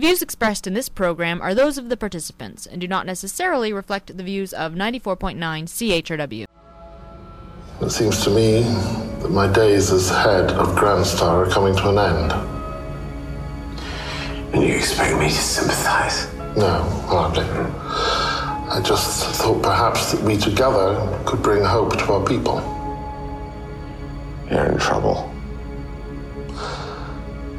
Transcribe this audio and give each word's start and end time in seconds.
The 0.00 0.06
views 0.06 0.22
expressed 0.22 0.66
in 0.66 0.72
this 0.72 0.88
program 0.88 1.42
are 1.42 1.54
those 1.54 1.76
of 1.76 1.90
the 1.90 1.96
participants 1.98 2.64
and 2.64 2.80
do 2.80 2.88
not 2.88 3.04
necessarily 3.04 3.70
reflect 3.70 4.16
the 4.16 4.22
views 4.22 4.54
of 4.54 4.72
94.9 4.72 5.36
CHRW. 5.36 6.46
It 7.82 7.90
seems 7.90 8.24
to 8.24 8.30
me 8.30 8.62
that 9.20 9.30
my 9.30 9.46
days 9.52 9.92
as 9.92 10.08
head 10.08 10.52
of 10.52 10.74
Grand 10.74 11.04
Star 11.04 11.44
are 11.44 11.50
coming 11.50 11.76
to 11.76 11.90
an 11.90 11.98
end. 11.98 12.32
And 14.54 14.62
you 14.62 14.74
expect 14.74 15.18
me 15.18 15.26
to 15.26 15.34
sympathize? 15.34 16.32
No, 16.56 16.82
hardly. 17.04 17.44
I 17.44 18.80
just 18.82 19.36
thought 19.36 19.62
perhaps 19.62 20.12
that 20.12 20.22
we 20.22 20.38
together 20.38 21.22
could 21.26 21.42
bring 21.42 21.62
hope 21.62 21.98
to 21.98 22.12
our 22.14 22.24
people. 22.24 22.62
You're 24.50 24.64
in 24.64 24.78
trouble. 24.78 25.30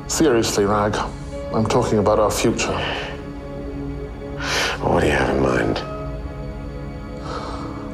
Seriously, 0.07 0.65
Rag, 0.65 0.97
I'm 1.53 1.65
talking 1.65 1.99
about 1.99 2.17
our 2.17 2.31
future. 2.31 2.77
What 4.79 5.01
do 5.01 5.07
you 5.07 5.11
have 5.11 5.35
in 5.35 5.43
mind? 5.43 5.75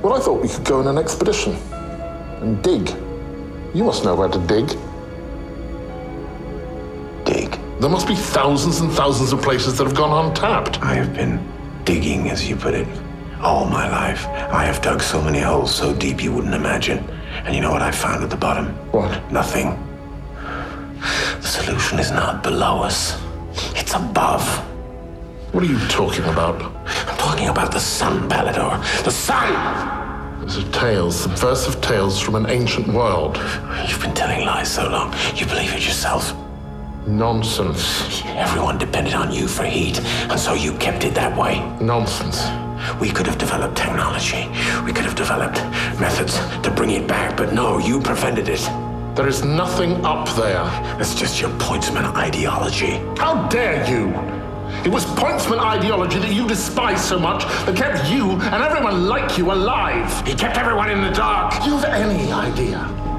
Well, 0.03 0.13
I 0.13 0.19
thought 0.19 0.41
we 0.41 0.47
could 0.47 0.63
go 0.63 0.79
on 0.79 0.87
an 0.87 0.99
expedition 0.99 1.53
and 2.41 2.63
dig. 2.63 2.87
You 3.73 3.83
must 3.83 4.03
know 4.05 4.15
where 4.15 4.29
to 4.29 4.37
dig. 4.45 4.67
Dig. 7.25 7.59
There 7.79 7.89
must 7.89 8.07
be 8.07 8.13
thousands 8.13 8.79
and 8.79 8.91
thousands 8.91 9.33
of 9.33 9.41
places 9.41 9.75
that 9.79 9.85
have 9.85 9.95
gone 9.95 10.27
untapped. 10.27 10.79
I 10.83 10.93
have 10.93 11.15
been 11.15 11.43
digging, 11.83 12.29
as 12.29 12.47
you 12.47 12.55
put 12.55 12.75
it, 12.75 12.87
all 13.41 13.65
my 13.65 13.89
life. 13.89 14.27
I 14.51 14.65
have 14.65 14.83
dug 14.83 15.01
so 15.01 15.19
many 15.19 15.39
holes 15.39 15.73
so 15.73 15.95
deep 15.95 16.23
you 16.23 16.31
wouldn't 16.31 16.53
imagine. 16.53 16.99
And 17.43 17.55
you 17.55 17.61
know 17.61 17.71
what 17.71 17.81
I 17.81 17.89
found 17.89 18.23
at 18.23 18.29
the 18.29 18.37
bottom? 18.37 18.67
What? 18.91 19.31
Nothing. 19.31 19.83
The 21.41 21.47
solution 21.47 21.97
is 21.97 22.11
not 22.11 22.43
below 22.43 22.83
us, 22.83 23.19
it's 23.75 23.93
above. 23.93 24.43
What 25.53 25.63
are 25.63 25.67
you 25.67 25.79
talking 25.87 26.25
about? 26.25 26.61
I'm 27.07 27.17
talking 27.17 27.49
about 27.49 27.71
the 27.71 27.79
sun, 27.79 28.29
Palador. 28.29 28.79
The 29.03 29.11
sun! 29.11 30.45
These 30.45 30.57
are 30.59 30.71
tales, 30.71 31.21
subversive 31.21 31.81
tales 31.81 32.19
from 32.19 32.35
an 32.35 32.49
ancient 32.49 32.87
world. 32.87 33.37
You've 33.87 34.01
been 34.01 34.13
telling 34.13 34.45
lies 34.45 34.71
so 34.71 34.87
long, 34.89 35.13
you 35.35 35.45
believe 35.45 35.73
it 35.73 35.85
yourself. 35.85 36.33
Nonsense. 37.07 38.21
Everyone 38.25 38.77
depended 38.77 39.13
on 39.13 39.31
you 39.31 39.47
for 39.47 39.63
heat, 39.63 39.99
and 40.29 40.39
so 40.39 40.53
you 40.53 40.73
kept 40.77 41.03
it 41.05 41.13
that 41.15 41.37
way. 41.37 41.59
Nonsense. 41.81 42.45
We 42.99 43.09
could 43.09 43.27
have 43.27 43.37
developed 43.37 43.77
technology. 43.77 44.47
We 44.85 44.93
could 44.93 45.05
have 45.05 45.15
developed 45.15 45.57
methods 45.99 46.37
to 46.63 46.71
bring 46.71 46.91
it 46.91 47.07
back, 47.07 47.35
but 47.35 47.53
no, 47.53 47.77
you 47.77 47.99
prevented 47.99 48.49
it. 48.49 48.86
There 49.17 49.27
is 49.27 49.43
nothing 49.43 50.05
up 50.05 50.29
there. 50.35 50.63
That's 50.99 51.15
just 51.15 51.41
your 51.41 51.49
pointsman 51.57 52.05
ideology. 52.15 53.01
How 53.17 53.47
dare 53.47 53.83
you? 53.89 54.09
It 54.85 54.89
was 54.89 55.05
Pointsman 55.05 55.57
ideology 55.57 56.19
that 56.19 56.31
you 56.31 56.47
despise 56.47 57.03
so 57.03 57.17
much 57.17 57.43
that 57.65 57.75
kept 57.75 58.11
you 58.11 58.33
and 58.33 58.61
everyone 58.61 59.07
like 59.07 59.35
you 59.35 59.51
alive. 59.51 60.07
He 60.27 60.35
kept 60.35 60.55
everyone 60.55 60.91
in 60.91 61.01
the 61.01 61.09
dark. 61.09 61.65
You've 61.65 61.83
any 61.83 62.31
idea, 62.31 62.77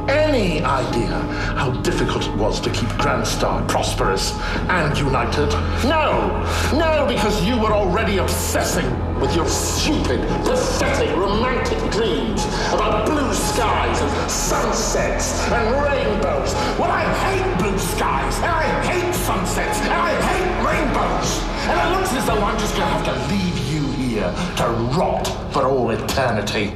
any 0.08 0.62
idea 0.62 1.16
how 1.56 1.70
difficult 1.82 2.26
it 2.26 2.34
was 2.36 2.60
to 2.60 2.70
keep 2.70 2.88
Grand 2.98 3.26
Star 3.26 3.62
prosperous 3.66 4.32
and 4.68 4.96
united? 4.98 5.48
No, 5.84 6.44
no, 6.72 7.06
because 7.08 7.44
you 7.44 7.58
were 7.58 7.72
already 7.72 8.18
obsessing 8.18 8.88
with 9.20 9.34
your 9.34 9.46
stupid, 9.48 10.20
pathetic, 10.44 11.14
romantic 11.16 11.78
dreams 11.90 12.44
about 12.72 13.06
blue 13.06 13.32
skies 13.34 14.00
and 14.00 14.30
sunsets 14.30 15.42
and 15.50 15.74
rainbows. 15.82 16.54
Well, 16.78 16.90
I 16.90 17.04
hate 17.24 17.58
blue 17.58 17.78
skies, 17.78 18.36
and 18.36 18.46
I 18.46 18.64
hate 18.86 19.14
sunsets, 19.14 19.80
and 19.80 19.92
I 19.92 20.12
hate 20.30 20.50
rainbows. 20.66 21.42
And 21.68 21.78
it 21.80 21.98
looks 21.98 22.12
as 22.14 22.26
though 22.26 22.42
I'm 22.42 22.58
just 22.58 22.74
gonna 22.76 22.86
have 22.86 23.04
to 23.04 23.34
leave 23.34 23.58
you 23.72 23.86
here 23.92 24.32
to 24.56 24.64
rot 24.96 25.26
for 25.52 25.64
all 25.64 25.90
eternity. 25.90 26.72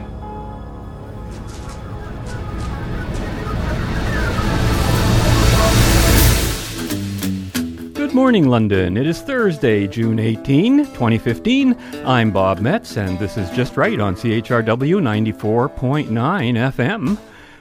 Morning, 8.12 8.46
London. 8.46 8.98
It 8.98 9.06
is 9.06 9.22
Thursday, 9.22 9.86
June 9.86 10.18
18, 10.18 10.84
2015. 10.84 11.74
I'm 12.04 12.30
Bob 12.30 12.60
Metz, 12.60 12.98
and 12.98 13.18
this 13.18 13.38
is 13.38 13.48
Just 13.52 13.78
Right 13.78 13.98
on 13.98 14.14
CHRW 14.14 15.00
94.9 15.00 16.08
FM, 16.10 17.16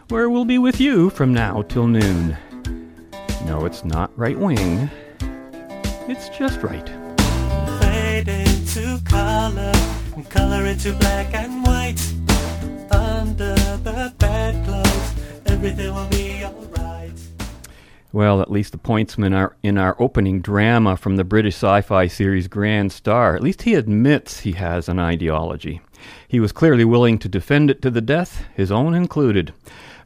where 0.09 0.29
we'll 0.29 0.43
be 0.43 0.57
with 0.57 0.81
you 0.81 1.09
from 1.09 1.33
now 1.33 1.61
till 1.61 1.87
noon. 1.87 2.37
No, 3.45 3.65
it's 3.65 3.85
not 3.85 4.11
right 4.17 4.37
wing, 4.37 4.89
it's 6.09 6.27
just 6.37 6.61
right. 6.61 6.89
fade 7.81 8.27
into 8.27 8.99
color 9.05 9.71
and 10.15 10.29
color 10.29 10.65
into 10.65 10.91
black 10.95 11.33
and 11.33 11.63
white. 11.63 12.01
Under 12.91 13.55
the 13.55 14.13
bedclothes, 14.17 15.13
everything 15.45 15.95
will 15.95 16.09
be 16.09 16.43
alright. 16.43 17.00
Well, 18.13 18.41
at 18.41 18.51
least 18.51 18.73
the 18.73 18.77
pointsman 18.77 19.33
are 19.33 19.55
in 19.63 19.77
our 19.77 19.95
opening 19.97 20.41
drama 20.41 20.97
from 20.97 21.15
the 21.15 21.23
British 21.23 21.55
sci 21.55 21.79
fi 21.79 22.07
series 22.07 22.49
Grand 22.49 22.91
Star. 22.91 23.37
At 23.37 23.41
least 23.41 23.61
he 23.61 23.73
admits 23.73 24.41
he 24.41 24.51
has 24.53 24.89
an 24.89 24.99
ideology. 24.99 25.79
He 26.27 26.41
was 26.41 26.51
clearly 26.51 26.83
willing 26.83 27.19
to 27.19 27.29
defend 27.29 27.71
it 27.71 27.81
to 27.83 27.89
the 27.89 28.01
death, 28.01 28.43
his 28.53 28.69
own 28.69 28.95
included. 28.95 29.53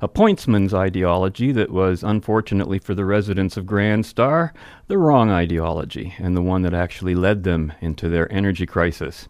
A 0.02 0.08
pointsman's 0.08 0.72
ideology 0.72 1.52
that 1.54 1.72
was, 1.72 2.04
unfortunately 2.04 2.78
for 2.78 2.94
the 2.94 3.06
residents 3.06 3.58
of 3.58 3.66
Grand 3.66 4.06
Star, 4.06 4.54
the 4.86 5.00
wrong 5.00 5.32
ideology, 5.32 6.14
and 6.20 6.38
the 6.38 6.44
one 6.44 6.62
that 6.62 6.76
actually 6.76 7.16
led 7.16 7.44
them 7.44 7.74
into 7.82 8.08
their 8.08 8.32
energy 8.32 8.68
crisis. 8.68 9.28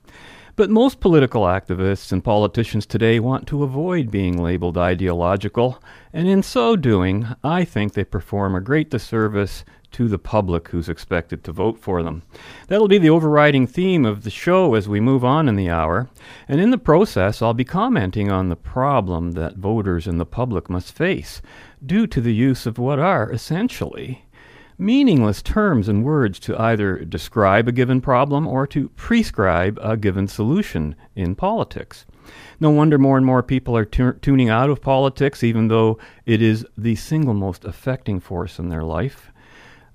But 0.57 0.69
most 0.69 1.01
political 1.01 1.41
activists 1.41 2.13
and 2.13 2.23
politicians 2.23 2.85
today 2.85 3.19
want 3.19 3.45
to 3.47 3.63
avoid 3.63 4.09
being 4.09 4.41
labeled 4.41 4.77
ideological, 4.77 5.83
and 6.13 6.29
in 6.29 6.43
so 6.43 6.77
doing, 6.77 7.27
I 7.43 7.65
think 7.65 7.91
they 7.91 8.05
perform 8.05 8.55
a 8.55 8.61
great 8.61 8.89
disservice 8.89 9.65
to 9.91 10.07
the 10.07 10.17
public 10.17 10.69
who's 10.69 10.87
expected 10.87 11.43
to 11.43 11.51
vote 11.51 11.77
for 11.77 12.03
them. 12.03 12.23
That'll 12.67 12.87
be 12.87 12.97
the 12.97 13.09
overriding 13.09 13.67
theme 13.67 14.05
of 14.05 14.23
the 14.23 14.29
show 14.29 14.75
as 14.75 14.87
we 14.87 15.01
move 15.01 15.25
on 15.25 15.49
in 15.49 15.57
the 15.57 15.69
hour, 15.69 16.09
and 16.47 16.61
in 16.61 16.69
the 16.69 16.77
process, 16.77 17.41
I'll 17.41 17.53
be 17.53 17.65
commenting 17.65 18.31
on 18.31 18.47
the 18.47 18.55
problem 18.55 19.31
that 19.31 19.57
voters 19.57 20.07
and 20.07 20.21
the 20.21 20.25
public 20.25 20.69
must 20.69 20.95
face 20.95 21.41
due 21.85 22.07
to 22.07 22.21
the 22.21 22.33
use 22.33 22.65
of 22.65 22.77
what 22.77 22.97
are 22.97 23.29
essentially 23.29 24.24
meaningless 24.77 25.41
terms 25.41 25.87
and 25.87 26.03
words 26.03 26.39
to 26.39 26.59
either 26.59 26.97
describe 27.05 27.67
a 27.67 27.71
given 27.71 28.01
problem 28.01 28.47
or 28.47 28.67
to 28.67 28.89
prescribe 28.89 29.79
a 29.81 29.95
given 29.97 30.27
solution 30.27 30.95
in 31.15 31.35
politics. 31.35 32.05
No 32.59 32.69
wonder 32.69 32.97
more 32.97 33.17
and 33.17 33.25
more 33.25 33.43
people 33.43 33.77
are 33.77 33.85
tu- 33.85 34.13
tuning 34.13 34.49
out 34.49 34.69
of 34.69 34.81
politics, 34.81 35.43
even 35.43 35.67
though 35.67 35.97
it 36.25 36.41
is 36.41 36.65
the 36.77 36.95
single 36.95 37.33
most 37.33 37.65
affecting 37.65 38.19
force 38.19 38.59
in 38.59 38.69
their 38.69 38.83
life. 38.83 39.31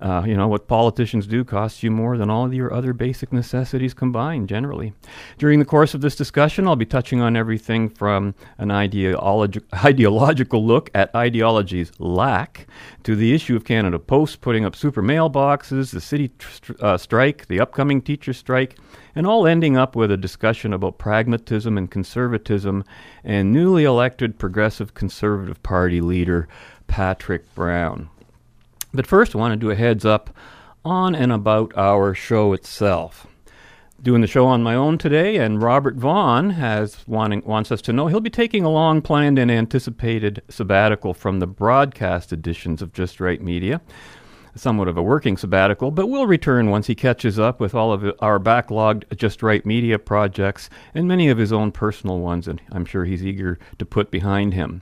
Uh, 0.01 0.23
you 0.25 0.35
know, 0.35 0.47
what 0.47 0.67
politicians 0.67 1.27
do 1.27 1.43
costs 1.43 1.83
you 1.83 1.91
more 1.91 2.17
than 2.17 2.29
all 2.29 2.45
of 2.45 2.53
your 2.53 2.73
other 2.73 2.91
basic 2.91 3.31
necessities 3.31 3.93
combined, 3.93 4.49
generally. 4.49 4.93
During 5.37 5.59
the 5.59 5.65
course 5.65 5.93
of 5.93 6.01
this 6.01 6.15
discussion, 6.15 6.67
I'll 6.67 6.75
be 6.75 6.87
touching 6.87 7.21
on 7.21 7.37
everything 7.37 7.87
from 7.87 8.33
an 8.57 8.69
ideologi- 8.69 9.63
ideological 9.85 10.65
look 10.65 10.89
at 10.95 11.13
ideology's 11.13 11.91
lack 11.99 12.67
to 13.03 13.15
the 13.15 13.33
issue 13.33 13.55
of 13.55 13.63
Canada 13.63 13.99
Post 13.99 14.41
putting 14.41 14.65
up 14.65 14.75
super 14.75 15.03
mailboxes, 15.03 15.91
the 15.91 16.01
city 16.01 16.31
tr- 16.39 16.73
uh, 16.79 16.97
strike, 16.97 17.45
the 17.45 17.59
upcoming 17.59 18.01
teacher 18.01 18.33
strike, 18.33 18.79
and 19.13 19.27
all 19.27 19.45
ending 19.45 19.77
up 19.77 19.95
with 19.95 20.11
a 20.11 20.17
discussion 20.17 20.73
about 20.73 20.97
pragmatism 20.97 21.77
and 21.77 21.91
conservatism 21.91 22.83
and 23.23 23.51
newly 23.51 23.83
elected 23.83 24.39
Progressive 24.39 24.95
Conservative 24.95 25.61
Party 25.61 26.01
leader 26.01 26.47
Patrick 26.87 27.53
Brown. 27.53 28.09
But 28.93 29.07
first, 29.07 29.35
I 29.35 29.39
want 29.39 29.53
to 29.53 29.57
do 29.57 29.71
a 29.71 29.75
heads 29.75 30.05
up 30.05 30.35
on 30.83 31.15
and 31.15 31.31
about 31.31 31.71
our 31.77 32.13
show 32.13 32.53
itself. 32.53 33.27
Doing 34.01 34.21
the 34.21 34.27
show 34.27 34.47
on 34.47 34.63
my 34.63 34.73
own 34.73 34.97
today, 34.97 35.37
and 35.37 35.61
Robert 35.61 35.95
Vaughn 35.95 36.49
has 36.51 37.07
wanting, 37.07 37.43
wants 37.45 37.71
us 37.71 37.81
to 37.83 37.93
know 37.93 38.07
he'll 38.07 38.19
be 38.19 38.31
taking 38.31 38.63
a 38.63 38.69
long 38.69 39.01
planned 39.01 39.37
and 39.37 39.51
anticipated 39.51 40.41
sabbatical 40.49 41.13
from 41.13 41.39
the 41.39 41.47
broadcast 41.47 42.33
editions 42.33 42.81
of 42.81 42.93
Just 42.93 43.19
Right 43.19 43.41
Media. 43.41 43.79
Somewhat 44.53 44.89
of 44.89 44.97
a 44.97 45.01
working 45.01 45.37
sabbatical, 45.37 45.91
but 45.91 46.07
we'll 46.07 46.27
return 46.27 46.69
once 46.69 46.87
he 46.87 46.95
catches 46.95 47.39
up 47.39 47.61
with 47.61 47.73
all 47.73 47.93
of 47.93 48.03
our 48.19 48.37
backlogged 48.37 49.15
Just 49.15 49.41
Right 49.41 49.65
Media 49.65 49.97
projects 49.97 50.69
and 50.93 51.07
many 51.07 51.29
of 51.29 51.37
his 51.37 51.53
own 51.53 51.71
personal 51.71 52.19
ones, 52.19 52.49
and 52.49 52.61
I'm 52.69 52.83
sure 52.85 53.05
he's 53.05 53.25
eager 53.25 53.57
to 53.79 53.85
put 53.85 54.11
behind 54.11 54.53
him. 54.53 54.81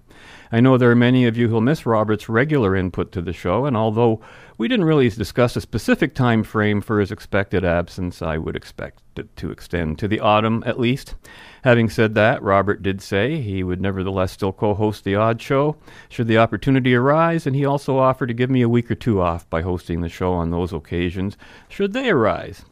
I 0.51 0.60
know 0.60 0.77
there 0.77 0.89
are 0.89 0.95
many 0.95 1.27
of 1.27 1.38
you 1.38 1.50
who'll 1.50 1.62
miss 1.62 1.86
Robert's 1.86 2.27
regular 2.27 2.75
input 2.75 3.12
to 3.12 3.21
the 3.21 3.31
show, 3.31 3.66
and 3.66 3.77
although 3.77 4.21
we 4.59 4.67
didn't 4.67 4.85
really 4.85 5.07
discuss 5.07 5.56
a 5.56 5.61
specific 5.61 6.13
time 6.13 6.44
frame 6.44 6.81
for 6.81 7.00
his 7.00 7.13
expected 7.13 7.63
absence, 7.63 8.21
I 8.21 8.38
would 8.38 8.57
expect 8.57 9.01
it 9.15 9.33
to 9.38 9.51
extend 9.51 9.97
to 10.00 10.07
the 10.09 10.19
autumn 10.19 10.63
at 10.65 10.77
least. 10.77 11.15
Having 11.63 11.91
said 11.91 12.13
that, 12.15 12.44
Robert 12.44 12.83
did 12.83 13.01
say 13.01 13.39
he 13.39 13.63
would 13.63 13.79
nevertheless 13.79 14.33
still 14.33 14.51
co 14.51 14.73
host 14.73 15.06
The 15.06 15.15
Odd 15.15 15.41
Show 15.41 15.77
should 16.09 16.27
the 16.27 16.38
opportunity 16.38 16.94
arise, 16.94 17.47
and 17.47 17.56
he 17.56 17.63
also 17.63 18.00
offered 18.00 18.27
to 18.27 18.33
give 18.33 18.50
me 18.50 18.61
a 18.61 18.67
week 18.67 18.91
or 18.91 18.95
two 18.95 19.21
off 19.21 19.50
by 19.50 19.61
hosting 19.61 20.01
the 20.01 20.09
show 20.09 20.33
on 20.33 20.51
those 20.51 20.73
occasions 20.73 21.38
should 21.69 21.94
they 21.94 22.09
arise. 22.09 22.65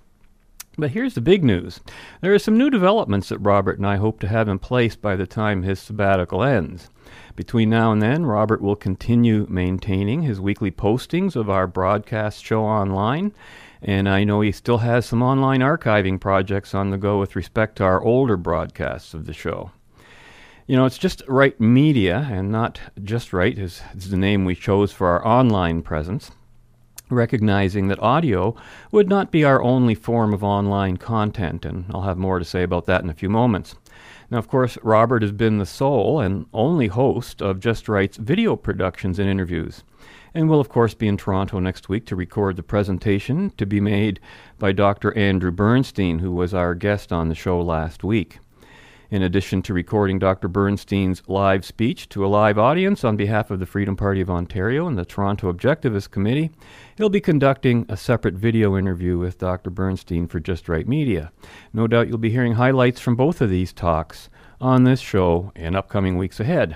But 0.78 0.92
here's 0.92 1.16
the 1.16 1.22
big 1.22 1.42
news. 1.42 1.80
There 2.19 2.34
are 2.34 2.39
some 2.39 2.57
new 2.57 2.69
developments 2.69 3.30
that 3.30 3.39
Robert 3.39 3.78
and 3.78 3.88
I 3.88 3.95
hope 3.95 4.19
to 4.19 4.28
have 4.28 4.50
in 4.50 4.60
place 4.60 4.98
by 4.98 5.16
the 5.16 5.25
time 5.25 5.63
his 5.63 5.80
sabbatical 5.80 6.44
ends. 6.44 6.89
Between 7.38 7.69
now 7.69 7.92
and 7.92 8.01
then, 8.01 8.25
Robert 8.25 8.62
will 8.62 8.75
continue 8.75 9.45
maintaining 9.48 10.24
his 10.24 10.42
weekly 10.42 10.72
postings 10.72 11.36
of 11.36 11.51
our 11.51 11.68
broadcast 11.68 12.44
show 12.44 12.63
online, 12.63 13.31
and 13.80 14.10
I 14.10 14.24
know 14.24 14.42
he 14.42 14.51
still 14.51 14.80
has 14.80 15.06
some 15.06 15.22
online 15.22 15.60
archiving 15.60 16.19
projects 16.19 16.74
on 16.74 16.89
the 16.89 16.98
go 16.98 17.19
with 17.19 17.36
respect 17.36 17.75
to 17.75 17.84
our 17.84 18.01
older 18.01 18.38
broadcasts 18.38 19.13
of 19.13 19.28
the 19.28 19.34
show. 19.34 19.69
You 20.66 20.78
know, 20.78 20.88
it's 20.88 20.98
just 20.98 21.22
right 21.28 21.57
media, 21.62 22.28
and 22.31 22.51
not 22.51 22.80
just 23.04 23.31
right 23.31 23.56
is, 23.56 23.84
is 23.95 24.10
the 24.10 24.18
name 24.18 24.44
we 24.44 24.56
chose 24.56 24.92
for 24.92 25.06
our 25.06 25.24
online 25.24 25.84
presence 25.84 26.31
recognizing 27.09 27.88
that 27.88 28.01
audio 28.01 28.56
would 28.92 29.07
not 29.07 29.31
be 29.31 29.44
our 29.44 29.62
only 29.62 29.95
form 29.95 30.33
of 30.33 30.44
online 30.44 30.98
content, 30.98 31.65
and 31.65 31.86
I'll 31.92 32.01
have 32.01 32.18
more 32.18 32.39
to 32.39 32.45
say 32.45 32.63
about 32.63 32.86
that 32.86 33.04
in 33.04 33.09
a 33.09 33.13
few 33.13 33.30
moments. 33.30 33.75
Now, 34.30 34.39
of 34.39 34.48
course, 34.48 34.77
Robert 34.83 35.21
has 35.21 35.31
been 35.31 35.57
the 35.57 35.65
sole 35.65 36.19
and 36.19 36.48
only 36.54 36.88
host 36.88 37.42
of 37.42 37.59
Just 37.59 37.88
Right's 37.88 38.18
video 38.18 38.56
productions 38.56 39.19
and 39.19 39.30
interviews, 39.30 39.83
and 40.33 40.50
will, 40.50 40.59
of 40.59 40.69
course, 40.69 40.94
be 40.94 41.07
in 41.07 41.18
Toronto 41.18 41.59
next 41.59 41.88
week 41.88 42.06
to 42.07 42.15
record 42.15 42.57
the 42.57 42.63
presentation 42.63 43.51
to 43.57 43.65
be 43.65 43.80
made 43.80 44.19
by 44.60 44.74
Dr. 44.74 45.18
Andrew 45.18 45.51
Bernstein, 45.51 46.19
who 46.19 46.31
was 46.31 46.53
our 46.53 46.75
guest 46.75 47.13
on 47.13 47.30
the 47.30 47.36
show 47.36 47.62
last 47.62 48.03
week. 48.03 48.39
In 49.09 49.24
addition 49.24 49.62
to 49.62 49.74
recording 49.74 50.19
Dr. 50.19 50.50
Bernstein's 50.50 51.24
live 51.30 51.63
speech 51.63 52.09
to 52.09 52.25
a 52.25 52.27
live 52.27 52.57
audience 52.57 53.06
on 53.06 53.15
behalf 53.15 53.50
of 53.50 53.62
the 53.62 53.65
Freedom 53.65 53.95
Party 53.95 54.19
of 54.19 54.30
Ontario 54.30 54.86
and 54.86 54.98
the 54.98 55.06
Toronto 55.06 55.50
Objectivist 55.50 56.12
Committee, 56.12 56.51
he'll 56.98 57.07
be 57.07 57.21
conducting 57.21 57.86
a 57.88 57.95
separate 57.95 58.33
video 58.33 58.75
interview 58.75 59.18
with 59.18 59.38
Dr. 59.38 59.69
Bernstein 59.69 60.27
for 60.27 60.42
Just 60.42 60.68
Right 60.68 60.86
Media. 60.86 61.31
No 61.71 61.88
doubt 61.88 62.09
you'll 62.09 62.18
be 62.18 62.31
hearing 62.31 62.56
highlights 62.56 63.00
from 63.00 63.15
both 63.15 63.39
of 63.39 63.50
these 63.50 63.71
talks 63.71 64.30
on 64.59 64.83
this 64.83 65.00
show 65.00 65.53
in 65.56 65.74
upcoming 65.74 66.18
weeks 66.18 66.42
ahead. 66.42 66.75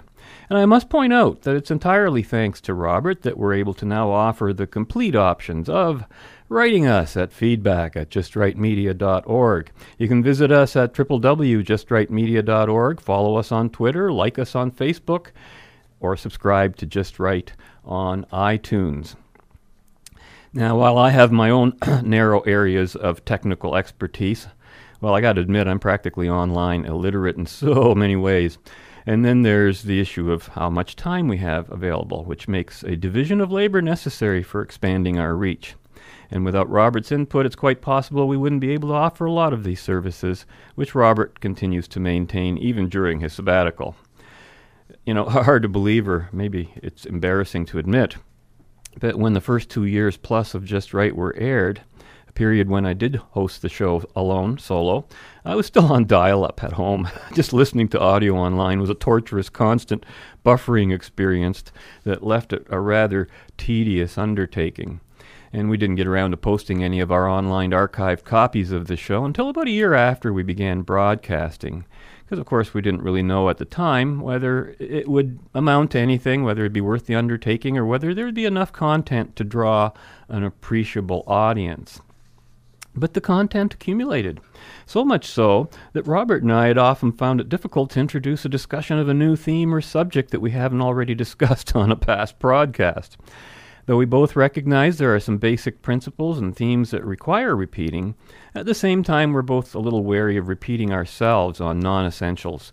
And 0.50 0.58
I 0.58 0.66
must 0.66 0.90
point 0.90 1.12
out 1.12 1.42
that 1.42 1.58
it's 1.58 1.72
entirely 1.72 2.24
thanks 2.24 2.62
to 2.62 2.74
Robert 2.74 3.24
that 3.24 3.38
we're 3.38 3.56
able 3.56 3.74
to 3.74 3.86
now 3.86 4.10
offer 4.10 4.54
the 4.54 4.68
complete 4.68 5.18
options 5.18 5.68
of 5.68 6.06
writing 6.52 6.86
us 6.86 7.16
at 7.16 7.32
feedback 7.32 7.96
at 7.96 8.10
justrightmedia.org. 8.10 9.72
You 9.98 10.08
can 10.10 10.22
visit 10.22 10.52
us 10.52 10.76
at 10.76 10.94
www.justrightmedia.org, 10.94 13.00
follow 13.00 13.38
us 13.38 13.54
on 13.54 13.70
Twitter, 13.70 14.12
like 14.12 14.38
us 14.38 14.54
on 14.54 14.70
Facebook, 14.70 15.28
or 16.02 16.18
subscribe 16.18 16.76
to 16.76 16.86
Just 16.86 17.20
Right 17.20 17.54
on 17.86 18.26
iTunes. 18.34 19.16
Now, 20.52 20.78
while 20.78 20.98
I 20.98 21.12
have 21.12 21.32
my 21.32 21.50
own 21.50 21.78
narrow 22.04 22.42
areas 22.42 22.98
of 22.98 23.24
technical 23.24 23.78
expertise, 23.78 24.48
well, 25.00 25.16
I 25.16 25.22
got 25.22 25.32
to 25.34 25.42
admit, 25.42 25.70
I'm 25.70 25.80
practically 25.80 26.28
online 26.28 26.84
illiterate 26.84 27.38
in 27.38 27.46
so 27.46 27.96
many 27.96 28.18
ways. 28.18 28.58
And 29.06 29.24
then 29.24 29.44
there's 29.44 29.84
the 29.84 30.02
issue 30.02 30.34
of 30.34 30.50
how 30.50 30.70
much 30.70 30.98
time 30.98 31.30
we 31.30 31.38
have 31.38 31.72
available, 31.72 32.26
which 32.26 32.50
makes 32.50 32.84
a 32.84 32.98
division 32.98 33.40
of 33.40 33.54
labor 33.54 33.82
necessary 33.82 34.44
for 34.44 34.62
expanding 34.62 35.18
our 35.18 35.34
reach. 35.34 35.76
And 36.32 36.46
without 36.46 36.70
Robert's 36.70 37.12
input, 37.12 37.46
it's 37.46 37.58
quite 37.58 37.82
possible 37.82 38.26
we 38.28 38.38
wouldn't 38.38 38.62
be 38.62 38.72
able 38.72 38.90
to 38.90 38.96
offer 38.96 39.26
a 39.26 39.32
lot 39.32 39.52
of 39.52 39.66
these 39.66 39.82
services, 39.82 40.46
which 40.76 40.96
Robert 40.96 41.42
continues 41.42 41.90
to 41.90 42.00
maintain 42.00 42.58
even 42.58 42.88
during 42.88 43.20
his 43.20 43.34
sabbatical. 43.34 43.98
You 45.06 45.14
know, 45.14 45.26
hard 45.30 45.64
to 45.64 45.70
believe, 45.70 46.08
or 46.08 46.30
maybe 46.32 46.74
it's 46.78 47.06
embarrassing 47.06 47.66
to 47.68 47.80
admit, 47.80 48.16
but 49.00 49.18
when 49.18 49.34
the 49.34 49.42
first 49.42 49.70
two 49.70 49.86
years 49.86 50.16
plus 50.16 50.54
of 50.54 50.64
Just 50.64 50.94
Right 50.94 51.16
were 51.16 51.36
aired, 51.36 51.82
a 52.28 52.32
period 52.32 52.70
when 52.70 52.86
I 52.86 52.94
did 52.94 53.18
host 53.18 53.62
the 53.62 53.68
show 53.68 54.04
alone, 54.16 54.58
solo, 54.58 55.06
I 55.44 55.56
was 55.56 55.66
still 55.66 55.92
on 55.92 56.08
dial 56.08 56.46
up 56.46 56.64
at 56.64 56.74
home. 56.74 57.10
Just 57.34 57.52
listening 57.52 57.90
to 57.90 58.00
audio 58.00 58.36
online 58.36 58.80
was 58.80 58.90
a 58.90 58.96
torturous, 58.96 59.50
constant 59.50 60.06
buffering 60.46 60.94
experience 60.94 61.64
that 62.04 62.24
left 62.24 62.54
it 62.54 62.66
a 62.70 62.80
rather 62.80 63.28
tedious 63.58 64.18
undertaking 64.18 65.02
and 65.54 65.70
we 65.70 65.78
didn't 65.78 65.96
get 65.96 66.08
around 66.08 66.32
to 66.32 66.38
posting 66.38 66.84
any 66.84 67.00
of 67.00 67.12
our 67.12 67.28
online 67.28 67.72
archived 67.72 68.24
copies 68.24 68.72
of 68.72 68.88
the 68.88 68.96
show 68.96 69.26
until 69.26 69.50
about 69.50 69.68
a 69.68 69.72
year 69.72 69.94
after 69.94 70.32
we 70.32 70.44
began 70.44 70.82
broadcasting. 70.82 71.86
Because, 72.24 72.40
of 72.40 72.46
course, 72.46 72.74
we 72.74 72.82
didn't 72.82 73.02
really 73.02 73.22
know 73.22 73.50
at 73.50 73.58
the 73.58 73.66
time 73.66 74.22
whether 74.22 74.74
it 74.80 75.10
would 75.10 75.40
amount 75.54 75.92
to 75.92 76.00
anything, 76.00 76.44
whether 76.44 76.62
it'd 76.62 76.72
be 76.72 76.80
worth 76.80 77.06
the 77.06 77.16
undertaking, 77.16 77.78
or 77.78 77.86
whether 77.86 78.14
there'd 78.14 78.34
be 78.34 78.46
enough 78.46 78.72
content 78.72 79.36
to 79.36 79.44
draw 79.44 79.92
an 80.30 80.44
appreciable 80.46 81.26
audience. 81.28 82.00
But 82.96 83.14
the 83.14 83.22
content 83.22 83.74
accumulated. 83.74 84.40
So 84.86 85.04
much 85.04 85.26
so 85.26 85.70
that 85.94 86.08
Robert 86.08 86.44
and 86.44 86.52
I 86.52 86.68
had 86.68 86.78
often 86.78 87.12
found 87.12 87.42
it 87.42 87.50
difficult 87.50 87.90
to 87.92 88.00
introduce 88.00 88.46
a 88.46 88.50
discussion 88.50 88.98
of 88.98 89.10
a 89.10 89.14
new 89.14 89.36
theme 89.36 89.74
or 89.74 89.82
subject 89.82 90.32
that 90.32 90.42
we 90.42 90.52
haven't 90.52 90.82
already 90.82 91.16
discussed 91.24 91.76
on 91.76 91.92
a 91.92 91.98
past 91.98 92.40
broadcast. 92.40 93.18
Though 93.88 93.98
we 93.98 94.06
both 94.06 94.36
recognize 94.36 94.98
there 94.98 95.14
are 95.16 95.20
some 95.20 95.38
basic 95.38 95.82
principles 95.82 96.38
and 96.38 96.56
themes 96.56 96.92
that 96.92 97.04
require 97.04 97.56
repeating, 97.56 98.16
at 98.54 98.66
the 98.66 98.76
same 98.76 99.04
time 99.04 99.34
we're 99.34 99.42
both 99.42 99.74
a 99.74 99.80
little 99.80 100.04
wary 100.04 100.38
of 100.38 100.48
repeating 100.48 100.92
ourselves 100.94 101.60
on 101.60 101.80
non 101.80 102.06
essentials, 102.06 102.72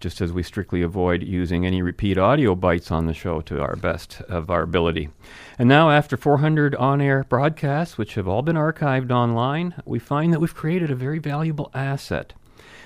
just 0.00 0.20
as 0.20 0.32
we 0.32 0.42
strictly 0.42 0.82
avoid 0.82 1.22
using 1.22 1.64
any 1.64 1.80
repeat 1.80 2.18
audio 2.18 2.56
bites 2.56 2.90
on 2.90 3.06
the 3.06 3.14
show 3.14 3.40
to 3.42 3.60
our 3.60 3.76
best 3.76 4.20
of 4.22 4.50
our 4.50 4.62
ability. 4.62 5.10
And 5.58 5.68
now, 5.68 5.90
after 5.90 6.16
400 6.16 6.74
on 6.74 7.00
air 7.00 7.24
broadcasts, 7.28 7.96
which 7.96 8.14
have 8.14 8.26
all 8.26 8.42
been 8.42 8.56
archived 8.56 9.12
online, 9.12 9.74
we 9.84 10.00
find 10.00 10.32
that 10.32 10.40
we've 10.40 10.54
created 10.54 10.90
a 10.90 10.96
very 10.96 11.20
valuable 11.20 11.70
asset, 11.72 12.32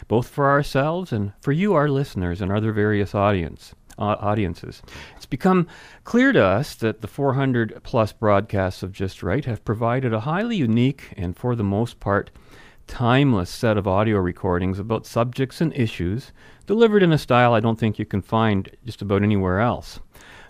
both 0.09 0.29
for 0.29 0.51
ourselves 0.51 1.11
and 1.11 1.33
for 1.41 1.53
you, 1.53 1.73
our 1.73 1.89
listeners, 1.89 2.43
and 2.43 2.53
other 2.53 2.73
various 2.73 3.15
audience 3.15 3.75
audiences. 3.99 4.83
It's 5.17 5.27
become 5.27 5.67
clear 6.05 6.33
to 6.33 6.45
us 6.45 6.75
that 6.77 7.01
the 7.01 7.09
400 7.09 7.81
plus 7.83 8.13
broadcasts 8.13 8.83
of 8.83 8.93
Just 8.93 9.23
Right 9.23 9.45
have 9.45 9.65
provided 9.65 10.13
a 10.13 10.21
highly 10.21 10.57
unique 10.57 11.13
and, 11.17 11.37
for 11.37 11.55
the 11.55 11.65
most 11.65 12.01
part, 12.01 12.31
timeless 12.87 13.51
set 13.51 13.77
of 13.77 13.87
audio 13.87 14.19
recordings 14.19 14.79
about 14.79 15.07
subjects 15.07 15.61
and 15.61 15.75
issues 15.75 16.33
delivered 16.67 17.03
in 17.03 17.13
a 17.13 17.19
style 17.19 17.55
I 17.55 17.61
don't 17.61 17.79
think 17.79 17.99
you 17.99 18.05
can 18.05 18.23
find 18.23 18.71
just 18.85 19.03
about 19.03 19.23
anywhere 19.23 19.61
else. 19.61 20.01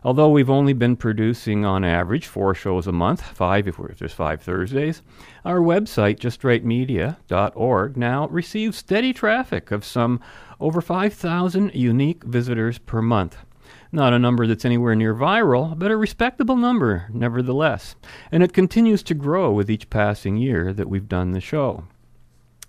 Although 0.05 0.31
we've 0.31 0.51
only 0.51 0.73
been 0.73 0.97
producing 0.97 1.65
on 1.65 1.85
average 1.85 2.27
four 2.27 2.55
shows 2.55 2.89
a 2.89 2.93
month, 2.93 3.23
five 3.23 3.69
if, 3.69 3.79
if 3.79 3.99
there's 3.99 4.13
five 4.13 4.43
Thursdays, 4.43 5.01
our 5.45 5.61
website, 5.61 6.19
justrightmedia.org, 6.19 7.97
now 7.97 8.27
receives 8.27 8.77
steady 8.77 9.13
traffic 9.13 9.71
of 9.71 9.85
some 9.85 10.21
over 10.63 10.81
5,000 10.81 11.75
unique 11.75 12.25
visitors 12.25 12.79
per 12.79 13.03
month. 13.03 13.37
Not 13.91 14.15
a 14.15 14.19
number 14.19 14.47
that's 14.47 14.65
anywhere 14.65 14.95
near 14.95 15.15
viral, 15.15 15.79
but 15.79 15.91
a 15.91 15.97
respectable 15.97 16.57
number 16.57 17.09
nevertheless. 17.13 17.95
And 18.31 18.43
it 18.43 18.55
continues 18.55 19.03
to 19.05 19.15
grow 19.15 19.53
with 19.53 19.71
each 19.71 19.91
passing 19.91 20.37
year 20.37 20.73
that 20.73 20.89
we've 20.89 21.09
done 21.09 21.33
the 21.33 21.41
show. 21.41 21.85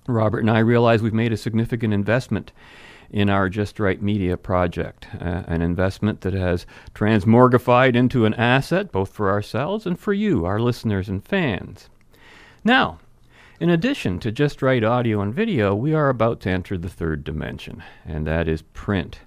Robert 0.08 0.40
and 0.40 0.52
I 0.52 0.60
realize 0.60 1.02
we've 1.02 1.14
made 1.14 1.32
a 1.32 1.38
significant 1.38 1.94
investment 1.94 2.52
in 3.10 3.30
our 3.30 3.48
Just 3.48 3.80
Right 3.80 4.02
Media 4.02 4.36
project, 4.36 5.08
uh, 5.22 5.44
an 5.48 5.62
investment 5.62 6.22
that 6.22 6.34
has 6.34 6.66
transmorgified 6.94 7.96
into 7.96 8.26
an 8.26 8.34
asset 8.34 8.92
both 8.92 9.12
for 9.12 9.30
ourselves 9.30 9.86
and 9.86 9.98
for 9.98 10.14
you, 10.14 10.46
our 10.46 10.60
listeners 10.60 11.08
and 11.08 11.24
fans. 11.24 11.90
Now, 12.66 13.00
in 13.60 13.70
addition 13.70 14.20
to 14.20 14.32
Just 14.32 14.62
Right 14.62 14.84
audio 14.84 15.22
and 15.22 15.34
video, 15.34 15.76
we 15.76 15.94
are 15.94 16.10
about 16.10 16.40
to 16.42 16.50
enter 16.50 16.78
the 16.78 16.90
third 16.90 17.24
dimension, 17.24 17.84
and 18.06 18.26
that 18.28 18.48
is 18.48 18.62
print. 18.62 19.20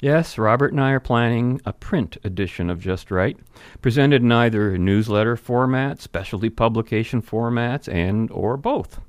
Yes, 0.00 0.36
Robert 0.36 0.72
and 0.72 0.80
I 0.80 0.90
are 0.90 1.00
planning 1.00 1.60
a 1.64 1.72
print 1.72 2.16
edition 2.24 2.68
of 2.68 2.80
Just 2.80 3.10
Right, 3.10 3.36
presented 3.80 4.22
in 4.22 4.32
either 4.32 4.76
newsletter 4.76 5.36
format, 5.36 6.00
specialty 6.00 6.50
publication 6.50 7.22
formats, 7.22 7.92
and 7.92 8.30
or 8.30 8.56
both. 8.56 9.00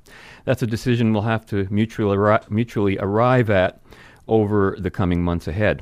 That's 0.45 0.61
a 0.61 0.67
decision 0.67 1.11
we'll 1.13 1.23
have 1.23 1.45
to 1.47 1.67
mutually, 1.69 2.15
arri- 2.15 2.49
mutually 2.49 2.97
arrive 2.99 3.49
at 3.49 3.81
over 4.27 4.75
the 4.79 4.91
coming 4.91 5.23
months 5.23 5.47
ahead. 5.47 5.81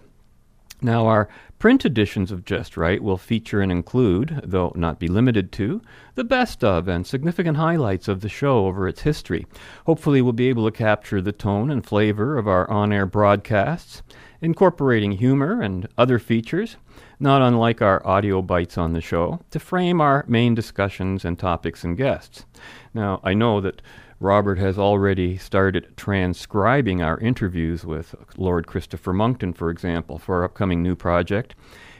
Now, 0.83 1.05
our 1.05 1.29
print 1.59 1.85
editions 1.85 2.31
of 2.31 2.43
Just 2.43 2.75
Right 2.75 3.03
will 3.03 3.17
feature 3.17 3.61
and 3.61 3.71
include, 3.71 4.41
though 4.43 4.73
not 4.75 4.99
be 4.99 5.07
limited 5.07 5.51
to, 5.53 5.81
the 6.15 6.23
best 6.23 6.63
of 6.63 6.87
and 6.87 7.05
significant 7.05 7.57
highlights 7.57 8.07
of 8.07 8.21
the 8.21 8.29
show 8.29 8.65
over 8.65 8.87
its 8.87 9.01
history. 9.01 9.45
Hopefully, 9.85 10.23
we'll 10.23 10.33
be 10.33 10.49
able 10.49 10.65
to 10.65 10.75
capture 10.75 11.21
the 11.21 11.31
tone 11.31 11.69
and 11.69 11.85
flavor 11.85 12.37
of 12.37 12.47
our 12.47 12.69
on 12.69 12.91
air 12.91 13.05
broadcasts 13.05 14.01
incorporating 14.41 15.11
humor 15.11 15.61
and 15.61 15.87
other 15.97 16.17
features, 16.17 16.77
not 17.19 17.43
unlike 17.43 17.81
our 17.81 18.05
audio 18.05 18.41
bites 18.41 18.77
on 18.77 18.93
the 18.93 19.01
show, 19.01 19.39
to 19.51 19.59
frame 19.59 20.01
our 20.01 20.25
main 20.27 20.55
discussions 20.55 21.23
and 21.23 21.37
topics 21.37 21.83
and 21.83 21.95
guests. 21.95 22.45
Now, 22.93 23.21
I 23.23 23.35
know 23.35 23.61
that 23.61 23.81
Robert 24.21 24.59
has 24.59 24.77
already 24.77 25.35
started 25.35 25.97
transcribing 25.97 27.01
our 27.01 27.19
interviews 27.21 27.83
with 27.83 28.13
Lord 28.37 28.67
Christopher 28.67 29.13
Monckton, 29.13 29.53
for 29.53 29.71
example, 29.71 30.19
for 30.19 30.35
our 30.35 30.43
upcoming 30.43 30.83
new 30.83 30.95
project. 30.95 31.55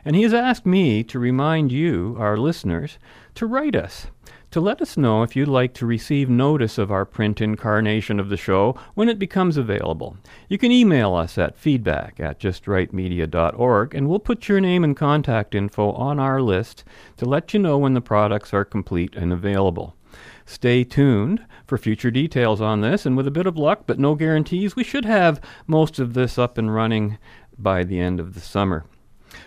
And 0.06 0.16
he 0.16 0.22
has 0.22 0.34
asked 0.34 0.64
me 0.64 1.04
to 1.06 1.18
remind 1.18 1.72
you, 1.72 2.16
our 2.20 2.38
listeners, 2.38 3.00
to 3.34 3.48
write 3.48 3.76
us, 3.76 4.06
to 4.52 4.62
let 4.62 4.84
us 4.84 4.98
know 4.98 5.24
if 5.24 5.36
you'd 5.36 5.48
like 5.48 5.74
to 5.74 5.88
receive 5.88 6.30
notice 6.30 6.78
of 6.78 6.92
our 6.92 7.06
print 7.06 7.42
incarnation 7.42 8.20
of 8.20 8.30
the 8.30 8.38
show 8.38 8.76
when 8.94 9.10
it 9.10 9.18
becomes 9.18 9.58
available. 9.58 10.16
You 10.48 10.60
can 10.60 10.72
email 10.72 11.16
us 11.16 11.40
at 11.40 11.58
feedback 11.58 12.20
at 12.20 12.40
justrightmedia.org, 12.40 13.96
and 13.96 14.08
we'll 14.08 14.20
put 14.20 14.48
your 14.48 14.62
name 14.62 14.84
and 14.84 14.96
contact 14.96 15.56
info 15.56 15.92
on 15.94 16.20
our 16.20 16.40
list 16.40 16.84
to 17.18 17.26
let 17.26 17.52
you 17.52 17.60
know 17.60 17.80
when 17.80 17.96
the 17.96 18.00
products 18.00 18.54
are 18.54 18.64
complete 18.64 19.16
and 19.16 19.34
available. 19.34 19.96
Stay 20.46 20.84
tuned 20.84 21.46
for 21.66 21.78
future 21.78 22.12
details 22.12 22.62
on 22.62 22.82
this, 22.82 23.06
and 23.06 23.16
with 23.16 23.28
a 23.28 23.32
bit 23.32 23.48
of 23.48 23.58
luck, 23.58 23.84
but 23.86 24.00
no 24.00 24.16
guarantees, 24.16 24.76
we 24.76 24.84
should 24.84 25.06
have 25.06 25.42
most 25.68 26.00
of 26.00 26.14
this 26.14 26.38
up 26.38 26.58
and 26.58 26.74
running 26.74 27.18
by 27.58 27.84
the 27.84 28.00
end 28.00 28.20
of 28.20 28.34
the 28.34 28.40
summer. 28.40 28.86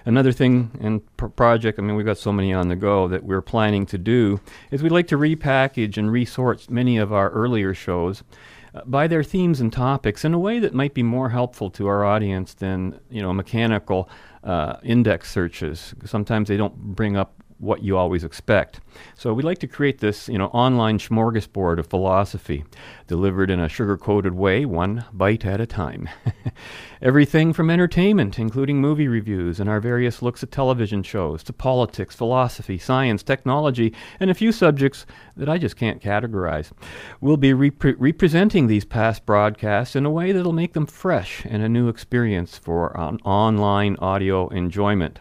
Another 0.07 0.33
thing 0.33 0.71
and 0.81 1.03
project, 1.17 1.79
I 1.79 1.83
mean, 1.83 1.97
we've 1.97 2.07
got 2.07 2.19
so 2.19 2.33
many 2.33 2.53
on 2.53 2.69
the 2.69 2.77
go 2.77 3.09
that 3.09 3.25
we're 3.25 3.43
planning 3.43 3.87
to 3.87 3.99
do, 3.99 4.41
is 4.71 4.83
we'd 4.83 4.93
like 4.93 5.09
to 5.09 5.19
repackage 5.19 5.97
and 5.99 6.11
resort 6.11 6.71
many 6.71 6.97
of 6.97 7.13
our 7.13 7.31
earlier 7.31 7.75
shows 7.75 8.23
uh, 8.75 8.83
by 8.87 9.07
their 9.07 9.23
themes 9.23 9.61
and 9.61 9.73
topics 9.73 10.25
in 10.25 10.33
a 10.33 10.39
way 10.39 10.59
that 10.59 10.75
might 10.75 10.95
be 10.95 11.03
more 11.03 11.31
helpful 11.31 11.71
to 11.71 11.87
our 11.87 12.05
audience 12.05 12.55
than, 12.55 12.99
you 13.11 13.21
know, 13.21 13.33
mechanical 13.33 14.09
uh, 14.43 14.77
index 14.83 15.31
searches. 15.31 15.95
Sometimes 16.05 16.49
they 16.49 16.57
don't 16.57 16.75
bring 16.75 17.17
up 17.17 17.35
what 17.59 17.83
you 17.83 17.97
always 17.97 18.25
expect. 18.25 18.81
So 19.17 19.33
we 19.33 19.43
like 19.43 19.59
to 19.59 19.67
create 19.67 19.99
this, 19.99 20.29
you 20.29 20.39
know, 20.39 20.47
online 20.49 20.99
smorgasbord 20.99 21.79
of 21.79 21.87
philosophy, 21.87 22.65
delivered 23.07 23.51
in 23.51 23.61
a 23.61 23.69
sugar-coated 23.69 24.35
way, 24.35 24.65
one 24.65 25.05
bite 25.13 25.45
at 25.45 25.61
a 25.61 25.67
time. 25.67 26.09
Everything 27.03 27.53
from 27.53 27.71
entertainment, 27.71 28.39
including 28.39 28.81
movie 28.81 29.09
reviews 29.09 29.61
and 29.61 29.69
our 29.69 29.81
various 29.81 30.23
looks 30.23 30.43
at 30.43 30.51
television 30.51 31.03
shows, 31.03 31.43
to 31.45 31.53
politics, 31.53 32.15
philosophy, 32.15 32.79
science, 32.79 33.23
technology, 33.23 33.95
and 34.21 34.31
a 34.31 34.35
few 34.35 34.53
subjects 34.53 35.07
that 35.37 35.49
I 35.49 35.59
just 35.59 35.77
can't 35.77 36.03
categorize. 36.03 36.71
We'll 37.21 37.37
be 37.37 37.53
repre- 37.53 37.97
representing 37.99 38.67
these 38.67 38.85
past 38.85 39.27
broadcasts 39.27 39.97
in 39.97 40.07
a 40.07 40.11
way 40.11 40.33
that'll 40.33 40.53
make 40.53 40.73
them 40.73 40.87
fresh 40.87 41.45
and 41.45 41.63
a 41.63 41.69
new 41.69 41.89
experience 41.89 42.59
for 42.59 42.97
on- 42.97 43.19
online 43.25 43.97
audio 43.97 44.49
enjoyment. 44.49 45.21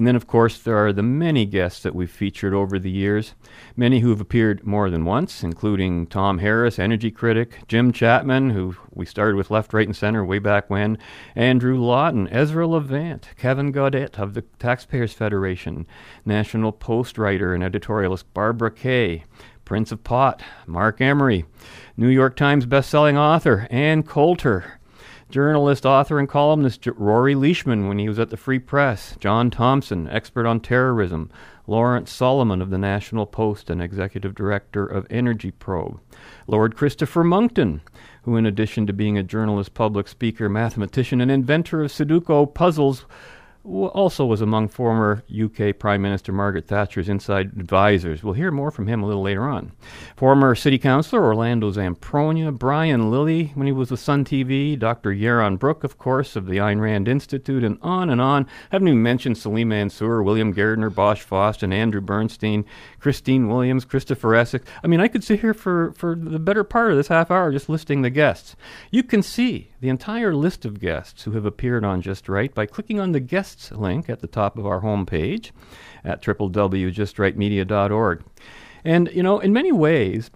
And 0.00 0.06
then, 0.06 0.16
of 0.16 0.26
course, 0.26 0.56
there 0.58 0.78
are 0.78 0.94
the 0.94 1.02
many 1.02 1.44
guests 1.44 1.82
that 1.82 1.94
we've 1.94 2.10
featured 2.10 2.54
over 2.54 2.78
the 2.78 2.90
years, 2.90 3.34
many 3.76 4.00
who 4.00 4.08
have 4.08 4.20
appeared 4.22 4.66
more 4.66 4.88
than 4.88 5.04
once, 5.04 5.42
including 5.42 6.06
Tom 6.06 6.38
Harris, 6.38 6.78
energy 6.78 7.10
critic, 7.10 7.58
Jim 7.68 7.92
Chapman, 7.92 8.48
who 8.48 8.76
we 8.94 9.04
started 9.04 9.36
with 9.36 9.50
Left, 9.50 9.74
Right, 9.74 9.86
and 9.86 9.94
Center 9.94 10.24
way 10.24 10.38
back 10.38 10.70
when, 10.70 10.96
Andrew 11.34 11.78
Lawton, 11.78 12.28
Ezra 12.28 12.66
Levant, 12.66 13.28
Kevin 13.36 13.72
Gaudet 13.72 14.18
of 14.18 14.32
the 14.32 14.40
Taxpayers 14.58 15.12
Federation, 15.12 15.86
National 16.24 16.72
Post 16.72 17.18
writer 17.18 17.52
and 17.52 17.62
editorialist 17.62 18.24
Barbara 18.32 18.70
Kay, 18.70 19.24
Prince 19.66 19.92
of 19.92 20.02
Pot, 20.02 20.42
Marc 20.66 21.02
Emery, 21.02 21.44
New 21.98 22.08
York 22.08 22.36
Times 22.36 22.64
bestselling 22.64 23.18
author 23.18 23.68
Ann 23.70 24.02
Coulter, 24.02 24.79
journalist, 25.30 25.86
author, 25.86 26.18
and 26.18 26.28
columnist 26.28 26.86
Rory 26.86 27.34
Leishman 27.34 27.88
when 27.88 27.98
he 27.98 28.08
was 28.08 28.18
at 28.18 28.30
the 28.30 28.36
Free 28.36 28.58
Press, 28.58 29.16
John 29.20 29.50
Thompson, 29.50 30.08
expert 30.08 30.46
on 30.46 30.60
terrorism, 30.60 31.30
Lawrence 31.66 32.12
Solomon 32.12 32.60
of 32.60 32.70
the 32.70 32.78
National 32.78 33.26
Post 33.26 33.70
and 33.70 33.82
executive 33.82 34.34
director 34.34 34.84
of 34.84 35.06
Energy 35.08 35.50
Probe, 35.50 36.00
Lord 36.46 36.74
Christopher 36.76 37.22
Monckton, 37.22 37.80
who, 38.22 38.36
in 38.36 38.44
addition 38.44 38.86
to 38.86 38.92
being 38.92 39.16
a 39.16 39.22
journalist, 39.22 39.74
public 39.74 40.08
speaker, 40.08 40.48
mathematician, 40.48 41.20
and 41.20 41.30
inventor 41.30 41.82
of 41.82 41.90
Sudoku 41.90 42.52
puzzles, 42.52 43.06
also 43.64 44.24
was 44.24 44.40
among 44.40 44.68
former 44.68 45.22
UK 45.30 45.78
Prime 45.78 46.00
Minister 46.00 46.32
Margaret 46.32 46.66
Thatcher's 46.66 47.08
inside 47.08 47.46
advisors. 47.58 48.22
We'll 48.22 48.34
hear 48.34 48.50
more 48.50 48.70
from 48.70 48.86
him 48.86 49.02
a 49.02 49.06
little 49.06 49.22
later 49.22 49.48
on. 49.48 49.72
Former 50.16 50.54
City 50.54 50.78
Councillor 50.78 51.22
Orlando 51.22 51.70
Zamprogna, 51.70 52.56
Brian 52.56 53.10
Lilley 53.10 53.52
when 53.54 53.66
he 53.66 53.72
was 53.72 53.90
with 53.90 54.00
Sun 54.00 54.24
TV, 54.24 54.78
Dr. 54.78 55.10
Yaron 55.10 55.58
Brook, 55.58 55.84
of 55.84 55.98
course, 55.98 56.36
of 56.36 56.46
the 56.46 56.56
Ayn 56.56 56.80
Rand 56.80 57.06
Institute, 57.06 57.62
and 57.62 57.78
on 57.82 58.08
and 58.08 58.20
on. 58.20 58.46
Haven't 58.70 58.88
even 58.88 59.02
mentioned 59.02 59.36
Salim 59.36 59.68
Mansur, 59.68 60.22
William 60.22 60.52
Gardner, 60.52 60.90
Bosch 60.90 61.20
Faust, 61.20 61.62
and 61.62 61.74
Andrew 61.74 62.00
Bernstein, 62.00 62.64
Christine 62.98 63.48
Williams, 63.48 63.84
Christopher 63.84 64.34
Essex. 64.34 64.64
I 64.82 64.86
mean, 64.86 65.00
I 65.00 65.08
could 65.08 65.24
sit 65.24 65.40
here 65.40 65.54
for, 65.54 65.92
for 65.92 66.14
the 66.14 66.38
better 66.38 66.64
part 66.64 66.90
of 66.90 66.96
this 66.96 67.08
half 67.08 67.30
hour 67.30 67.52
just 67.52 67.68
listing 67.68 68.02
the 68.02 68.10
guests. 68.10 68.56
You 68.90 69.02
can 69.02 69.22
see 69.22 69.69
the 69.80 69.88
entire 69.88 70.34
list 70.34 70.64
of 70.64 70.80
guests 70.80 71.24
who 71.24 71.32
have 71.32 71.46
appeared 71.46 71.84
on 71.84 72.02
Just 72.02 72.28
Right 72.28 72.54
by 72.54 72.66
clicking 72.66 73.00
on 73.00 73.12
the 73.12 73.20
guests 73.20 73.72
link 73.72 74.10
at 74.10 74.20
the 74.20 74.26
top 74.26 74.58
of 74.58 74.66
our 74.66 74.82
homepage 74.82 75.52
at 76.04 76.22
www.justrightmedia.org. 76.22 78.24
And, 78.84 79.10
you 79.12 79.22
know, 79.22 79.40
in 79.40 79.52
many 79.52 79.72
ways, 79.72 80.30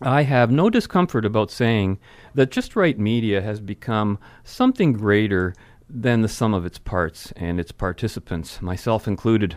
I 0.00 0.22
have 0.22 0.50
no 0.50 0.68
discomfort 0.68 1.24
about 1.24 1.50
saying 1.50 1.98
that 2.34 2.50
Just 2.50 2.76
Right 2.76 2.98
Media 2.98 3.40
has 3.40 3.60
become 3.60 4.18
something 4.44 4.92
greater 4.92 5.54
than 5.88 6.22
the 6.22 6.28
sum 6.28 6.54
of 6.54 6.66
its 6.66 6.78
parts 6.78 7.32
and 7.36 7.60
its 7.60 7.72
participants, 7.72 8.60
myself 8.60 9.06
included. 9.06 9.56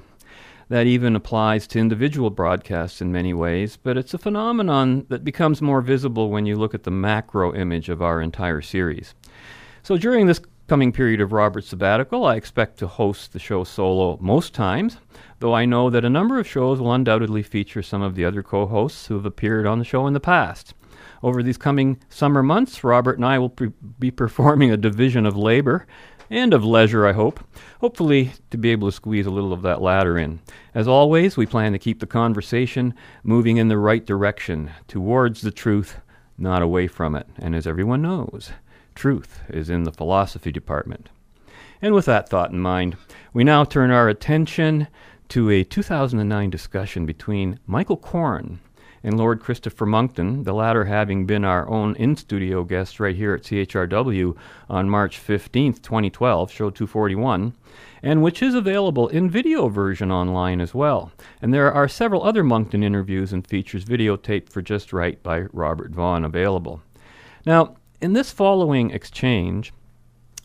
That 0.69 0.87
even 0.87 1.15
applies 1.15 1.67
to 1.67 1.79
individual 1.79 2.31
broadcasts 2.31 2.99
in 2.99 3.11
many 3.11 3.33
ways, 3.33 3.77
but 3.77 3.97
it's 3.97 4.15
a 4.15 4.17
phenomenon 4.17 5.05
that 5.09 5.23
becomes 5.23 5.61
more 5.61 5.81
visible 5.81 6.31
when 6.31 6.47
you 6.47 6.55
look 6.55 6.73
at 6.73 6.83
the 6.83 6.91
macro 6.91 7.53
image 7.53 7.87
of 7.87 8.01
our 8.01 8.19
entire 8.19 8.61
series. 8.61 9.13
So 9.83 9.97
during 9.97 10.25
this 10.25 10.41
coming 10.67 10.91
period 10.91 11.21
of 11.21 11.31
Robert's 11.31 11.67
sabbatical, 11.67 12.25
I 12.25 12.35
expect 12.35 12.79
to 12.79 12.87
host 12.87 13.33
the 13.33 13.39
show 13.39 13.63
solo 13.63 14.17
most 14.19 14.53
times, 14.55 14.97
though 15.39 15.53
I 15.53 15.65
know 15.65 15.91
that 15.91 16.05
a 16.05 16.09
number 16.09 16.39
of 16.39 16.47
shows 16.47 16.79
will 16.79 16.91
undoubtedly 16.91 17.43
feature 17.43 17.83
some 17.83 18.01
of 18.01 18.15
the 18.15 18.25
other 18.25 18.41
co 18.41 18.65
hosts 18.65 19.05
who 19.05 19.13
have 19.13 19.25
appeared 19.25 19.67
on 19.67 19.77
the 19.77 19.85
show 19.85 20.07
in 20.07 20.13
the 20.13 20.19
past. 20.19 20.73
Over 21.21 21.43
these 21.43 21.57
coming 21.57 21.99
summer 22.09 22.41
months, 22.41 22.83
Robert 22.83 23.17
and 23.17 23.25
I 23.25 23.37
will 23.37 23.49
pre- 23.49 23.73
be 23.99 24.11
performing 24.11 24.71
a 24.71 24.77
division 24.77 25.25
of 25.25 25.37
labor 25.37 25.85
and 26.29 26.53
of 26.53 26.63
leisure, 26.63 27.05
I 27.05 27.13
hope. 27.13 27.39
Hopefully, 27.79 28.31
to 28.51 28.57
be 28.57 28.71
able 28.71 28.87
to 28.89 28.95
squeeze 28.95 29.25
a 29.25 29.31
little 29.31 29.53
of 29.53 29.61
that 29.63 29.81
latter 29.81 30.17
in. 30.17 30.39
As 30.73 30.87
always, 30.87 31.37
we 31.37 31.45
plan 31.45 31.71
to 31.73 31.79
keep 31.79 31.99
the 31.99 32.07
conversation 32.07 32.93
moving 33.23 33.57
in 33.57 33.67
the 33.67 33.77
right 33.77 34.05
direction, 34.05 34.71
towards 34.87 35.41
the 35.41 35.51
truth, 35.51 35.97
not 36.37 36.61
away 36.61 36.87
from 36.87 37.15
it. 37.15 37.27
And 37.37 37.55
as 37.55 37.67
everyone 37.67 38.01
knows, 38.01 38.51
truth 38.93 39.41
is 39.49 39.69
in 39.69 39.83
the 39.83 39.91
philosophy 39.91 40.51
department. 40.51 41.09
And 41.81 41.93
with 41.93 42.05
that 42.05 42.29
thought 42.29 42.51
in 42.51 42.59
mind, 42.59 42.97
we 43.33 43.43
now 43.43 43.63
turn 43.63 43.91
our 43.91 44.09
attention 44.09 44.87
to 45.29 45.49
a 45.49 45.63
2009 45.63 46.49
discussion 46.49 47.05
between 47.05 47.59
Michael 47.67 47.97
Coren 47.97 48.59
and 49.05 49.19
Lord 49.19 49.39
Christopher 49.39 49.85
Monckton, 49.85 50.45
the 50.45 50.53
latter 50.53 50.85
having 50.85 51.27
been 51.27 51.45
our 51.45 51.69
own 51.69 51.95
in 51.97 52.15
studio 52.15 52.63
guest 52.63 52.99
right 52.99 53.15
here 53.15 53.35
at 53.35 53.43
CHRW 53.43 54.35
on 54.67 54.89
March 54.89 55.21
15th, 55.23 55.83
2012, 55.83 56.51
show 56.51 56.71
241, 56.71 57.53
and 58.01 58.23
which 58.23 58.41
is 58.41 58.55
available 58.55 59.07
in 59.09 59.29
video 59.29 59.67
version 59.67 60.11
online 60.11 60.59
as 60.59 60.73
well. 60.73 61.11
And 61.39 61.53
there 61.53 61.71
are 61.71 61.87
several 61.87 62.23
other 62.23 62.43
Monckton 62.43 62.81
interviews 62.81 63.31
and 63.31 63.45
features 63.45 63.85
videotaped 63.85 64.49
for 64.49 64.63
Just 64.63 64.91
Right 64.91 65.21
by 65.21 65.41
Robert 65.53 65.91
Vaughn 65.91 66.25
available. 66.25 66.81
Now, 67.45 67.75
in 68.01 68.13
this 68.13 68.31
following 68.31 68.89
exchange, 68.89 69.71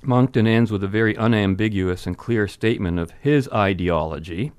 Monckton 0.03 0.47
ends 0.47 0.71
with 0.71 0.85
a 0.85 0.89
very 0.89 1.17
unambiguous 1.17 2.07
and 2.07 2.19
clear 2.19 2.47
statement 2.47 2.99
of 2.99 3.13
his 3.23 3.49
ideology 3.49 4.53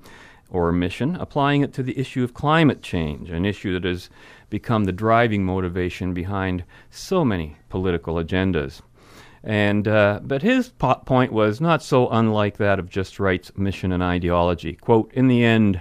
or 0.52 0.70
mission, 0.70 1.16
applying 1.16 1.62
it 1.62 1.72
to 1.72 1.82
the 1.82 1.98
issue 1.98 2.22
of 2.22 2.34
climate 2.34 2.82
change, 2.82 3.30
an 3.30 3.44
issue 3.46 3.72
that 3.72 3.88
has 3.88 4.10
become 4.50 4.84
the 4.84 4.92
driving 4.92 5.44
motivation 5.44 6.12
behind 6.12 6.62
so 6.90 7.24
many 7.24 7.56
political 7.70 8.16
agendas. 8.16 8.82
And 9.42 9.88
uh, 9.88 10.20
but 10.22 10.42
his 10.42 10.68
po- 10.68 11.02
point 11.06 11.32
was 11.32 11.60
not 11.60 11.82
so 11.82 12.08
unlike 12.10 12.58
that 12.58 12.78
of 12.78 12.90
Just 12.90 13.18
Right's 13.18 13.56
mission 13.56 13.90
and 13.90 14.02
ideology. 14.02 14.74
"Quote: 14.74 15.10
In 15.14 15.26
the 15.26 15.42
end, 15.42 15.80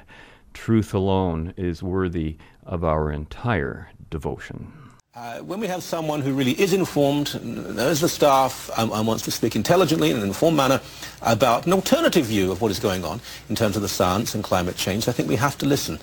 truth 0.53 0.93
alone 0.93 1.53
is 1.57 1.83
worthy 1.83 2.37
of 2.65 2.83
our 2.83 3.11
entire 3.11 3.89
devotion." 4.09 4.80
Uh, 5.13 5.39
when 5.39 5.59
we 5.59 5.67
have 5.67 5.83
someone 5.83 6.21
who 6.21 6.31
really 6.31 6.57
is 6.57 6.71
informed, 6.71 7.43
knows 7.43 7.99
the 7.99 8.07
staff, 8.07 8.69
um, 8.77 8.93
and 8.93 9.05
wants 9.05 9.25
to 9.25 9.29
speak 9.29 9.57
intelligently 9.57 10.09
in 10.09 10.15
an 10.15 10.23
informed 10.23 10.55
manner 10.55 10.79
about 11.21 11.65
an 11.65 11.73
alternative 11.73 12.27
view 12.27 12.49
of 12.49 12.61
what 12.61 12.71
is 12.71 12.79
going 12.79 13.03
on 13.03 13.19
in 13.49 13.55
terms 13.55 13.75
of 13.75 13.81
the 13.81 13.89
science 13.89 14.33
and 14.33 14.41
climate 14.41 14.77
change, 14.77 15.09
I 15.09 15.11
think 15.11 15.27
we 15.27 15.35
have 15.35 15.57
to 15.57 15.65
listen. 15.65 15.99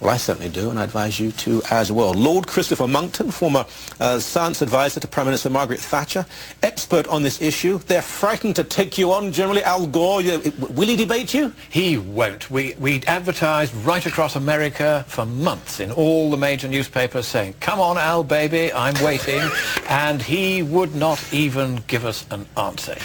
Well, 0.00 0.10
I 0.10 0.16
certainly 0.16 0.48
do, 0.48 0.70
and 0.70 0.78
I 0.78 0.84
advise 0.84 1.18
you 1.18 1.32
to 1.32 1.60
as 1.70 1.90
well. 1.90 2.12
Lord 2.12 2.46
Christopher 2.46 2.86
Monckton, 2.86 3.30
former 3.32 3.66
uh, 3.98 4.20
science 4.20 4.62
advisor 4.62 5.00
to 5.00 5.08
Prime 5.08 5.26
Minister 5.26 5.50
Margaret 5.50 5.80
Thatcher, 5.80 6.24
expert 6.62 7.08
on 7.08 7.24
this 7.24 7.42
issue. 7.42 7.78
They're 7.78 8.00
frightened 8.00 8.54
to 8.56 8.64
take 8.64 8.96
you 8.96 9.12
on, 9.12 9.32
generally. 9.32 9.62
Al 9.64 9.86
Gore, 9.88 10.22
you, 10.22 10.52
will 10.58 10.86
he 10.86 10.94
debate 10.94 11.34
you? 11.34 11.52
He 11.68 11.98
won't. 11.98 12.48
We, 12.48 12.74
we 12.78 13.02
advertised 13.08 13.74
right 13.76 14.04
across 14.06 14.36
America 14.36 15.04
for 15.08 15.26
months 15.26 15.80
in 15.80 15.90
all 15.90 16.30
the 16.30 16.36
major 16.36 16.68
newspapers 16.68 17.26
saying, 17.26 17.54
come 17.58 17.80
on, 17.80 17.98
Al, 17.98 18.22
baby, 18.22 18.72
I'm 18.72 18.94
waiting. 19.04 19.40
and 19.88 20.22
he 20.22 20.62
would 20.62 20.94
not 20.94 21.22
even 21.32 21.82
give 21.88 22.04
us 22.04 22.24
an 22.30 22.46
answer. 22.56 22.96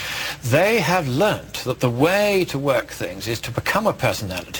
They 0.44 0.80
have 0.80 1.08
learnt 1.08 1.54
that 1.64 1.80
the 1.80 1.90
way 1.90 2.46
to 2.46 2.60
work 2.60 2.90
things 2.90 3.28
is 3.28 3.40
to 3.42 3.52
become 3.52 3.88
a 3.88 3.94
personality. 3.94 4.54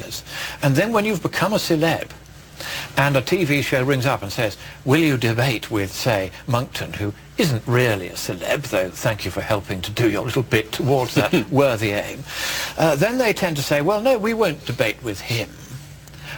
And 0.64 0.76
then 0.76 0.92
when 0.92 1.06
you've 1.06 1.22
become 1.22 1.54
a 1.54 1.58
celeb, 1.58 2.10
and 2.98 3.16
a 3.16 3.22
TV 3.22 3.64
show 3.64 3.84
rings 3.84 4.06
up 4.06 4.22
and 4.22 4.32
says, 4.32 4.58
will 4.86 5.00
you 5.00 5.18
debate 5.18 5.72
with, 5.72 5.92
say, 5.92 6.32
Monckton, 6.48 6.94
who 6.94 7.14
isn't 7.38 7.66
really 7.66 8.08
a 8.08 8.14
celeb, 8.14 8.64
though 8.64 8.90
thank 8.90 9.26
you 9.26 9.32
for 9.32 9.42
helping 9.42 9.82
to 9.82 9.92
do 9.92 10.10
your 10.10 10.24
little 10.24 10.44
bit 10.44 10.72
towards 10.72 11.16
that 11.16 11.34
worthy 11.52 11.92
aim, 11.92 12.24
uh, 12.78 12.96
then 12.96 13.18
they 13.18 13.34
tend 13.34 13.58
to 13.58 13.64
say, 13.64 13.82
well, 13.82 14.02
no, 14.02 14.18
we 14.18 14.34
won't 14.34 14.66
debate 14.66 15.02
with 15.04 15.20
him. 15.20 15.50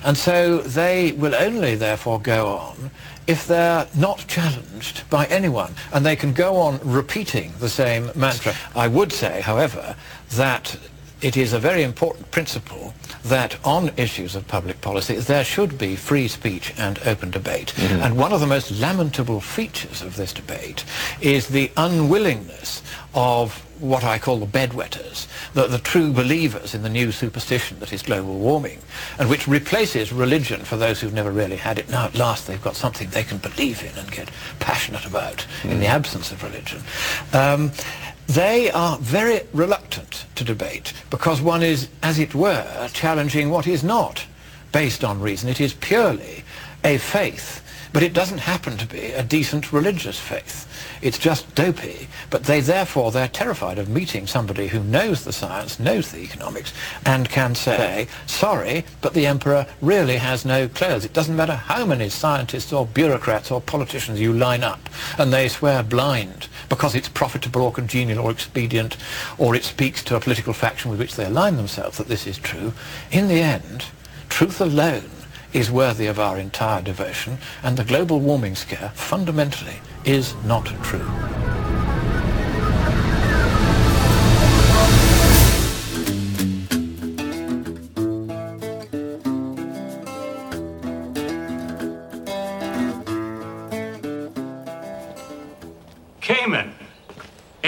And 0.04 0.16
so 0.16 0.60
they 0.60 1.14
will 1.14 1.36
only, 1.36 1.76
therefore, 1.76 2.20
go 2.22 2.48
on 2.48 2.92
if 3.28 3.48
they're 3.48 3.88
not 3.96 4.24
challenged 4.28 5.10
by 5.10 5.26
anyone. 5.26 5.74
And 5.94 6.06
they 6.06 6.16
can 6.16 6.32
go 6.32 6.58
on 6.58 6.80
repeating 6.84 7.54
the 7.60 7.70
same 7.70 8.12
mantra. 8.16 8.54
I 8.76 8.88
would 8.88 9.12
say, 9.12 9.42
however, 9.42 9.96
that 10.34 10.78
it 11.26 11.36
is 11.36 11.54
a 11.54 11.60
very 11.60 11.82
important 11.82 12.30
principle 12.30 12.94
that 13.24 13.58
on 13.66 13.90
issues 13.98 14.36
of 14.36 14.48
public 14.48 14.80
policy 14.82 15.16
there 15.16 15.44
should 15.44 15.76
be 15.76 15.96
free 15.96 16.28
speech 16.28 16.72
and 16.78 17.00
open 17.00 17.32
debate. 17.32 17.74
Mm-hmm. 17.78 18.04
And 18.04 18.16
one 18.16 18.32
of 18.32 18.42
the 18.42 18.46
most 18.46 18.70
lamentable 18.80 19.42
features 19.42 20.04
of 20.04 20.18
this 20.18 20.32
debate 20.32 20.86
is 21.22 21.48
the 21.48 21.72
unwillingness 21.78 22.84
of 23.16 23.60
what 23.80 24.04
I 24.04 24.20
call 24.20 24.38
the 24.38 24.46
bedwetters, 24.46 25.28
the, 25.56 25.66
the 25.66 25.80
true 25.80 26.14
believers 26.14 26.76
in 26.76 26.84
the 26.84 26.90
new 26.90 27.12
superstition 27.12 27.80
that 27.80 27.92
is 27.92 28.04
global 28.04 28.38
warming, 28.38 28.80
and 29.18 29.28
which 29.28 29.48
replaces 29.48 30.14
religion 30.14 30.64
for 30.64 30.78
those 30.78 31.02
who've 31.02 31.12
never 31.12 31.32
really 31.32 31.58
had 31.58 31.80
it. 31.80 31.90
Now 31.90 32.06
at 32.06 32.16
last 32.16 32.46
they've 32.46 32.62
got 32.62 32.76
something 32.76 33.10
they 33.10 33.24
can 33.24 33.40
believe 33.40 33.82
in 33.82 33.98
and 33.98 34.12
get 34.12 34.30
passionate 34.60 35.08
about 35.08 35.48
mm. 35.64 35.72
in 35.72 35.80
the 35.80 35.88
absence 35.88 36.32
of 36.32 36.44
religion. 36.44 36.84
Um, 37.34 37.72
they 38.28 38.72
are 38.72 38.98
very 38.98 39.42
reluctant 39.54 40.26
to 40.36 40.44
debate 40.44 40.94
because 41.10 41.42
one 41.42 41.64
is, 41.64 41.90
as 42.02 42.20
it 42.20 42.34
were, 42.34 42.90
challenging 42.94 43.50
what 43.50 43.68
is 43.68 43.84
not 43.84 44.26
based 44.72 45.04
on 45.04 45.22
reason. 45.22 45.50
It 45.50 45.62
is 45.62 45.74
purely 45.74 46.44
a 46.84 46.98
faith, 46.98 47.62
but 47.94 48.04
it 48.04 48.14
doesn't 48.14 48.40
happen 48.40 48.78
to 48.78 48.86
be 48.88 49.12
a 49.12 49.24
decent 49.24 49.72
religious 49.72 50.20
faith. 50.20 50.64
It's 51.02 51.20
just 51.20 51.54
dopey, 51.56 52.08
but 52.30 52.46
they 52.46 52.62
therefore, 52.62 53.12
they're 53.12 53.28
terrified 53.28 53.78
of 53.78 53.90
meeting 53.90 54.28
somebody 54.28 54.68
who 54.68 54.84
knows 54.84 55.24
the 55.24 55.32
science, 55.32 55.80
knows 55.80 56.12
the 56.12 56.20
economics, 56.20 56.74
and 57.06 57.30
can 57.30 57.54
say, 57.54 58.08
sorry, 58.26 58.86
but 59.02 59.14
the 59.14 59.28
emperor 59.28 59.68
really 59.82 60.18
has 60.18 60.46
no 60.46 60.68
clothes. 60.68 61.06
It 61.06 61.14
doesn't 61.14 61.36
matter 61.36 61.56
how 61.56 61.86
many 61.86 62.10
scientists 62.10 62.74
or 62.74 62.88
bureaucrats 62.88 63.52
or 63.52 63.62
politicians 63.62 64.20
you 64.20 64.34
line 64.34 64.64
up, 64.64 64.90
and 65.18 65.32
they 65.32 65.48
swear 65.48 65.84
blind 65.84 66.48
because 66.70 66.96
it's 66.96 67.10
profitable 67.10 67.62
or 67.62 67.72
congenial 67.72 68.20
or 68.20 68.32
expedient, 68.32 68.98
or 69.38 69.56
it 69.56 69.64
speaks 69.64 70.04
to 70.04 70.16
a 70.16 70.20
political 70.20 70.54
faction 70.54 70.92
with 70.92 71.00
which 71.00 71.16
they 71.16 71.26
align 71.26 71.58
themselves 71.58 71.98
that 71.98 72.08
this 72.08 72.28
is 72.28 72.38
true. 72.38 72.74
In 73.12 73.28
the 73.28 73.42
end, 73.42 73.86
truth 74.30 74.60
alone 74.60 75.10
is 75.54 75.72
worthy 75.72 76.08
of 76.08 76.20
our 76.20 76.38
entire 76.38 76.82
devotion, 76.82 77.38
and 77.64 77.78
the 77.78 77.86
global 77.86 78.20
warming 78.20 78.56
scare 78.56 78.92
fundamentally 78.96 79.80
is 80.04 80.36
not 80.44 80.66
true. 80.84 81.45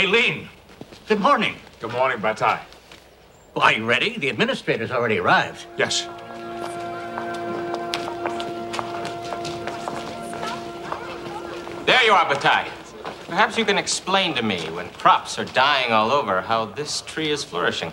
Aileen. 0.07 0.47
Good 1.09 1.19
morning. 1.19 1.55
Good 1.81 1.91
morning, 1.91 2.21
Bataille. 2.21 2.61
Well, 3.53 3.65
are 3.65 3.73
you 3.73 3.83
ready? 3.83 4.17
The 4.17 4.29
administrator's 4.29 4.89
already 4.89 5.17
arrived. 5.17 5.65
Yes. 5.77 6.07
There 11.85 12.03
you 12.05 12.13
are, 12.13 12.25
Bataille. 12.29 12.71
Perhaps 13.27 13.57
you 13.57 13.65
can 13.65 13.77
explain 13.77 14.33
to 14.35 14.41
me, 14.43 14.61
when 14.69 14.87
crops 14.91 15.37
are 15.37 15.43
dying 15.43 15.91
all 15.91 16.13
over, 16.13 16.39
how 16.39 16.63
this 16.63 17.01
tree 17.01 17.29
is 17.29 17.43
flourishing. 17.43 17.91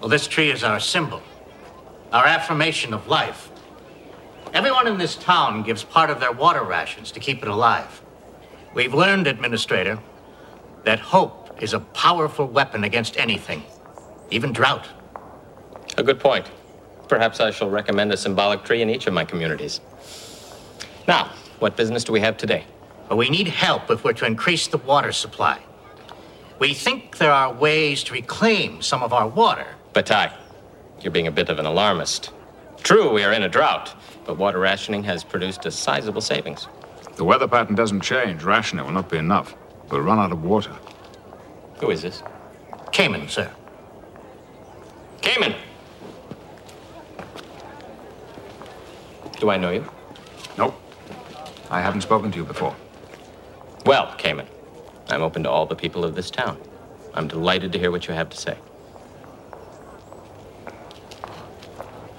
Well, 0.00 0.08
this 0.08 0.26
tree 0.26 0.50
is 0.50 0.64
our 0.64 0.80
symbol, 0.80 1.22
our 2.10 2.26
affirmation 2.26 2.92
of 2.92 3.06
life. 3.06 3.48
Everyone 4.52 4.88
in 4.88 4.98
this 4.98 5.14
town 5.14 5.62
gives 5.62 5.84
part 5.84 6.10
of 6.10 6.18
their 6.18 6.32
water 6.32 6.64
rations 6.64 7.12
to 7.12 7.20
keep 7.20 7.42
it 7.42 7.48
alive. 7.48 8.02
We've 8.74 8.92
learned, 8.92 9.28
Administrator, 9.28 10.00
that 10.86 11.00
hope 11.00 11.60
is 11.60 11.74
a 11.74 11.80
powerful 11.80 12.46
weapon 12.46 12.84
against 12.84 13.18
anything, 13.18 13.64
even 14.30 14.52
drought. 14.52 14.86
A 15.98 16.02
good 16.02 16.20
point. 16.20 16.48
Perhaps 17.08 17.40
I 17.40 17.50
shall 17.50 17.68
recommend 17.68 18.12
a 18.12 18.16
symbolic 18.16 18.62
tree 18.62 18.82
in 18.82 18.88
each 18.88 19.08
of 19.08 19.12
my 19.12 19.24
communities. 19.24 19.80
Now, 21.08 21.32
what 21.58 21.76
business 21.76 22.04
do 22.04 22.12
we 22.12 22.20
have 22.20 22.36
today? 22.36 22.64
But 23.08 23.16
we 23.16 23.28
need 23.28 23.48
help 23.48 23.90
if 23.90 24.04
we're 24.04 24.12
to 24.12 24.26
increase 24.26 24.68
the 24.68 24.78
water 24.78 25.10
supply. 25.10 25.60
We 26.60 26.72
think 26.72 27.18
there 27.18 27.32
are 27.32 27.52
ways 27.52 28.04
to 28.04 28.12
reclaim 28.12 28.80
some 28.80 29.02
of 29.02 29.12
our 29.12 29.26
water. 29.26 29.66
Bataille, 29.92 30.32
you're 31.00 31.10
being 31.10 31.26
a 31.26 31.32
bit 31.32 31.48
of 31.48 31.58
an 31.58 31.66
alarmist. 31.66 32.30
True, 32.84 33.12
we 33.12 33.24
are 33.24 33.32
in 33.32 33.42
a 33.42 33.48
drought, 33.48 33.92
but 34.24 34.38
water 34.38 34.60
rationing 34.60 35.02
has 35.02 35.24
produced 35.24 35.66
a 35.66 35.70
sizable 35.72 36.20
savings. 36.20 36.68
The 37.16 37.24
weather 37.24 37.48
pattern 37.48 37.74
doesn't 37.74 38.02
change. 38.02 38.44
Rationing 38.44 38.84
will 38.84 38.92
not 38.92 39.10
be 39.10 39.18
enough. 39.18 39.56
We'll 39.90 40.00
run 40.00 40.18
out 40.18 40.32
of 40.32 40.42
water. 40.42 40.74
Who 41.78 41.90
is 41.90 42.02
this? 42.02 42.22
Cayman, 42.92 43.28
sir. 43.28 43.50
Cayman! 45.20 45.54
Do 49.38 49.50
I 49.50 49.56
know 49.56 49.70
you? 49.70 49.84
Nope. 50.56 50.74
I 51.70 51.80
haven't 51.80 52.00
spoken 52.00 52.30
to 52.32 52.38
you 52.38 52.44
before. 52.44 52.74
Well, 53.84 54.14
Cayman, 54.16 54.46
I'm 55.10 55.22
open 55.22 55.42
to 55.44 55.50
all 55.50 55.66
the 55.66 55.76
people 55.76 56.04
of 56.04 56.14
this 56.14 56.30
town. 56.30 56.58
I'm 57.14 57.28
delighted 57.28 57.72
to 57.72 57.78
hear 57.78 57.90
what 57.90 58.08
you 58.08 58.14
have 58.14 58.30
to 58.30 58.36
say. 58.36 58.56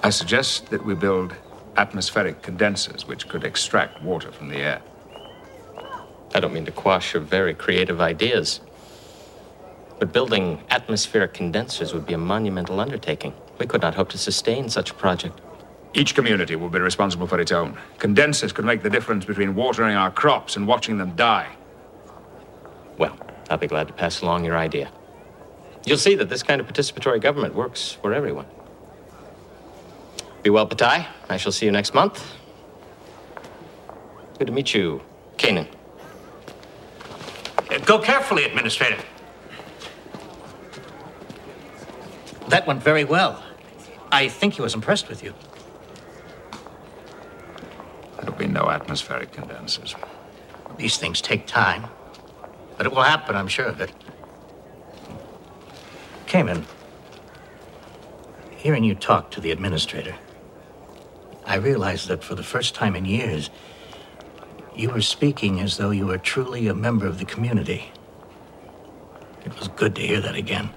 I 0.02 0.10
suggest 0.10 0.70
that 0.70 0.84
we 0.84 0.94
build 0.94 1.34
atmospheric 1.76 2.40
condensers 2.42 3.06
which 3.06 3.28
could 3.28 3.44
extract 3.44 4.02
water 4.02 4.32
from 4.32 4.48
the 4.48 4.56
air. 4.56 4.80
I 6.34 6.40
don't 6.40 6.52
mean 6.52 6.66
to 6.66 6.72
quash 6.72 7.14
your 7.14 7.22
very 7.22 7.54
creative 7.54 8.00
ideas. 8.00 8.60
But 9.98 10.12
building 10.12 10.62
atmospheric 10.70 11.34
condensers 11.34 11.92
would 11.92 12.06
be 12.06 12.14
a 12.14 12.18
monumental 12.18 12.80
undertaking. 12.80 13.34
We 13.58 13.66
could 13.66 13.82
not 13.82 13.94
hope 13.94 14.10
to 14.10 14.18
sustain 14.18 14.68
such 14.68 14.90
a 14.90 14.94
project. 14.94 15.40
Each 15.94 16.14
community 16.14 16.54
will 16.54 16.68
be 16.68 16.78
responsible 16.78 17.26
for 17.26 17.40
its 17.40 17.50
own. 17.50 17.76
Condensers 17.98 18.52
could 18.52 18.64
make 18.64 18.82
the 18.82 18.90
difference 18.90 19.24
between 19.24 19.54
watering 19.54 19.96
our 19.96 20.10
crops 20.10 20.54
and 20.56 20.66
watching 20.66 20.98
them 20.98 21.16
die. 21.16 21.48
Well, 22.98 23.18
I'll 23.50 23.58
be 23.58 23.66
glad 23.66 23.88
to 23.88 23.94
pass 23.94 24.20
along 24.20 24.44
your 24.44 24.56
idea. 24.56 24.90
You'll 25.86 25.98
see 25.98 26.14
that 26.16 26.28
this 26.28 26.42
kind 26.42 26.60
of 26.60 26.66
participatory 26.66 27.20
government 27.20 27.54
works 27.54 27.92
for 27.92 28.12
everyone. 28.12 28.46
Be 30.42 30.50
well, 30.50 30.66
Bataille. 30.66 31.06
I 31.28 31.36
shall 31.36 31.52
see 31.52 31.66
you 31.66 31.72
next 31.72 31.94
month. 31.94 32.24
Good 34.38 34.46
to 34.46 34.52
meet 34.52 34.74
you, 34.74 35.00
Kanan. 35.36 35.66
Go 37.84 37.98
carefully, 37.98 38.44
Administrator. 38.44 38.98
That 42.48 42.66
went 42.66 42.82
very 42.82 43.04
well. 43.04 43.42
I 44.10 44.28
think 44.28 44.54
he 44.54 44.62
was 44.62 44.74
impressed 44.74 45.08
with 45.08 45.22
you. 45.22 45.34
There'll 48.20 48.36
be 48.36 48.46
no 48.46 48.70
atmospheric 48.70 49.32
condensers. 49.32 49.94
These 50.76 50.96
things 50.96 51.20
take 51.20 51.46
time. 51.46 51.86
But 52.76 52.86
it 52.86 52.92
will 52.92 53.02
happen, 53.02 53.36
I'm 53.36 53.48
sure 53.48 53.66
of 53.66 53.80
it. 53.80 53.92
Cayman, 56.26 56.64
hearing 58.56 58.84
you 58.84 58.94
talk 58.94 59.30
to 59.32 59.40
the 59.40 59.50
administrator, 59.50 60.14
I 61.44 61.56
realized 61.56 62.08
that 62.08 62.22
for 62.22 62.34
the 62.34 62.42
first 62.42 62.74
time 62.74 62.94
in 62.94 63.04
years, 63.04 63.50
you 64.78 64.88
were 64.90 65.00
speaking 65.00 65.60
as 65.60 65.76
though 65.76 65.90
you 65.90 66.06
were 66.06 66.18
truly 66.18 66.68
a 66.68 66.74
member 66.74 67.06
of 67.06 67.18
the 67.18 67.24
community. 67.24 67.90
It 69.44 69.58
was 69.58 69.66
good 69.68 69.96
to 69.96 70.02
hear 70.02 70.20
that 70.20 70.36
again. 70.36 70.70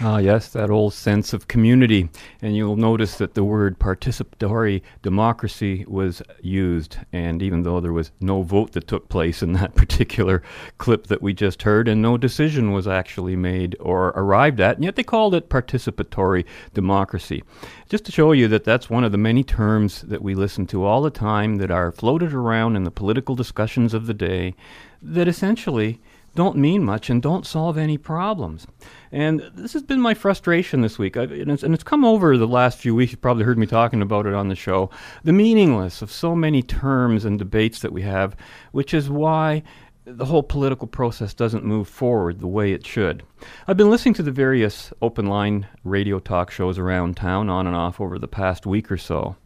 Ah, 0.00 0.18
yes, 0.18 0.48
that 0.48 0.70
old 0.70 0.92
sense 0.92 1.32
of 1.32 1.46
community. 1.46 2.08
And 2.42 2.56
you'll 2.56 2.74
notice 2.74 3.16
that 3.18 3.34
the 3.34 3.44
word 3.44 3.78
participatory 3.78 4.82
democracy 5.02 5.84
was 5.86 6.20
used. 6.42 6.98
And 7.12 7.40
even 7.40 7.62
though 7.62 7.78
there 7.78 7.92
was 7.92 8.10
no 8.20 8.42
vote 8.42 8.72
that 8.72 8.88
took 8.88 9.08
place 9.08 9.40
in 9.40 9.52
that 9.52 9.74
particular 9.76 10.42
clip 10.78 11.06
that 11.06 11.22
we 11.22 11.32
just 11.32 11.62
heard, 11.62 11.86
and 11.86 12.02
no 12.02 12.18
decision 12.18 12.72
was 12.72 12.88
actually 12.88 13.36
made 13.36 13.76
or 13.78 14.08
arrived 14.08 14.58
at, 14.60 14.76
and 14.76 14.84
yet 14.84 14.96
they 14.96 15.04
called 15.04 15.32
it 15.34 15.48
participatory 15.48 16.44
democracy. 16.72 17.44
Just 17.88 18.04
to 18.06 18.12
show 18.12 18.32
you 18.32 18.48
that 18.48 18.64
that's 18.64 18.90
one 18.90 19.04
of 19.04 19.12
the 19.12 19.18
many 19.18 19.44
terms 19.44 20.02
that 20.02 20.22
we 20.22 20.34
listen 20.34 20.66
to 20.66 20.84
all 20.84 21.02
the 21.02 21.10
time 21.10 21.56
that 21.56 21.70
are 21.70 21.92
floated 21.92 22.34
around 22.34 22.74
in 22.74 22.82
the 22.82 22.90
political 22.90 23.36
discussions 23.36 23.94
of 23.94 24.06
the 24.06 24.14
day 24.14 24.56
that 25.00 25.28
essentially 25.28 26.00
don't 26.34 26.56
mean 26.56 26.84
much 26.84 27.10
and 27.10 27.22
don't 27.22 27.46
solve 27.46 27.78
any 27.78 27.96
problems. 27.96 28.66
And 29.12 29.40
this 29.54 29.72
has 29.72 29.82
been 29.82 30.00
my 30.00 30.14
frustration 30.14 30.80
this 30.80 30.98
week. 30.98 31.16
I've, 31.16 31.30
and, 31.30 31.50
it's, 31.50 31.62
and 31.62 31.74
it's 31.74 31.84
come 31.84 32.04
over 32.04 32.36
the 32.36 32.48
last 32.48 32.78
few 32.78 32.94
weeks. 32.94 33.12
You've 33.12 33.20
probably 33.20 33.44
heard 33.44 33.58
me 33.58 33.66
talking 33.66 34.02
about 34.02 34.26
it 34.26 34.34
on 34.34 34.48
the 34.48 34.56
show. 34.56 34.90
The 35.22 35.32
meaningless 35.32 36.02
of 36.02 36.10
so 36.10 36.34
many 36.34 36.62
terms 36.62 37.24
and 37.24 37.38
debates 37.38 37.80
that 37.80 37.92
we 37.92 38.02
have, 38.02 38.36
which 38.72 38.92
is 38.92 39.08
why 39.08 39.62
the 40.06 40.26
whole 40.26 40.42
political 40.42 40.86
process 40.86 41.32
doesn't 41.32 41.64
move 41.64 41.88
forward 41.88 42.40
the 42.40 42.46
way 42.46 42.72
it 42.72 42.86
should. 42.86 43.22
I've 43.66 43.76
been 43.76 43.90
listening 43.90 44.14
to 44.14 44.22
the 44.22 44.30
various 44.30 44.92
open 45.00 45.26
line 45.26 45.66
radio 45.82 46.18
talk 46.18 46.50
shows 46.50 46.78
around 46.78 47.16
town 47.16 47.48
on 47.48 47.66
and 47.66 47.74
off 47.74 48.00
over 48.00 48.18
the 48.18 48.28
past 48.28 48.66
week 48.66 48.92
or 48.92 48.98
so. 48.98 49.36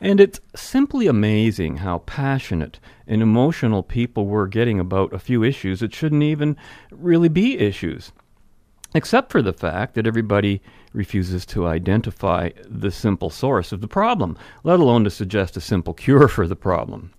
And 0.00 0.20
it's 0.20 0.40
simply 0.54 1.06
amazing 1.06 1.78
how 1.78 1.98
passionate 2.00 2.78
and 3.06 3.22
emotional 3.22 3.82
people 3.82 4.26
were 4.26 4.46
getting 4.46 4.78
about 4.78 5.12
a 5.12 5.18
few 5.18 5.42
issues 5.42 5.80
that 5.80 5.94
shouldn't 5.94 6.22
even 6.22 6.56
really 6.90 7.28
be 7.28 7.58
issues. 7.58 8.12
Except 8.94 9.30
for 9.30 9.42
the 9.42 9.52
fact 9.52 9.94
that 9.94 10.06
everybody 10.06 10.62
refuses 10.92 11.44
to 11.46 11.66
identify 11.66 12.50
the 12.68 12.90
simple 12.90 13.30
source 13.30 13.72
of 13.72 13.80
the 13.80 13.88
problem, 13.88 14.38
let 14.64 14.80
alone 14.80 15.04
to 15.04 15.10
suggest 15.10 15.56
a 15.56 15.60
simple 15.60 15.92
cure 15.92 16.28
for 16.28 16.46
the 16.46 16.56
problem. 16.56 17.12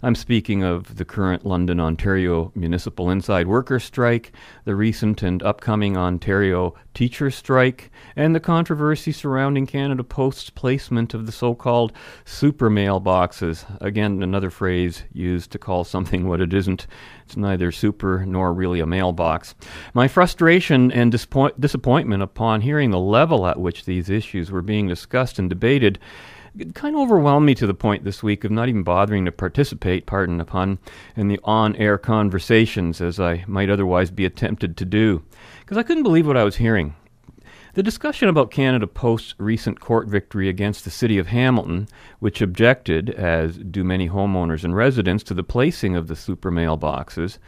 I'm 0.00 0.14
speaking 0.14 0.62
of 0.62 0.96
the 0.96 1.04
current 1.04 1.44
London, 1.44 1.80
Ontario 1.80 2.52
municipal 2.54 3.10
inside 3.10 3.48
worker 3.48 3.80
strike, 3.80 4.32
the 4.64 4.76
recent 4.76 5.24
and 5.24 5.42
upcoming 5.42 5.96
Ontario 5.96 6.76
teacher 6.94 7.32
strike, 7.32 7.90
and 8.14 8.32
the 8.32 8.40
controversy 8.40 9.10
surrounding 9.10 9.66
Canada 9.66 10.04
Post's 10.04 10.50
placement 10.50 11.14
of 11.14 11.26
the 11.26 11.32
so 11.32 11.52
called 11.52 11.92
super 12.24 12.70
mailboxes. 12.70 13.64
Again, 13.80 14.22
another 14.22 14.50
phrase 14.50 15.02
used 15.12 15.50
to 15.50 15.58
call 15.58 15.82
something 15.82 16.28
what 16.28 16.40
it 16.40 16.54
isn't. 16.54 16.86
It's 17.24 17.36
neither 17.36 17.72
super 17.72 18.24
nor 18.24 18.54
really 18.54 18.78
a 18.78 18.86
mailbox. 18.86 19.56
My 19.94 20.06
frustration 20.06 20.92
and 20.92 21.10
disappoint- 21.10 21.60
disappointment 21.60 22.22
upon 22.22 22.60
hearing 22.60 22.90
the 22.90 23.00
level 23.00 23.48
at 23.48 23.58
which 23.58 23.84
these 23.84 24.08
issues 24.08 24.52
were 24.52 24.62
being 24.62 24.86
discussed 24.86 25.40
and 25.40 25.50
debated 25.50 25.98
it 26.58 26.74
kind 26.74 26.94
of 26.94 27.00
overwhelmed 27.02 27.46
me 27.46 27.54
to 27.54 27.66
the 27.66 27.74
point 27.74 28.04
this 28.04 28.22
week 28.22 28.44
of 28.44 28.50
not 28.50 28.68
even 28.68 28.82
bothering 28.82 29.24
to 29.24 29.32
participate, 29.32 30.06
pardon 30.06 30.38
the 30.38 30.44
pun, 30.44 30.78
in 31.16 31.28
the 31.28 31.40
on 31.44 31.76
air 31.76 31.98
conversations 31.98 33.00
as 33.00 33.20
I 33.20 33.44
might 33.46 33.70
otherwise 33.70 34.10
be 34.10 34.28
tempted 34.28 34.76
to 34.76 34.84
do, 34.84 35.22
because 35.60 35.76
I 35.76 35.82
couldn't 35.82 36.02
believe 36.02 36.26
what 36.26 36.36
I 36.36 36.44
was 36.44 36.56
hearing. 36.56 36.94
The 37.74 37.82
discussion 37.82 38.28
about 38.28 38.50
Canada 38.50 38.88
Post's 38.88 39.34
recent 39.38 39.78
court 39.78 40.08
victory 40.08 40.48
against 40.48 40.84
the 40.84 40.90
City 40.90 41.16
of 41.16 41.28
Hamilton, 41.28 41.86
which 42.18 42.42
objected, 42.42 43.10
as 43.10 43.56
do 43.58 43.84
many 43.84 44.08
homeowners 44.08 44.64
and 44.64 44.74
residents, 44.74 45.22
to 45.24 45.34
the 45.34 45.44
placing 45.44 45.94
of 45.94 46.08
the 46.08 46.16
super 46.16 46.50
mailboxes, 46.50 47.38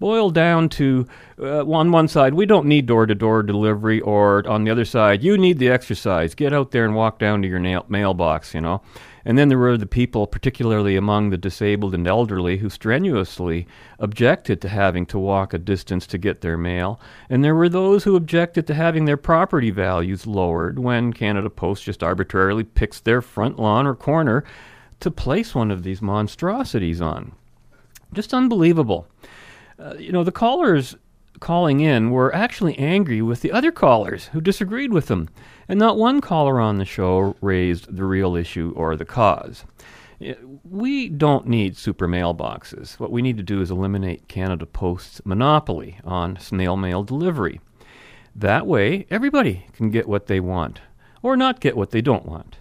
boiled 0.00 0.34
down 0.34 0.68
to 0.70 1.06
uh, 1.38 1.64
on 1.64 1.92
one 1.92 2.08
side, 2.08 2.34
we 2.34 2.46
don't 2.46 2.66
need 2.66 2.86
door 2.86 3.06
to 3.06 3.14
door 3.14 3.42
delivery, 3.44 4.00
or 4.00 4.46
on 4.48 4.64
the 4.64 4.70
other 4.70 4.84
side, 4.84 5.22
you 5.22 5.38
need 5.38 5.58
the 5.58 5.68
exercise. 5.68 6.34
Get 6.34 6.52
out 6.52 6.72
there 6.72 6.84
and 6.84 6.96
walk 6.96 7.18
down 7.18 7.42
to 7.42 7.48
your 7.48 7.60
nail- 7.60 7.86
mailbox, 7.88 8.52
you 8.54 8.60
know. 8.60 8.82
And 9.24 9.36
then 9.36 9.48
there 9.48 9.58
were 9.58 9.76
the 9.76 9.86
people, 9.86 10.26
particularly 10.26 10.96
among 10.96 11.28
the 11.28 11.36
disabled 11.36 11.94
and 11.94 12.06
elderly, 12.06 12.56
who 12.56 12.70
strenuously 12.70 13.66
objected 13.98 14.62
to 14.62 14.68
having 14.68 15.04
to 15.06 15.18
walk 15.18 15.52
a 15.52 15.58
distance 15.58 16.06
to 16.08 16.18
get 16.18 16.40
their 16.40 16.56
mail. 16.56 16.98
And 17.28 17.44
there 17.44 17.54
were 17.54 17.68
those 17.68 18.04
who 18.04 18.16
objected 18.16 18.66
to 18.66 18.74
having 18.74 19.04
their 19.04 19.18
property 19.18 19.70
values 19.70 20.26
lowered 20.26 20.78
when 20.78 21.12
Canada 21.12 21.50
Post 21.50 21.84
just 21.84 22.02
arbitrarily 22.02 22.64
picks 22.64 22.98
their 22.98 23.20
front 23.20 23.58
lawn 23.58 23.86
or 23.86 23.94
corner 23.94 24.42
to 25.00 25.10
place 25.10 25.54
one 25.54 25.70
of 25.70 25.82
these 25.82 26.00
monstrosities 26.00 27.02
on. 27.02 27.32
Just 28.12 28.34
unbelievable. 28.34 29.06
Uh, 29.80 29.94
you 29.94 30.12
know, 30.12 30.24
the 30.24 30.32
callers 30.32 30.96
calling 31.40 31.80
in 31.80 32.10
were 32.10 32.34
actually 32.34 32.76
angry 32.78 33.22
with 33.22 33.40
the 33.40 33.50
other 33.50 33.72
callers 33.72 34.26
who 34.26 34.40
disagreed 34.40 34.92
with 34.92 35.06
them, 35.06 35.28
and 35.68 35.78
not 35.78 35.96
one 35.96 36.20
caller 36.20 36.60
on 36.60 36.76
the 36.76 36.84
show 36.84 37.34
raised 37.40 37.96
the 37.96 38.04
real 38.04 38.36
issue 38.36 38.74
or 38.76 38.94
the 38.94 39.04
cause. 39.06 39.64
We 40.64 41.08
don't 41.08 41.46
need 41.46 41.78
super 41.78 42.06
mailboxes. 42.06 43.00
What 43.00 43.10
we 43.10 43.22
need 43.22 43.38
to 43.38 43.42
do 43.42 43.62
is 43.62 43.70
eliminate 43.70 44.28
Canada 44.28 44.66
Post's 44.66 45.24
monopoly 45.24 45.98
on 46.04 46.38
snail 46.38 46.76
mail 46.76 47.02
delivery. 47.02 47.60
That 48.36 48.66
way, 48.66 49.06
everybody 49.08 49.66
can 49.72 49.90
get 49.90 50.06
what 50.06 50.26
they 50.26 50.40
want, 50.40 50.82
or 51.22 51.38
not 51.38 51.60
get 51.60 51.76
what 51.76 51.90
they 51.90 52.02
don't 52.02 52.26
want. 52.26 52.58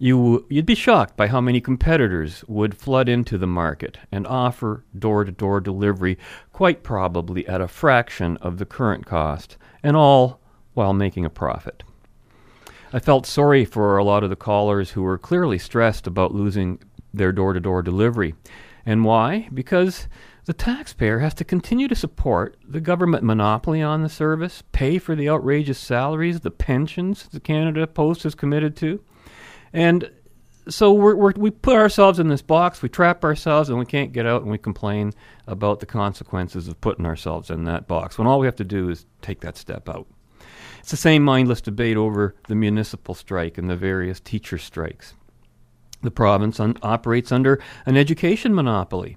You, 0.00 0.46
you'd 0.48 0.64
be 0.64 0.76
shocked 0.76 1.16
by 1.16 1.26
how 1.26 1.40
many 1.40 1.60
competitors 1.60 2.44
would 2.46 2.76
flood 2.76 3.08
into 3.08 3.36
the 3.36 3.48
market 3.48 3.98
and 4.12 4.28
offer 4.28 4.84
door 4.96 5.24
to 5.24 5.32
door 5.32 5.60
delivery, 5.60 6.16
quite 6.52 6.84
probably 6.84 7.46
at 7.48 7.60
a 7.60 7.66
fraction 7.66 8.36
of 8.36 8.58
the 8.58 8.64
current 8.64 9.06
cost, 9.06 9.56
and 9.82 9.96
all 9.96 10.40
while 10.74 10.92
making 10.92 11.24
a 11.24 11.30
profit. 11.30 11.82
I 12.92 13.00
felt 13.00 13.26
sorry 13.26 13.64
for 13.64 13.98
a 13.98 14.04
lot 14.04 14.22
of 14.22 14.30
the 14.30 14.36
callers 14.36 14.90
who 14.90 15.02
were 15.02 15.18
clearly 15.18 15.58
stressed 15.58 16.06
about 16.06 16.32
losing 16.32 16.78
their 17.12 17.32
door 17.32 17.52
to 17.52 17.60
door 17.60 17.82
delivery. 17.82 18.36
And 18.86 19.04
why? 19.04 19.48
Because 19.52 20.06
the 20.44 20.52
taxpayer 20.52 21.18
has 21.18 21.34
to 21.34 21.44
continue 21.44 21.88
to 21.88 21.94
support 21.96 22.56
the 22.66 22.80
government 22.80 23.24
monopoly 23.24 23.82
on 23.82 24.02
the 24.02 24.08
service, 24.08 24.62
pay 24.70 24.98
for 24.98 25.16
the 25.16 25.28
outrageous 25.28 25.78
salaries, 25.78 26.40
the 26.40 26.52
pensions 26.52 27.28
the 27.32 27.40
Canada 27.40 27.86
Post 27.88 28.24
is 28.24 28.36
committed 28.36 28.76
to. 28.76 29.02
And 29.78 30.10
so 30.68 30.92
we're, 30.92 31.14
we're, 31.14 31.32
we 31.36 31.52
put 31.52 31.76
ourselves 31.76 32.18
in 32.18 32.26
this 32.26 32.42
box, 32.42 32.82
we 32.82 32.88
trap 32.88 33.22
ourselves, 33.22 33.68
and 33.68 33.78
we 33.78 33.86
can't 33.86 34.12
get 34.12 34.26
out, 34.26 34.42
and 34.42 34.50
we 34.50 34.58
complain 34.58 35.12
about 35.46 35.78
the 35.78 35.86
consequences 35.86 36.66
of 36.66 36.80
putting 36.80 37.06
ourselves 37.06 37.48
in 37.48 37.62
that 37.66 37.86
box 37.86 38.18
when 38.18 38.26
all 38.26 38.40
we 38.40 38.46
have 38.48 38.56
to 38.56 38.64
do 38.64 38.88
is 38.90 39.06
take 39.22 39.40
that 39.42 39.56
step 39.56 39.88
out. 39.88 40.08
It's 40.80 40.90
the 40.90 40.96
same 40.96 41.22
mindless 41.22 41.60
debate 41.60 41.96
over 41.96 42.34
the 42.48 42.56
municipal 42.56 43.14
strike 43.14 43.56
and 43.56 43.70
the 43.70 43.76
various 43.76 44.18
teacher 44.18 44.58
strikes. 44.58 45.14
The 46.02 46.10
province 46.10 46.58
un- 46.58 46.76
operates 46.82 47.30
under 47.30 47.62
an 47.86 47.96
education 47.96 48.56
monopoly, 48.56 49.16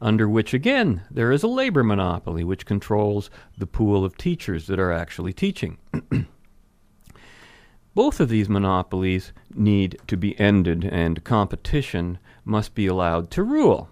under 0.00 0.28
which, 0.28 0.52
again, 0.52 1.02
there 1.12 1.30
is 1.30 1.44
a 1.44 1.48
labor 1.48 1.84
monopoly 1.84 2.42
which 2.42 2.66
controls 2.66 3.30
the 3.56 3.68
pool 3.68 4.04
of 4.04 4.16
teachers 4.16 4.66
that 4.66 4.80
are 4.80 4.90
actually 4.90 5.32
teaching. 5.32 5.78
Both 7.94 8.20
of 8.20 8.30
these 8.30 8.48
monopolies 8.48 9.32
need 9.54 9.98
to 10.06 10.16
be 10.16 10.38
ended, 10.40 10.84
and 10.84 11.24
competition 11.24 12.18
must 12.44 12.74
be 12.74 12.86
allowed 12.86 13.30
to 13.32 13.42
rule. 13.42 13.90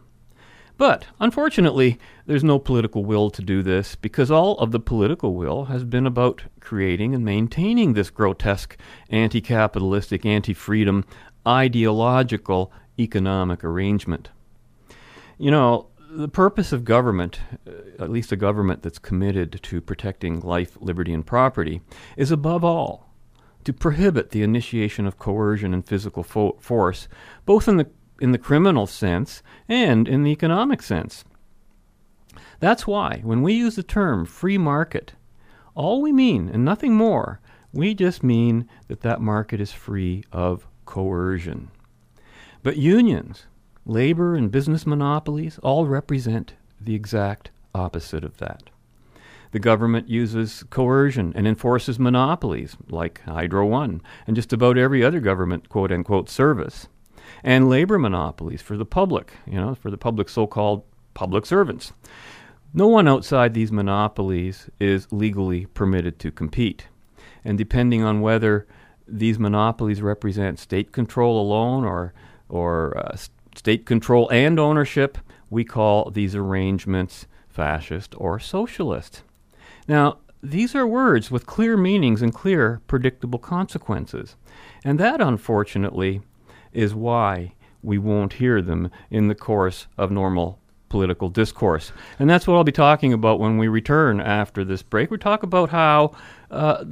But 0.78 1.04
unfortunately, 1.18 1.98
there's 2.24 2.42
no 2.42 2.58
political 2.58 3.04
will 3.04 3.28
to 3.28 3.42
do 3.42 3.62
this 3.62 3.96
because 3.96 4.30
all 4.30 4.56
of 4.56 4.70
the 4.70 4.80
political 4.80 5.34
will 5.34 5.66
has 5.66 5.84
been 5.84 6.06
about 6.06 6.44
creating 6.60 7.14
and 7.14 7.22
maintaining 7.22 7.92
this 7.92 8.08
grotesque 8.08 8.78
anti 9.10 9.42
capitalistic, 9.42 10.24
anti 10.24 10.54
freedom, 10.54 11.04
ideological 11.46 12.72
economic 12.98 13.62
arrangement. 13.62 14.30
You 15.36 15.50
know, 15.50 15.88
the 16.10 16.28
purpose 16.28 16.72
of 16.72 16.86
government, 16.86 17.40
uh, 17.66 18.02
at 18.02 18.10
least 18.10 18.32
a 18.32 18.36
government 18.36 18.80
that's 18.82 18.98
committed 18.98 19.60
to 19.62 19.82
protecting 19.82 20.40
life, 20.40 20.78
liberty, 20.80 21.12
and 21.12 21.26
property, 21.26 21.82
is 22.16 22.30
above 22.30 22.64
all 22.64 23.09
to 23.64 23.72
prohibit 23.72 24.30
the 24.30 24.42
initiation 24.42 25.06
of 25.06 25.18
coercion 25.18 25.74
and 25.74 25.86
physical 25.86 26.22
fo- 26.22 26.56
force, 26.60 27.08
both 27.44 27.68
in 27.68 27.76
the 27.76 27.88
in 28.20 28.32
the 28.32 28.38
criminal 28.38 28.86
sense 28.86 29.42
and 29.68 30.06
in 30.06 30.22
the 30.22 30.30
economic 30.30 30.82
sense. 30.82 31.24
That's 32.58 32.86
why 32.86 33.20
when 33.22 33.42
we 33.42 33.54
use 33.54 33.76
the 33.76 33.82
term 33.82 34.26
free 34.26 34.58
market, 34.58 35.14
all 35.74 36.02
we 36.02 36.12
mean 36.12 36.48
and 36.48 36.64
nothing 36.64 36.94
more, 36.94 37.40
we 37.72 37.94
just 37.94 38.22
mean 38.22 38.68
that 38.88 39.00
that 39.00 39.20
market 39.20 39.60
is 39.60 39.72
free 39.72 40.24
of 40.32 40.66
coercion. 40.84 41.70
But 42.62 42.76
unions, 42.76 43.46
labor 43.86 44.34
and 44.34 44.50
business 44.50 44.86
monopolies 44.86 45.58
all 45.62 45.86
represent 45.86 46.54
the 46.80 46.94
exact 46.94 47.50
opposite 47.74 48.24
of 48.24 48.38
that. 48.38 48.69
The 49.52 49.58
government 49.58 50.08
uses 50.08 50.62
coercion 50.70 51.32
and 51.34 51.46
enforces 51.46 51.98
monopolies, 51.98 52.76
like 52.88 53.20
Hydro 53.22 53.66
One, 53.66 54.00
and 54.26 54.36
just 54.36 54.52
about 54.52 54.78
every 54.78 55.02
other 55.02 55.20
government 55.20 55.68
quote 55.68 55.90
unquote 55.90 56.28
service, 56.28 56.88
and 57.42 57.68
labor 57.68 57.98
monopolies 57.98 58.62
for 58.62 58.76
the 58.76 58.84
public, 58.84 59.32
you 59.46 59.54
know, 59.54 59.74
for 59.74 59.90
the 59.90 59.98
public 59.98 60.28
so 60.28 60.46
called 60.46 60.84
public 61.14 61.46
servants. 61.46 61.92
No 62.72 62.86
one 62.86 63.08
outside 63.08 63.52
these 63.52 63.72
monopolies 63.72 64.70
is 64.78 65.08
legally 65.10 65.66
permitted 65.66 66.20
to 66.20 66.30
compete. 66.30 66.86
And 67.44 67.58
depending 67.58 68.04
on 68.04 68.20
whether 68.20 68.68
these 69.08 69.38
monopolies 69.38 70.02
represent 70.02 70.60
state 70.60 70.92
control 70.92 71.40
alone 71.40 71.84
or, 71.84 72.14
or 72.48 72.96
uh, 72.96 73.16
state 73.56 73.86
control 73.86 74.28
and 74.30 74.60
ownership, 74.60 75.18
we 75.48 75.64
call 75.64 76.10
these 76.10 76.36
arrangements 76.36 77.26
fascist 77.48 78.14
or 78.16 78.38
socialist. 78.38 79.24
Now, 79.90 80.18
these 80.40 80.76
are 80.76 80.86
words 80.86 81.32
with 81.32 81.46
clear 81.46 81.76
meanings 81.76 82.22
and 82.22 82.32
clear, 82.32 82.80
predictable 82.86 83.40
consequences. 83.40 84.36
And 84.84 85.00
that, 85.00 85.20
unfortunately, 85.20 86.20
is 86.72 86.94
why 86.94 87.54
we 87.82 87.98
won't 87.98 88.34
hear 88.34 88.62
them 88.62 88.92
in 89.10 89.26
the 89.26 89.34
course 89.34 89.88
of 89.98 90.12
normal 90.12 90.60
political 90.90 91.28
discourse. 91.28 91.90
And 92.20 92.30
that's 92.30 92.46
what 92.46 92.54
I'll 92.54 92.62
be 92.62 92.70
talking 92.70 93.12
about 93.12 93.40
when 93.40 93.58
we 93.58 93.66
return 93.66 94.20
after 94.20 94.64
this 94.64 94.80
break. 94.80 95.10
We 95.10 95.18
talk 95.18 95.42
about 95.42 95.70
how 95.70 96.12
uh, 96.52 96.84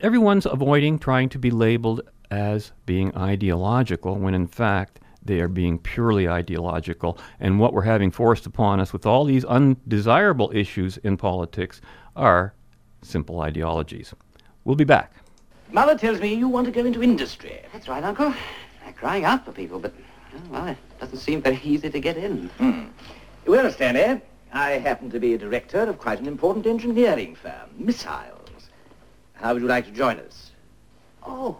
everyone's 0.00 0.46
avoiding 0.46 0.98
trying 0.98 1.28
to 1.28 1.38
be 1.38 1.52
labeled 1.52 2.00
as 2.32 2.72
being 2.86 3.16
ideological 3.16 4.16
when 4.16 4.34
in 4.34 4.48
fact 4.48 4.98
they 5.26 5.40
are 5.40 5.48
being 5.48 5.78
purely 5.78 6.28
ideological. 6.28 7.18
And 7.40 7.58
what 7.58 7.72
we're 7.72 7.82
having 7.82 8.10
forced 8.10 8.46
upon 8.46 8.80
us 8.80 8.92
with 8.92 9.06
all 9.06 9.24
these 9.24 9.44
undesirable 9.44 10.50
issues 10.54 10.96
in 10.98 11.16
politics 11.16 11.80
are 12.16 12.54
simple 13.02 13.40
ideologies. 13.40 14.12
We'll 14.64 14.76
be 14.76 14.84
back. 14.84 15.12
Mother 15.70 15.96
tells 15.96 16.20
me 16.20 16.34
you 16.34 16.48
want 16.48 16.66
to 16.66 16.72
go 16.72 16.84
into 16.84 17.02
industry. 17.02 17.60
That's 17.72 17.88
right, 17.88 18.02
Uncle. 18.02 18.34
They're 18.82 18.92
crying 18.94 19.24
out 19.24 19.44
for 19.44 19.52
people, 19.52 19.78
but, 19.78 19.92
oh, 20.34 20.40
well, 20.50 20.68
it 20.68 20.78
doesn't 20.98 21.18
seem 21.18 21.42
very 21.42 21.60
easy 21.62 21.90
to 21.90 22.00
get 22.00 22.16
in. 22.16 22.48
Hmm. 22.58 22.84
Well, 23.46 23.70
Stanley, 23.70 24.20
I 24.52 24.70
happen 24.72 25.10
to 25.10 25.20
be 25.20 25.34
a 25.34 25.38
director 25.38 25.80
of 25.80 25.98
quite 25.98 26.18
an 26.18 26.26
important 26.26 26.66
engineering 26.66 27.34
firm, 27.34 27.70
Missiles. 27.76 28.68
How 29.34 29.52
would 29.52 29.62
you 29.62 29.68
like 29.68 29.86
to 29.86 29.92
join 29.92 30.18
us? 30.18 30.52
Oh, 31.22 31.56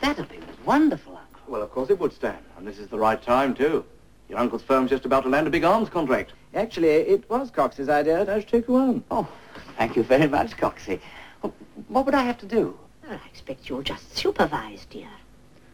that'd 0.00 0.28
be 0.28 0.38
wonderful, 0.64 1.16
Uncle. 1.16 1.42
Well, 1.46 1.62
of 1.62 1.70
course 1.70 1.90
it 1.90 1.98
would, 1.98 2.12
Stan. 2.12 2.38
And 2.58 2.66
this 2.66 2.78
is 2.78 2.88
the 2.88 2.98
right 2.98 3.22
time, 3.22 3.54
too. 3.54 3.84
Your 4.28 4.38
uncle's 4.38 4.62
firm's 4.62 4.90
just 4.90 5.04
about 5.04 5.22
to 5.24 5.28
land 5.28 5.46
a 5.46 5.50
big 5.50 5.64
arms 5.64 5.88
contract. 5.88 6.32
Actually, 6.54 6.88
it 6.88 7.28
was 7.28 7.50
Cox's 7.50 7.88
idea 7.88 8.24
to 8.24 8.42
take 8.42 8.68
you 8.68 8.76
on. 8.76 9.04
Oh, 9.10 9.28
thank 9.76 9.96
you 9.96 10.02
very 10.02 10.26
much, 10.26 10.56
Coxie. 10.56 11.00
Well, 11.42 11.54
what 11.88 12.06
would 12.06 12.14
I 12.14 12.22
have 12.22 12.38
to 12.38 12.46
do? 12.46 12.78
Well, 13.02 13.18
I 13.22 13.28
expect 13.28 13.68
you'll 13.68 13.82
just 13.82 14.16
supervise, 14.16 14.86
dear. 14.86 15.08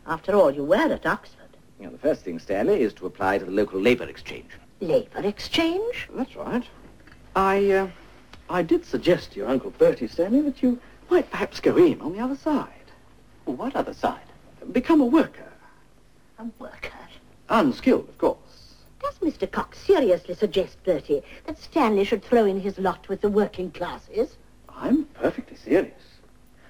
After 0.07 0.35
all, 0.35 0.51
you 0.51 0.65
were 0.65 0.77
at 0.77 1.07
Oxford. 1.07 1.37
You 1.79 1.87
know, 1.87 1.93
the 1.93 1.99
first 1.99 2.23
thing, 2.23 2.39
Stanley, 2.39 2.83
is 2.83 2.93
to 2.95 3.07
apply 3.07 3.39
to 3.39 3.45
the 3.45 3.51
local 3.51 3.81
labour 3.81 4.05
exchange. 4.05 4.51
Labour 4.81 5.21
exchange? 5.21 6.09
That's 6.15 6.37
right. 6.37 6.65
I, 7.37 7.71
uh, 7.71 7.89
I 8.49 8.63
did 8.63 8.85
suggest 8.85 9.33
to 9.33 9.39
your 9.39 9.49
Uncle 9.49 9.71
Bertie, 9.71 10.09
Stanley, 10.09 10.41
that 10.43 10.63
you 10.63 10.79
might 11.11 11.31
perhaps 11.31 11.61
go 11.61 11.77
in 11.77 12.01
on 12.01 12.13
the 12.13 12.21
other 12.21 12.37
side. 12.37 12.69
What 13.45 13.77
other 13.77 13.95
side? 13.95 14.21
Become 14.73 15.01
a 15.01 15.07
worker. 15.07 15.53
A 16.39 16.47
worker? 16.59 16.93
Unskilled, 17.49 18.09
of 18.09 18.19
course. 18.19 18.39
Does 19.03 19.15
Mr. 19.19 19.51
Cox 19.51 19.79
seriously 19.79 20.35
suggest, 20.35 20.83
Bertie, 20.85 21.23
that 21.47 21.59
Stanley 21.59 22.05
should 22.05 22.23
throw 22.23 22.45
in 22.45 22.61
his 22.61 22.79
lot 22.79 23.09
with 23.09 23.21
the 23.21 23.29
working 23.29 23.71
classes? 23.71 24.37
I'm 24.69 25.05
perfectly 25.05 25.57
serious. 25.57 25.95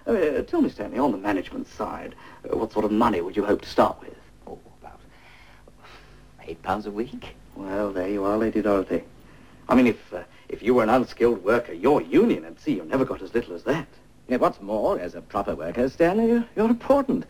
Uh, 0.07 0.43
tell 0.43 0.63
me, 0.63 0.69
Stanley, 0.69 0.99
on 0.99 1.13
the 1.13 1.19
management 1.19 1.69
side, 1.69 2.15
uh, 2.45 2.57
what 2.57 2.73
sort 2.73 2.85
of 2.85 2.93
money 2.93 3.21
would 3.21 3.37
you 3.37 3.45
hope 3.45 3.63
to 3.63 3.69
start 3.69 4.01
with? 4.01 4.17
Oh, 4.47 4.59
about 4.81 5.01
eight 6.47 6.63
pounds 6.63 6.87
a 6.87 6.91
week. 6.91 7.35
Well, 7.57 7.93
there 7.93 8.09
you 8.09 8.25
are, 8.25 8.37
Lady 8.39 8.63
Dorothy. 8.63 9.03
I 9.69 9.75
mean, 9.75 9.87
if 9.87 10.13
uh, 10.13 10.23
if 10.49 10.63
you 10.63 10.75
were 10.75 10.83
an 10.83 10.89
unskilled 10.89 11.45
worker, 11.45 11.73
your 11.73 12.03
union 12.03 12.45
would 12.45 12.59
see 12.59 12.75
you 12.75 12.85
never 12.85 13.05
got 13.05 13.23
as 13.23 13.35
little 13.35 13.55
as 13.55 13.63
that. 13.65 13.87
Yeah, 14.29 14.39
what's 14.39 14.61
more, 14.61 14.99
as 14.99 15.15
a 15.15 15.21
proper 15.21 15.55
worker, 15.55 15.89
Stanley, 15.89 16.27
you're, 16.29 16.45
you're 16.57 16.69
important. 16.69 17.25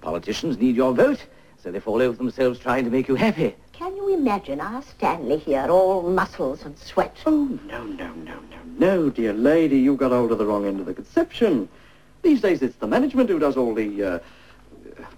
Politicians 0.00 0.58
need 0.58 0.76
your 0.76 0.92
vote, 0.92 1.24
so 1.60 1.72
they 1.72 1.80
fall 1.80 2.00
over 2.00 2.16
themselves 2.16 2.58
trying 2.58 2.84
to 2.84 2.90
make 2.90 3.08
you 3.08 3.16
happy. 3.16 3.56
Can 3.76 3.94
you 3.94 4.08
imagine 4.14 4.58
our 4.58 4.80
Stanley 4.80 5.36
here, 5.36 5.66
all 5.68 6.00
muscles 6.00 6.64
and 6.64 6.78
sweat? 6.78 7.14
Oh, 7.26 7.58
no, 7.66 7.84
no, 7.84 8.10
no, 8.14 8.40
no, 8.40 8.58
no, 8.78 9.10
dear 9.10 9.34
lady, 9.34 9.78
you 9.78 9.96
got 9.96 10.12
hold 10.12 10.32
of 10.32 10.38
the 10.38 10.46
wrong 10.46 10.64
end 10.64 10.80
of 10.80 10.86
the 10.86 10.94
conception. 10.94 11.68
These 12.22 12.40
days 12.40 12.62
it's 12.62 12.76
the 12.76 12.86
management 12.86 13.28
who 13.28 13.38
does 13.38 13.54
all 13.54 13.74
the, 13.74 14.02
uh, 14.02 14.18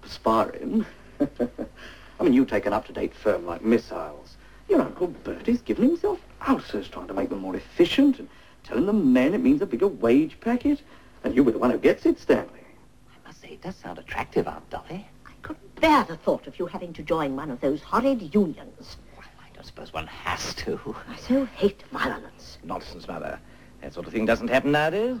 sparring. 0.05 0.85
I 1.21 2.23
mean, 2.23 2.33
you 2.33 2.43
take 2.43 2.65
an 2.65 2.73
up-to-date 2.73 3.13
firm 3.13 3.45
like 3.45 3.63
Missiles. 3.63 4.35
Your 4.67 4.81
Uncle 4.81 5.07
Bertie's 5.07 5.61
given 5.61 5.85
himself 5.85 6.19
ulcers 6.45 6.89
trying 6.89 7.07
to 7.07 7.13
make 7.13 7.29
them 7.29 7.39
more 7.39 7.55
efficient 7.55 8.19
and 8.19 8.27
telling 8.65 8.87
the 8.87 8.93
men 8.93 9.33
it 9.33 9.39
means 9.39 9.61
a 9.61 9.65
bigger 9.65 9.87
wage 9.87 10.37
packet. 10.41 10.81
And 11.23 11.33
you 11.33 11.45
were 11.45 11.53
the 11.53 11.59
one 11.59 11.71
who 11.71 11.77
gets 11.77 12.05
it, 12.05 12.19
Stanley. 12.19 12.65
I 13.09 13.27
must 13.27 13.39
say, 13.39 13.51
it 13.51 13.61
does 13.61 13.77
sound 13.77 13.99
attractive, 13.99 14.49
Aunt 14.49 14.69
Dolly. 14.69 15.07
I 15.39 15.47
couldn't 15.47 15.75
bear 15.79 16.03
the 16.03 16.17
thought 16.17 16.47
of 16.47 16.59
you 16.59 16.65
having 16.65 16.91
to 16.93 17.01
join 17.01 17.35
one 17.37 17.49
of 17.49 17.61
those 17.61 17.81
horrid 17.81 18.35
unions. 18.35 18.97
Well, 19.15 19.25
I 19.39 19.49
don't 19.53 19.65
suppose 19.65 19.93
one 19.93 20.07
has 20.07 20.53
to. 20.55 20.95
I 21.07 21.15
so 21.15 21.45
hate 21.45 21.81
violence. 21.93 22.57
Nonsense, 22.63 23.07
Mother. 23.07 23.39
That 23.81 23.93
sort 23.93 24.05
of 24.05 24.11
thing 24.11 24.25
doesn't 24.25 24.49
happen 24.49 24.73
nowadays. 24.73 25.17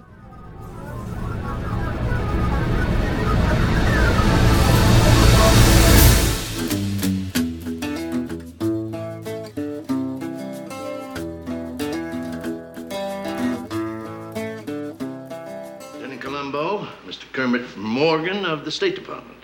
Lieutenant 15.93 16.21
Columbo, 16.21 16.87
Mr. 17.05 17.31
Kermit 17.31 17.77
Morgan 17.77 18.43
of 18.45 18.65
the 18.65 18.71
State 18.71 18.95
Department. 18.95 19.38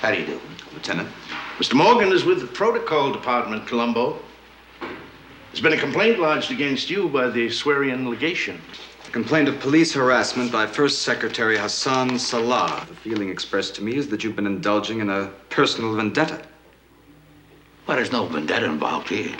How 0.00 0.10
do 0.10 0.20
you 0.20 0.26
do, 0.26 0.40
Lieutenant? 0.74 1.08
Mr. 1.58 1.74
Morgan 1.74 2.12
is 2.12 2.24
with 2.24 2.40
the 2.40 2.46
Protocol 2.46 3.12
Department, 3.12 3.66
Columbo. 3.66 4.18
There's 5.50 5.62
been 5.62 5.72
a 5.72 5.78
complaint 5.78 6.18
lodged 6.18 6.50
against 6.50 6.90
you 6.90 7.08
by 7.08 7.30
the 7.30 7.46
Suarian 7.48 8.06
legation. 8.06 8.60
A 9.08 9.10
complaint 9.10 9.48
of 9.48 9.58
police 9.58 9.94
harassment 9.94 10.52
by 10.52 10.66
First 10.66 11.00
Secretary 11.00 11.56
Hassan 11.56 12.18
Salah. 12.18 12.84
The 12.86 12.94
feeling 12.94 13.30
expressed 13.30 13.74
to 13.76 13.82
me 13.82 13.96
is 13.96 14.08
that 14.08 14.22
you've 14.22 14.36
been 14.36 14.46
indulging 14.46 15.00
in 15.00 15.08
a 15.08 15.28
personal 15.48 15.94
vendetta. 15.94 16.42
Well, 17.86 17.96
there's 17.96 18.12
no 18.12 18.26
vendetta 18.26 18.66
involved 18.66 19.08
here. 19.08 19.34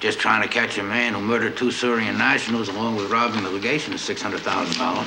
Just 0.00 0.20
trying 0.20 0.42
to 0.42 0.48
catch 0.48 0.78
a 0.78 0.82
man 0.82 1.14
who 1.14 1.20
murdered 1.20 1.56
two 1.56 1.72
Syrian 1.72 2.16
nationals 2.16 2.68
along 2.68 2.94
with 2.94 3.10
robbing 3.10 3.42
the 3.42 3.50
legation 3.50 3.92
of 3.92 3.98
$600,000. 3.98 4.38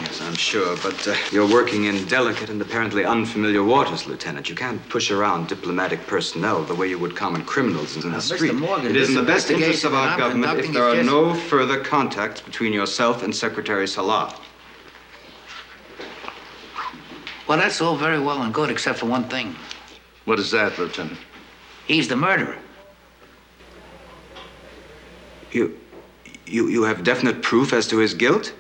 Yes, 0.06 0.22
I'm 0.22 0.36
sure, 0.36 0.76
but 0.84 1.08
uh, 1.08 1.16
you're 1.32 1.48
working 1.48 1.86
in 1.86 2.06
delicate 2.08 2.50
and 2.50 2.62
apparently 2.62 3.06
unfamiliar 3.06 3.64
waters, 3.64 4.06
Lieutenant. 4.06 4.50
You 4.50 4.56
can't 4.56 4.88
push 4.90 5.10
around 5.10 5.48
diplomatic 5.48 6.06
personnel 6.08 6.64
the 6.64 6.76
way 6.76 6.90
you 6.90 7.00
would 7.00 7.16
common 7.16 7.46
criminals 7.46 7.96
in 7.96 8.02
Now, 8.12 8.18
the 8.18 8.22
Mr. 8.22 8.36
street. 8.36 8.54
Morgan, 8.56 8.88
it 8.88 8.98
is 8.98 9.08
in 9.08 9.16
the 9.16 9.24
best 9.24 9.50
interest 9.50 9.86
of 9.86 9.94
our 9.94 10.18
government 10.18 10.60
if 10.60 10.74
there 10.74 10.84
are 10.84 10.96
just- 10.96 11.06
no 11.06 11.34
further 11.36 11.80
contacts 11.80 12.42
between 12.42 12.74
yourself 12.74 13.24
and 13.24 13.34
Secretary 13.34 13.88
Salah. 13.88 14.36
Well, 17.48 17.58
that's 17.60 17.80
all 17.80 17.96
very 17.96 18.20
well 18.20 18.42
and 18.42 18.54
good, 18.54 18.70
except 18.70 19.00
for 19.00 19.06
one 19.06 19.24
thing. 19.30 19.56
What 20.26 20.38
is 20.38 20.52
that, 20.52 20.78
Lieutenant? 20.78 21.18
He's 21.88 22.10
the 22.10 22.18
murderer. 22.18 22.58
You, 25.52 25.80
you, 26.46 26.68
you 26.70 26.84
have 26.84 27.04
definite 27.04 27.42
proof 27.42 27.74
as 27.74 27.88
to 27.88 27.98
his 27.98 28.14
guilt? 28.14 28.54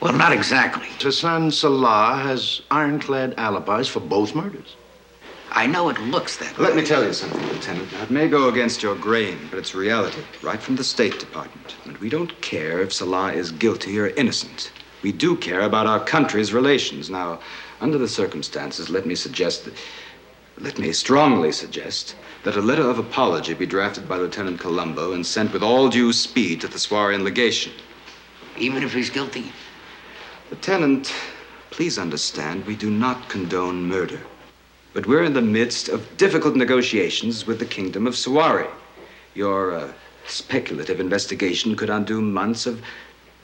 Well, 0.00 0.12
not 0.12 0.32
exactly. 0.32 0.86
Hassan 1.00 1.50
Salah 1.50 2.16
has 2.22 2.62
ironclad 2.70 3.34
alibis 3.36 3.88
for 3.88 4.00
both 4.00 4.34
murders. 4.34 4.76
I 5.50 5.66
know 5.66 5.88
it 5.88 5.98
looks 5.98 6.36
that 6.36 6.58
Let 6.58 6.74
way. 6.74 6.82
me 6.82 6.86
tell 6.86 7.04
you 7.04 7.12
something, 7.12 7.48
Lieutenant. 7.48 7.92
Now, 7.92 8.02
it 8.02 8.10
may 8.10 8.28
go 8.28 8.48
against 8.48 8.82
your 8.82 8.94
grain, 8.94 9.48
but 9.48 9.58
it's 9.58 9.74
reality, 9.74 10.22
right 10.42 10.60
from 10.62 10.76
the 10.76 10.84
State 10.84 11.18
Department. 11.18 11.76
And 11.84 11.96
we 11.98 12.10
don't 12.10 12.40
care 12.42 12.80
if 12.80 12.92
Salah 12.92 13.32
is 13.32 13.50
guilty 13.50 13.98
or 13.98 14.08
innocent. 14.08 14.72
We 15.02 15.10
do 15.10 15.36
care 15.36 15.62
about 15.62 15.86
our 15.86 16.04
country's 16.04 16.52
relations. 16.52 17.08
Now, 17.08 17.40
under 17.80 17.98
the 17.98 18.08
circumstances, 18.08 18.90
let 18.90 19.06
me 19.06 19.14
suggest 19.14 19.64
that, 19.64 19.74
let 20.60 20.78
me 20.78 20.92
strongly 20.92 21.52
suggest 21.52 22.16
that 22.42 22.56
a 22.56 22.60
letter 22.60 22.88
of 22.88 22.98
apology 22.98 23.54
be 23.54 23.66
drafted 23.66 24.08
by 24.08 24.16
Lieutenant 24.16 24.58
Columbo 24.58 25.12
and 25.12 25.24
sent 25.24 25.52
with 25.52 25.62
all 25.62 25.88
due 25.88 26.12
speed 26.12 26.60
to 26.60 26.68
the 26.68 26.78
Suarian 26.78 27.22
legation. 27.22 27.72
Even 28.56 28.82
if 28.82 28.92
he's 28.92 29.10
guilty? 29.10 29.52
Lieutenant, 30.50 31.12
please 31.70 31.98
understand, 31.98 32.66
we 32.66 32.74
do 32.74 32.90
not 32.90 33.28
condone 33.28 33.86
murder. 33.86 34.20
But 34.94 35.06
we're 35.06 35.22
in 35.22 35.34
the 35.34 35.42
midst 35.42 35.88
of 35.88 36.16
difficult 36.16 36.56
negotiations 36.56 37.46
with 37.46 37.60
the 37.60 37.66
Kingdom 37.66 38.06
of 38.06 38.14
Suari. 38.14 38.68
Your 39.34 39.74
uh, 39.74 39.92
speculative 40.26 40.98
investigation 40.98 41.76
could 41.76 41.90
undo 41.90 42.20
months 42.20 42.66
of 42.66 42.82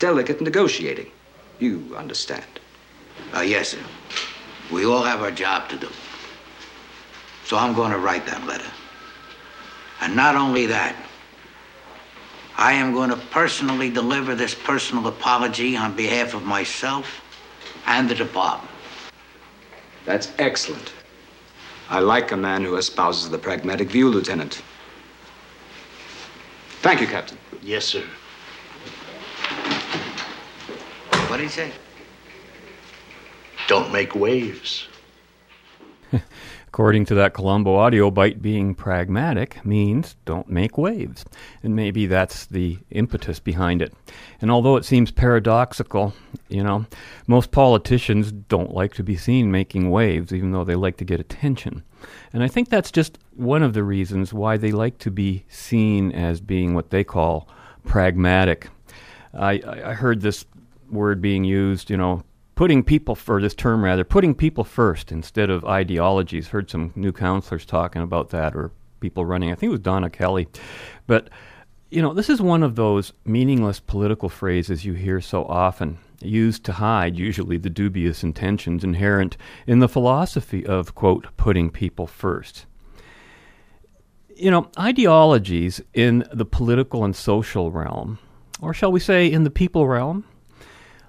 delicate 0.00 0.40
negotiating. 0.40 1.10
You 1.60 1.94
understand. 1.96 2.44
Uh, 3.32 3.42
yes, 3.42 3.68
sir. 3.68 3.78
We 4.72 4.84
all 4.84 5.04
have 5.04 5.22
our 5.22 5.30
job 5.30 5.68
to 5.68 5.76
do. 5.76 5.88
So 7.44 7.56
I'm 7.56 7.74
going 7.74 7.92
to 7.92 7.98
write 7.98 8.26
that 8.26 8.46
letter. 8.46 8.70
And 10.00 10.16
not 10.16 10.34
only 10.34 10.66
that, 10.66 10.96
I 12.56 12.72
am 12.72 12.92
going 12.92 13.10
to 13.10 13.16
personally 13.16 13.90
deliver 13.90 14.34
this 14.34 14.54
personal 14.54 15.06
apology 15.08 15.76
on 15.76 15.94
behalf 15.96 16.34
of 16.34 16.44
myself 16.44 17.20
and 17.86 18.08
the 18.08 18.14
department. 18.14 18.70
That's 20.04 20.32
excellent. 20.38 20.92
I 21.88 22.00
like 22.00 22.32
a 22.32 22.36
man 22.36 22.62
who 22.62 22.76
espouses 22.76 23.30
the 23.30 23.38
pragmatic 23.38 23.88
view, 23.88 24.08
Lieutenant. 24.08 24.62
Thank 26.80 27.00
you, 27.00 27.06
Captain. 27.06 27.38
Yes, 27.62 27.84
sir. 27.84 28.04
What 31.28 31.38
did 31.38 31.44
he 31.44 31.48
say? 31.48 31.72
Don't 33.66 33.90
make 33.90 34.14
waves. 34.14 34.88
According 36.74 37.04
to 37.04 37.14
that 37.14 37.34
Columbo 37.34 37.76
audio 37.76 38.10
bite, 38.10 38.42
being 38.42 38.74
pragmatic 38.74 39.64
means 39.64 40.16
don't 40.24 40.48
make 40.48 40.76
waves. 40.76 41.24
And 41.62 41.76
maybe 41.76 42.06
that's 42.06 42.46
the 42.46 42.80
impetus 42.90 43.38
behind 43.38 43.80
it. 43.80 43.94
And 44.40 44.50
although 44.50 44.74
it 44.74 44.84
seems 44.84 45.12
paradoxical, 45.12 46.14
you 46.48 46.64
know, 46.64 46.86
most 47.28 47.52
politicians 47.52 48.32
don't 48.32 48.74
like 48.74 48.92
to 48.94 49.04
be 49.04 49.16
seen 49.16 49.52
making 49.52 49.88
waves, 49.92 50.32
even 50.32 50.50
though 50.50 50.64
they 50.64 50.74
like 50.74 50.96
to 50.96 51.04
get 51.04 51.20
attention. 51.20 51.84
And 52.32 52.42
I 52.42 52.48
think 52.48 52.70
that's 52.70 52.90
just 52.90 53.20
one 53.36 53.62
of 53.62 53.72
the 53.72 53.84
reasons 53.84 54.34
why 54.34 54.56
they 54.56 54.72
like 54.72 54.98
to 54.98 55.12
be 55.12 55.44
seen 55.46 56.10
as 56.10 56.40
being 56.40 56.74
what 56.74 56.90
they 56.90 57.04
call 57.04 57.48
pragmatic. 57.84 58.68
I, 59.32 59.62
I 59.62 59.92
heard 59.92 60.22
this 60.22 60.44
word 60.90 61.22
being 61.22 61.44
used, 61.44 61.88
you 61.88 61.96
know, 61.96 62.24
putting 62.54 62.82
people 62.82 63.14
for 63.14 63.40
this 63.40 63.54
term 63.54 63.84
rather 63.84 64.04
putting 64.04 64.34
people 64.34 64.64
first 64.64 65.10
instead 65.10 65.50
of 65.50 65.64
ideologies. 65.64 66.48
Heard 66.48 66.70
some 66.70 66.92
new 66.94 67.12
counselors 67.12 67.66
talking 67.66 68.02
about 68.02 68.30
that 68.30 68.54
or 68.54 68.70
people 69.00 69.26
running 69.26 69.52
i 69.52 69.54
think 69.54 69.68
it 69.68 69.72
was 69.72 69.80
donna 69.80 70.08
kelly. 70.08 70.48
But 71.06 71.28
you 71.90 72.00
know 72.00 72.14
this 72.14 72.30
is 72.30 72.40
one 72.40 72.62
of 72.62 72.74
those 72.74 73.12
meaningless 73.24 73.78
political 73.78 74.28
phrases 74.28 74.84
you 74.84 74.94
hear 74.94 75.20
so 75.20 75.44
often 75.44 75.98
used 76.22 76.64
to 76.64 76.72
hide 76.72 77.18
usually 77.18 77.58
the 77.58 77.68
dubious 77.68 78.22
intentions 78.22 78.82
inherent 78.82 79.36
in 79.66 79.80
the 79.80 79.88
philosophy 79.88 80.64
of 80.64 80.94
quote 80.94 81.26
putting 81.36 81.70
people 81.70 82.06
first. 82.06 82.66
You 84.36 84.50
know 84.50 84.70
ideologies 84.78 85.80
in 85.92 86.24
the 86.32 86.46
political 86.46 87.04
and 87.04 87.14
social 87.14 87.70
realm 87.70 88.18
or 88.60 88.72
shall 88.72 88.90
we 88.90 89.00
say 89.00 89.30
in 89.30 89.44
the 89.44 89.50
people 89.50 89.86
realm 89.86 90.24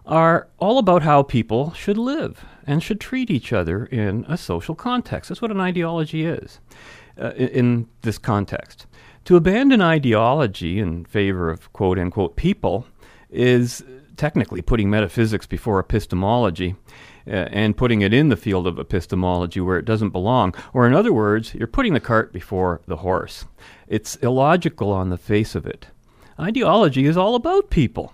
are 0.06 0.48
all 0.60 0.78
about 0.78 1.04
how 1.04 1.24
people 1.24 1.74
should 1.74 1.98
live 1.98 2.46
and 2.68 2.82
should 2.82 3.00
treat 3.00 3.30
each 3.30 3.54
other 3.54 3.86
in 3.86 4.26
a 4.28 4.38
social 4.38 4.76
context. 4.76 5.30
That's 5.30 5.42
what 5.42 5.52
an 5.52 5.60
ideology 5.60 6.26
is 6.26 6.60
uh, 7.20 7.32
in, 7.32 7.48
in 7.50 7.88
this 8.02 8.18
context. 8.18 8.88
To 9.26 9.36
abandon 9.36 9.82
ideology 9.82 10.80
in 10.80 11.06
favor 11.06 11.50
of 11.50 11.72
quote 11.74 11.98
unquote 11.98 12.36
people 12.36 12.86
is 13.30 13.84
technically 14.18 14.62
putting 14.62 14.90
metaphysics 14.90 15.46
before 15.48 15.80
epistemology. 15.80 16.76
Uh, 17.28 17.50
and 17.52 17.76
putting 17.76 18.02
it 18.02 18.14
in 18.14 18.30
the 18.30 18.38
field 18.38 18.68
of 18.68 18.78
epistemology 18.78 19.60
where 19.60 19.80
it 19.80 19.86
doesn't 19.86 20.12
belong. 20.12 20.54
Or, 20.74 20.86
in 20.86 20.94
other 20.94 21.12
words, 21.12 21.56
you're 21.56 21.66
putting 21.66 21.96
the 21.96 22.00
cart 22.00 22.32
before 22.32 22.82
the 22.86 22.98
horse. 22.98 23.46
It's 23.88 24.16
illogical 24.18 24.92
on 24.92 25.10
the 25.10 25.18
face 25.18 25.56
of 25.56 25.66
it. 25.66 25.88
Ideology 26.40 27.08
is 27.08 27.18
all 27.18 27.34
about 27.34 27.72
people. 27.72 28.14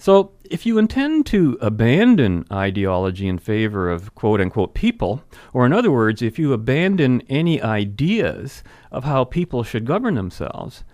So, 0.00 0.30
if 0.48 0.64
you 0.64 0.78
intend 0.78 1.26
to 1.26 1.58
abandon 1.60 2.44
ideology 2.52 3.26
in 3.26 3.38
favor 3.38 3.90
of 3.90 4.14
quote 4.14 4.40
unquote 4.40 4.72
people, 4.72 5.24
or 5.52 5.66
in 5.66 5.72
other 5.72 5.90
words, 5.90 6.22
if 6.22 6.38
you 6.38 6.52
abandon 6.52 7.20
any 7.28 7.60
ideas 7.60 8.62
of 8.92 9.02
how 9.02 9.24
people 9.24 9.64
should 9.64 9.84
govern 9.84 10.14
themselves, 10.14 10.84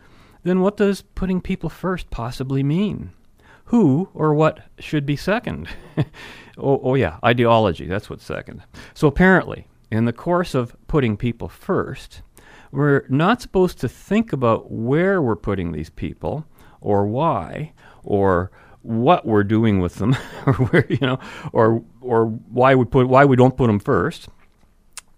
then 0.43 0.61
what 0.61 0.79
does 0.79 1.03
putting 1.03 1.43
people 1.43 1.69
first 1.69 2.09
possibly 2.09 2.63
mean? 2.63 3.13
Who 3.67 4.09
or 4.15 4.33
what 4.33 4.61
should 4.79 5.05
be 5.05 5.17
second? 5.17 5.69
oh, 6.59 6.81
oh, 6.83 6.95
yeah, 6.95 7.19
ideology, 7.23 7.87
that's 7.87 8.09
what's 8.09 8.25
second. 8.25 8.63
So, 8.95 9.07
apparently, 9.07 9.67
in 9.91 10.07
the 10.07 10.15
course 10.15 10.55
of 10.55 10.75
putting 10.87 11.19
people 11.19 11.49
first, 11.49 12.23
we're 12.73 13.05
not 13.11 13.43
supposed 13.43 13.79
to 13.81 13.89
think 13.89 14.33
about 14.33 14.73
where 14.73 15.21
we're 15.21 15.37
putting 15.37 15.73
these 15.73 15.91
people, 15.91 16.47
or 16.81 17.07
why, 17.07 17.73
or 18.03 18.51
what 18.85 19.27
we're 19.27 19.45
doing 19.45 19.81
with 19.81 19.97
them, 19.97 20.15
or 20.47 20.53
where 20.55 20.87
you 20.89 20.99
know, 21.01 21.19
or 21.53 21.83
or 22.01 22.27
why 22.27 22.75
we 22.75 22.85
put 22.85 23.09
why 23.09 23.25
we 23.25 23.35
don't 23.35 23.57
put 23.57 23.67
them 23.67 23.81
first, 23.81 24.29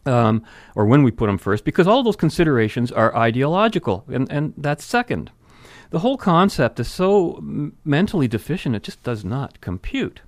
um, 0.07 0.43
or 0.75 0.87
when 0.87 1.03
we 1.03 1.11
put 1.11 1.27
them 1.27 1.37
first, 1.37 1.65
because 1.65 1.87
all 1.87 2.03
those 2.03 2.17
considerations 2.17 2.91
are 2.91 3.15
ideological, 3.15 4.05
and 4.09 4.31
and 4.31 4.55
that's 4.57 4.85
second. 4.85 5.31
The 5.91 6.01
whole 6.01 6.17
concept 6.17 6.81
is 6.81 6.89
so 6.89 7.37
m- 7.37 7.77
mentally 7.85 8.29
deficient; 8.29 8.77
it 8.77 8.85
just 8.85 9.03
does 9.03 9.25
not 9.25 9.61
compute. 9.61 10.21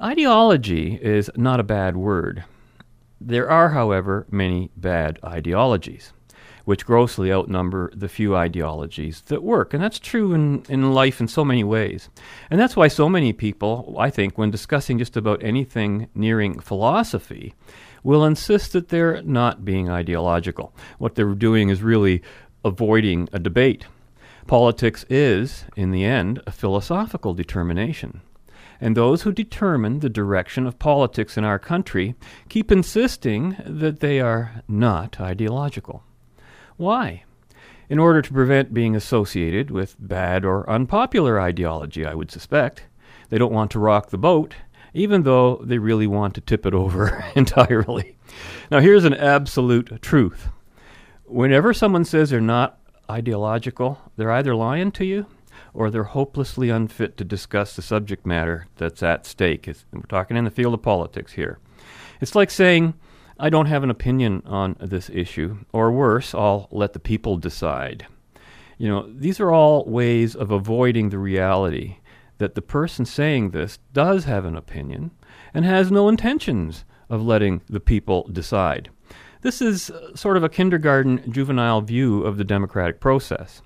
Ideology 0.00 0.98
is 1.02 1.30
not 1.36 1.60
a 1.60 1.64
bad 1.64 1.96
word. 1.96 2.44
There 3.20 3.50
are, 3.50 3.70
however, 3.70 4.26
many 4.30 4.70
bad 4.76 5.18
ideologies 5.22 6.14
which 6.64 6.86
grossly 6.86 7.32
outnumber 7.32 7.90
the 7.94 8.08
few 8.08 8.36
ideologies 8.36 9.22
that 9.22 9.42
work. 9.42 9.74
And 9.74 9.82
that's 9.82 9.98
true 9.98 10.32
in, 10.32 10.62
in 10.68 10.92
life 10.92 11.20
in 11.20 11.28
so 11.28 11.44
many 11.44 11.64
ways. 11.64 12.08
And 12.50 12.60
that's 12.60 12.76
why 12.76 12.88
so 12.88 13.08
many 13.08 13.32
people, 13.32 13.96
I 13.98 14.10
think, 14.10 14.36
when 14.36 14.50
discussing 14.50 14.98
just 14.98 15.16
about 15.16 15.42
anything 15.42 16.08
nearing 16.14 16.60
philosophy, 16.60 17.54
will 18.02 18.24
insist 18.24 18.72
that 18.72 18.88
they're 18.88 19.22
not 19.22 19.64
being 19.64 19.90
ideological. 19.90 20.74
What 20.98 21.14
they're 21.14 21.34
doing 21.34 21.68
is 21.68 21.82
really 21.82 22.22
avoiding 22.64 23.28
a 23.32 23.38
debate. 23.38 23.86
Politics 24.46 25.04
is, 25.08 25.64
in 25.76 25.90
the 25.90 26.04
end, 26.04 26.42
a 26.46 26.50
philosophical 26.50 27.34
determination. 27.34 28.20
And 28.80 28.96
those 28.96 29.22
who 29.22 29.32
determine 29.32 30.00
the 30.00 30.08
direction 30.08 30.66
of 30.66 30.78
politics 30.78 31.36
in 31.36 31.44
our 31.44 31.58
country 31.58 32.14
keep 32.48 32.72
insisting 32.72 33.56
that 33.66 34.00
they 34.00 34.20
are 34.20 34.62
not 34.66 35.20
ideological. 35.20 36.02
Why? 36.80 37.24
In 37.90 37.98
order 37.98 38.22
to 38.22 38.32
prevent 38.32 38.72
being 38.72 38.96
associated 38.96 39.70
with 39.70 39.96
bad 39.98 40.46
or 40.46 40.68
unpopular 40.68 41.38
ideology, 41.38 42.06
I 42.06 42.14
would 42.14 42.30
suspect. 42.30 42.84
They 43.28 43.36
don't 43.36 43.52
want 43.52 43.70
to 43.72 43.78
rock 43.78 44.08
the 44.08 44.16
boat, 44.16 44.54
even 44.94 45.24
though 45.24 45.56
they 45.56 45.76
really 45.76 46.06
want 46.06 46.34
to 46.36 46.40
tip 46.40 46.64
it 46.64 46.72
over 46.82 47.22
entirely. 47.34 48.16
Now, 48.70 48.80
here's 48.80 49.04
an 49.04 49.12
absolute 49.12 50.00
truth. 50.00 50.48
Whenever 51.26 51.74
someone 51.74 52.06
says 52.06 52.30
they're 52.30 52.40
not 52.40 52.78
ideological, 53.10 53.98
they're 54.16 54.32
either 54.32 54.54
lying 54.54 54.90
to 54.92 55.04
you 55.04 55.26
or 55.74 55.90
they're 55.90 56.04
hopelessly 56.04 56.70
unfit 56.70 57.18
to 57.18 57.24
discuss 57.24 57.76
the 57.76 57.82
subject 57.82 58.24
matter 58.24 58.68
that's 58.78 59.02
at 59.02 59.26
stake. 59.26 59.68
We're 59.92 60.00
talking 60.08 60.38
in 60.38 60.46
the 60.46 60.50
field 60.50 60.72
of 60.72 60.80
politics 60.80 61.32
here. 61.32 61.58
It's 62.22 62.34
like 62.34 62.50
saying, 62.50 62.94
I 63.42 63.48
don't 63.48 63.66
have 63.66 63.82
an 63.82 63.90
opinion 63.90 64.42
on 64.44 64.76
this 64.78 65.08
issue, 65.08 65.56
or 65.72 65.90
worse, 65.90 66.34
I'll 66.34 66.68
let 66.70 66.92
the 66.92 67.00
people 67.00 67.38
decide. 67.38 68.06
You 68.76 68.88
know, 68.88 69.10
these 69.10 69.40
are 69.40 69.50
all 69.50 69.86
ways 69.86 70.36
of 70.36 70.50
avoiding 70.50 71.08
the 71.08 71.18
reality 71.18 71.96
that 72.36 72.54
the 72.54 72.60
person 72.60 73.06
saying 73.06 73.50
this 73.50 73.78
does 73.94 74.24
have 74.24 74.44
an 74.44 74.56
opinion 74.56 75.10
and 75.54 75.64
has 75.64 75.90
no 75.90 76.08
intentions 76.08 76.84
of 77.08 77.22
letting 77.22 77.62
the 77.66 77.80
people 77.80 78.28
decide. 78.30 78.90
This 79.40 79.62
is 79.62 79.90
uh, 79.90 80.14
sort 80.14 80.36
of 80.36 80.44
a 80.44 80.50
kindergarten 80.50 81.32
juvenile 81.32 81.80
view 81.80 82.22
of 82.24 82.36
the 82.36 82.44
democratic 82.44 83.00
process. 83.00 83.62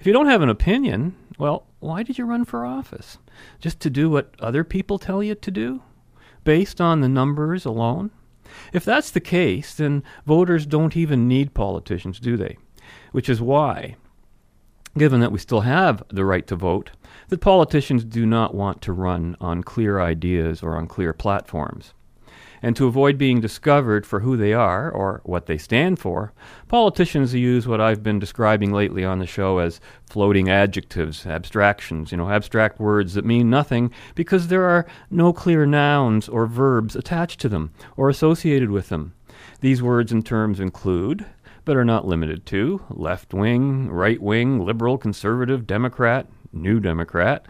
If 0.00 0.06
you 0.06 0.12
don't 0.12 0.28
have 0.28 0.42
an 0.42 0.50
opinion, 0.50 1.16
well, 1.38 1.66
why 1.80 2.02
did 2.02 2.18
you 2.18 2.26
run 2.26 2.44
for 2.44 2.66
office? 2.66 3.16
Just 3.58 3.80
to 3.80 3.90
do 3.90 4.10
what 4.10 4.34
other 4.38 4.64
people 4.64 4.98
tell 4.98 5.22
you 5.22 5.34
to 5.34 5.50
do? 5.50 5.82
Based 6.44 6.78
on 6.78 7.00
the 7.00 7.08
numbers 7.08 7.64
alone? 7.64 8.10
If 8.72 8.84
that's 8.84 9.10
the 9.10 9.20
case, 9.20 9.74
then 9.74 10.02
voters 10.26 10.66
don't 10.66 10.96
even 10.96 11.28
need 11.28 11.54
politicians, 11.54 12.18
do 12.20 12.36
they? 12.36 12.56
Which 13.12 13.28
is 13.28 13.40
why, 13.40 13.96
given 14.96 15.20
that 15.20 15.32
we 15.32 15.38
still 15.38 15.62
have 15.62 16.02
the 16.08 16.24
right 16.24 16.46
to 16.46 16.56
vote, 16.56 16.90
that 17.28 17.40
politicians 17.40 18.04
do 18.04 18.26
not 18.26 18.54
want 18.54 18.82
to 18.82 18.92
run 18.92 19.36
on 19.40 19.62
clear 19.62 20.00
ideas 20.00 20.62
or 20.62 20.76
on 20.76 20.86
clear 20.86 21.12
platforms. 21.12 21.94
And 22.64 22.74
to 22.76 22.86
avoid 22.86 23.18
being 23.18 23.42
discovered 23.42 24.06
for 24.06 24.20
who 24.20 24.38
they 24.38 24.54
are 24.54 24.90
or 24.90 25.20
what 25.24 25.44
they 25.44 25.58
stand 25.58 25.98
for, 25.98 26.32
politicians 26.66 27.34
use 27.34 27.68
what 27.68 27.78
I've 27.78 28.02
been 28.02 28.18
describing 28.18 28.72
lately 28.72 29.04
on 29.04 29.18
the 29.18 29.26
show 29.26 29.58
as 29.58 29.82
floating 30.06 30.48
adjectives, 30.48 31.26
abstractions, 31.26 32.10
you 32.10 32.16
know, 32.16 32.30
abstract 32.30 32.80
words 32.80 33.12
that 33.12 33.24
mean 33.26 33.50
nothing 33.50 33.92
because 34.14 34.48
there 34.48 34.64
are 34.64 34.86
no 35.10 35.30
clear 35.30 35.66
nouns 35.66 36.26
or 36.26 36.46
verbs 36.46 36.96
attached 36.96 37.38
to 37.40 37.50
them 37.50 37.70
or 37.98 38.08
associated 38.08 38.70
with 38.70 38.88
them. 38.88 39.12
These 39.60 39.82
words 39.82 40.10
and 40.10 40.24
terms 40.24 40.58
include, 40.58 41.26
but 41.66 41.76
are 41.76 41.84
not 41.84 42.06
limited 42.06 42.46
to, 42.46 42.82
left 42.88 43.34
wing, 43.34 43.90
right 43.90 44.22
wing, 44.22 44.64
liberal, 44.64 44.96
conservative, 44.96 45.66
Democrat, 45.66 46.28
new 46.50 46.80
Democrat, 46.80 47.44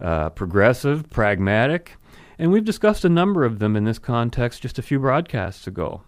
uh, 0.00 0.30
progressive, 0.30 1.10
pragmatic, 1.10 1.98
and 2.38 2.50
we've 2.50 2.64
discussed 2.64 3.04
a 3.04 3.08
number 3.08 3.44
of 3.44 3.58
them 3.58 3.76
in 3.76 3.84
this 3.84 3.98
context 3.98 4.62
just 4.62 4.78
a 4.78 4.82
few 4.82 4.98
broadcasts 4.98 5.66
ago. 5.66 6.02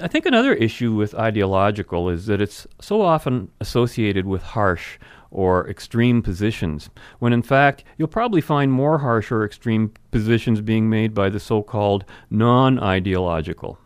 I 0.00 0.08
think 0.08 0.24
another 0.24 0.54
issue 0.54 0.94
with 0.94 1.14
ideological 1.14 2.08
is 2.08 2.26
that 2.26 2.40
it's 2.40 2.66
so 2.80 3.02
often 3.02 3.50
associated 3.60 4.26
with 4.26 4.42
harsh 4.42 4.98
or 5.30 5.68
extreme 5.68 6.22
positions, 6.22 6.90
when 7.18 7.32
in 7.32 7.42
fact 7.42 7.84
you'll 7.98 8.08
probably 8.08 8.40
find 8.40 8.72
more 8.72 8.98
harsh 8.98 9.32
or 9.32 9.44
extreme 9.44 9.92
positions 10.12 10.60
being 10.60 10.88
made 10.88 11.12
by 11.12 11.28
the 11.28 11.40
so 11.40 11.62
called 11.62 12.04
non 12.30 12.78
ideological. 12.78 13.78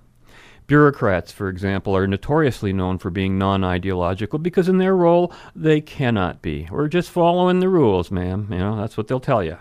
Bureaucrats, 0.66 1.32
for 1.32 1.48
example, 1.48 1.96
are 1.96 2.06
notoriously 2.06 2.74
known 2.74 2.98
for 2.98 3.08
being 3.08 3.38
non 3.38 3.64
ideological 3.64 4.38
because 4.38 4.68
in 4.68 4.76
their 4.76 4.94
role 4.94 5.32
they 5.56 5.80
cannot 5.80 6.42
be. 6.42 6.68
We're 6.70 6.88
just 6.88 7.10
following 7.10 7.60
the 7.60 7.70
rules, 7.70 8.10
ma'am. 8.10 8.48
You 8.50 8.58
know, 8.58 8.76
that's 8.76 8.98
what 8.98 9.08
they'll 9.08 9.18
tell 9.18 9.42
you. 9.42 9.56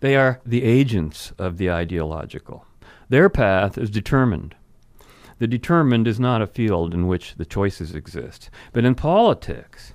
They 0.00 0.16
are 0.16 0.40
the 0.46 0.62
agents 0.62 1.32
of 1.38 1.58
the 1.58 1.70
ideological. 1.70 2.64
Their 3.08 3.28
path 3.28 3.76
is 3.76 3.90
determined. 3.90 4.54
The 5.38 5.46
determined 5.46 6.06
is 6.06 6.20
not 6.20 6.42
a 6.42 6.46
field 6.46 6.94
in 6.94 7.06
which 7.06 7.34
the 7.36 7.44
choices 7.44 7.94
exist. 7.94 8.50
But 8.72 8.84
in 8.84 8.94
politics, 8.94 9.94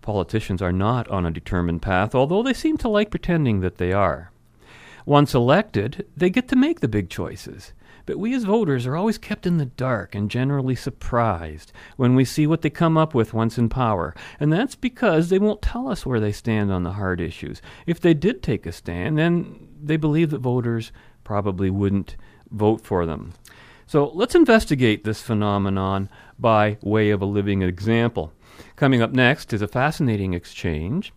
politicians 0.00 0.60
are 0.60 0.72
not 0.72 1.08
on 1.08 1.24
a 1.24 1.30
determined 1.30 1.82
path, 1.82 2.14
although 2.14 2.42
they 2.42 2.52
seem 2.52 2.76
to 2.78 2.88
like 2.88 3.10
pretending 3.10 3.60
that 3.60 3.78
they 3.78 3.92
are. 3.92 4.30
Once 5.04 5.34
elected, 5.34 6.06
they 6.16 6.30
get 6.30 6.48
to 6.48 6.56
make 6.56 6.80
the 6.80 6.88
big 6.88 7.08
choices. 7.08 7.72
But 8.12 8.18
we 8.18 8.34
as 8.34 8.44
voters 8.44 8.86
are 8.86 8.94
always 8.94 9.16
kept 9.16 9.46
in 9.46 9.56
the 9.56 9.64
dark 9.64 10.14
and 10.14 10.30
generally 10.30 10.74
surprised 10.74 11.72
when 11.96 12.14
we 12.14 12.26
see 12.26 12.46
what 12.46 12.60
they 12.60 12.68
come 12.68 12.98
up 12.98 13.14
with 13.14 13.32
once 13.32 13.56
in 13.56 13.70
power. 13.70 14.14
And 14.38 14.52
that's 14.52 14.74
because 14.74 15.30
they 15.30 15.38
won't 15.38 15.62
tell 15.62 15.88
us 15.88 16.04
where 16.04 16.20
they 16.20 16.30
stand 16.30 16.70
on 16.70 16.82
the 16.82 16.92
hard 16.92 17.22
issues. 17.22 17.62
If 17.86 18.00
they 18.00 18.12
did 18.12 18.42
take 18.42 18.66
a 18.66 18.72
stand, 18.72 19.16
then 19.16 19.66
they 19.82 19.96
believe 19.96 20.28
that 20.28 20.40
voters 20.40 20.92
probably 21.24 21.70
wouldn't 21.70 22.16
vote 22.50 22.82
for 22.82 23.06
them. 23.06 23.32
So 23.86 24.10
let's 24.12 24.34
investigate 24.34 25.04
this 25.04 25.22
phenomenon 25.22 26.10
by 26.38 26.76
way 26.82 27.08
of 27.08 27.22
a 27.22 27.24
living 27.24 27.62
example. 27.62 28.34
Coming 28.76 29.00
up 29.00 29.12
next 29.12 29.54
is 29.54 29.62
a 29.62 29.66
fascinating 29.66 30.34
exchange 30.34 31.14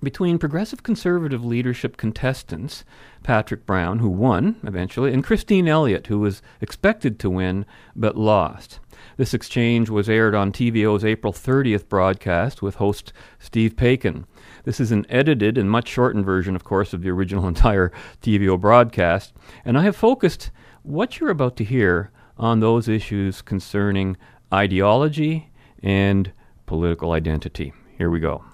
between 0.00 0.38
progressive 0.38 0.82
conservative 0.82 1.44
leadership 1.44 1.96
contestants, 1.96 2.84
Patrick 3.22 3.66
Brown, 3.66 3.98
who 3.98 4.08
won 4.08 4.56
eventually, 4.62 5.12
and 5.12 5.24
Christine 5.24 5.68
Elliott, 5.68 6.06
who 6.06 6.18
was 6.18 6.42
expected 6.60 7.18
to 7.18 7.30
win 7.30 7.66
but 7.94 8.16
lost. 8.16 8.80
This 9.16 9.34
exchange 9.34 9.90
was 9.90 10.08
aired 10.08 10.34
on 10.34 10.52
TVO's 10.52 11.04
April 11.04 11.32
30th 11.32 11.88
broadcast 11.88 12.62
with 12.62 12.76
host 12.76 13.12
Steve 13.38 13.76
Paikin. 13.76 14.26
This 14.64 14.80
is 14.80 14.92
an 14.92 15.06
edited 15.08 15.58
and 15.58 15.70
much 15.70 15.88
shortened 15.88 16.24
version, 16.24 16.54
of 16.54 16.64
course, 16.64 16.92
of 16.92 17.02
the 17.02 17.10
original 17.10 17.48
entire 17.48 17.92
TVO 18.22 18.60
broadcast, 18.60 19.32
and 19.64 19.76
I 19.76 19.82
have 19.82 19.96
focused 19.96 20.50
what 20.82 21.18
you're 21.18 21.30
about 21.30 21.56
to 21.56 21.64
hear 21.64 22.10
on 22.36 22.60
those 22.60 22.88
issues 22.88 23.42
concerning 23.42 24.16
ideology 24.52 25.50
and 25.82 26.32
political 26.66 27.12
identity. 27.12 27.72
Here 27.96 28.10
we 28.10 28.20
go. 28.20 28.44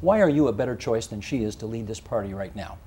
Why 0.00 0.20
are 0.20 0.28
you 0.28 0.48
a 0.48 0.52
better 0.52 0.76
choice 0.76 1.06
than 1.06 1.20
she 1.20 1.44
is 1.44 1.54
to 1.56 1.66
lead 1.66 1.86
this 1.86 2.00
party 2.00 2.34
right 2.34 2.54
now? 2.56 2.78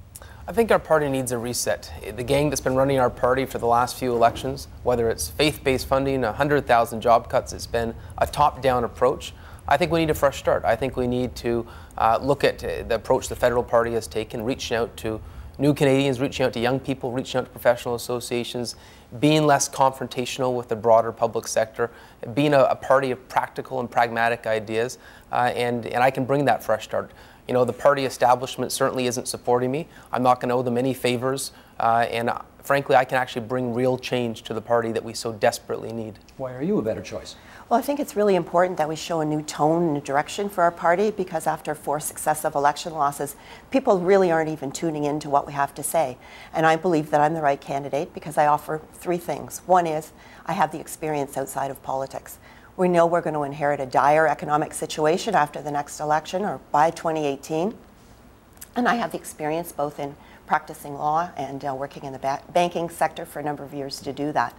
I 0.46 0.52
think 0.52 0.72
our 0.72 0.80
party 0.80 1.08
needs 1.08 1.32
a 1.32 1.38
reset. 1.38 1.90
The 2.18 2.24
gang 2.24 2.50
that's 2.50 2.60
been 2.60 2.76
running 2.76 3.00
our 3.00 3.10
party 3.10 3.46
for 3.46 3.60
the 3.60 3.66
last 3.66 3.96
few 3.96 4.12
elections, 4.12 4.68
whether 4.84 5.10
it's 5.10 5.30
faith 5.30 5.64
based 5.64 5.88
funding, 5.88 6.24
100,000 6.24 7.00
job 7.00 7.30
cuts, 7.30 7.54
it's 7.54 7.66
been 7.66 7.96
a 8.18 8.28
top 8.28 8.62
down 8.62 8.84
approach. 8.84 9.34
I 9.70 9.78
think 9.78 9.94
we 9.94 10.02
need 10.02 10.10
a 10.10 10.14
fresh 10.14 10.38
start. 10.40 10.66
I 10.66 10.76
think 10.76 10.98
we 10.98 11.08
need 11.08 11.34
to 11.38 11.66
uh, 11.98 12.20
look 12.22 12.44
at 12.44 12.62
uh, 12.62 12.84
the 12.84 12.96
approach 12.96 13.30
the 13.30 13.38
federal 13.38 13.64
party 13.64 13.94
has 13.94 14.06
taken, 14.06 14.44
reaching 14.44 14.76
out 14.76 14.98
to 14.98 15.22
new 15.60 15.74
Canadians, 15.74 16.20
reaching 16.20 16.46
out 16.46 16.52
to 16.54 16.60
young 16.60 16.78
people, 16.78 17.14
reaching 17.14 17.40
out 17.40 17.46
to 17.46 17.52
professional 17.52 17.96
associations, 17.96 18.76
being 19.22 19.46
less 19.46 19.70
confrontational 19.70 20.58
with 20.58 20.68
the 20.68 20.76
broader 20.76 21.14
public 21.14 21.48
sector, 21.48 21.90
being 22.34 22.54
a, 22.54 22.64
a 22.64 22.76
party 22.76 23.12
of 23.12 23.30
practical 23.30 23.80
and 23.80 23.90
pragmatic 23.90 24.46
ideas, 24.46 24.98
uh, 25.32 25.54
and, 25.56 25.86
and 25.86 26.04
I 26.04 26.12
can 26.12 26.26
bring 26.26 26.44
that 26.46 26.62
fresh 26.62 26.84
start. 26.84 27.12
You 27.48 27.54
know, 27.54 27.66
the 27.66 27.74
party 27.74 28.06
establishment 28.06 28.72
certainly 28.72 29.06
isn't 29.08 29.28
supporting 29.28 29.72
me. 29.72 29.88
I'm 30.12 30.24
not 30.24 30.40
going 30.40 30.50
to 30.50 30.56
owe 30.56 30.62
them 30.62 30.78
any 30.78 30.94
favors, 30.94 31.52
uh, 31.80 32.08
and 32.10 32.30
uh, 32.30 32.40
frankly, 32.64 32.96
I 32.96 33.04
can 33.04 33.18
actually 33.18 33.46
bring 33.46 33.74
real 33.74 33.98
change 33.98 34.44
to 34.44 34.54
the 34.54 34.62
party 34.62 34.92
that 34.94 35.04
we 35.04 35.14
so 35.14 35.34
desperately 35.34 35.92
need. 35.92 36.20
Why 36.38 36.54
are 36.54 36.62
you 36.62 36.78
a 36.78 36.82
better 36.82 37.02
choice? 37.02 37.36
Well, 37.70 37.80
I 37.80 37.82
think 37.82 38.00
it's 38.00 38.16
really 38.16 38.36
important 38.36 38.78
that 38.78 38.88
we 38.88 38.96
show 38.96 39.22
a 39.22 39.26
new 39.26 39.42
tone 39.42 39.88
and 39.88 39.98
a 39.98 40.02
direction 40.02 40.50
for 40.50 40.64
our 40.64 40.72
party 40.72 41.12
because 41.12 41.48
after 41.48 41.74
four 41.74 42.00
successive 42.00 42.56
election 42.56 42.94
losses, 42.94 43.36
people 43.72 44.00
really 44.00 44.32
aren't 44.32 44.50
even 44.50 44.72
tuning 44.72 45.06
in 45.06 45.20
to 45.22 45.30
what 45.30 45.48
we 45.48 45.54
have 45.54 45.74
to 45.76 45.84
say. 45.84 46.18
And 46.54 46.66
I 46.66 46.76
believe 46.76 47.10
that 47.10 47.22
I'm 47.22 47.34
the 47.34 47.42
right 47.42 47.60
candidate 47.60 48.14
because 48.14 48.38
I 48.38 48.48
offer 48.48 48.82
three 48.94 49.18
things. 49.18 49.62
One 49.66 49.88
is 49.88 50.12
I 50.46 50.54
have 50.54 50.72
the 50.72 50.80
experience 50.80 51.38
outside 51.38 51.72
of 51.72 51.82
politics. 51.84 52.38
We 52.76 52.88
know 52.88 53.06
we're 53.06 53.22
going 53.22 53.36
to 53.36 53.44
inherit 53.44 53.80
a 53.80 53.86
dire 53.86 54.28
economic 54.28 54.74
situation 54.74 55.36
after 55.36 55.62
the 55.62 55.70
next 55.70 56.00
election 56.00 56.44
or 56.44 56.60
by 56.72 56.90
2018. 56.90 57.78
And 58.76 58.88
I 58.88 58.96
have 58.96 59.12
the 59.12 59.18
experience 59.18 59.72
both 59.72 60.00
in 60.00 60.16
practicing 60.48 60.96
law 60.96 61.30
and 61.38 61.64
uh, 61.64 61.76
working 61.76 62.04
in 62.04 62.14
the 62.14 62.20
ba- 62.20 62.42
banking 62.52 62.90
sector 62.90 63.26
for 63.26 63.40
a 63.40 63.44
number 63.44 63.64
of 63.64 63.74
years 63.74 64.02
to 64.02 64.12
do 64.12 64.32
that. 64.32 64.56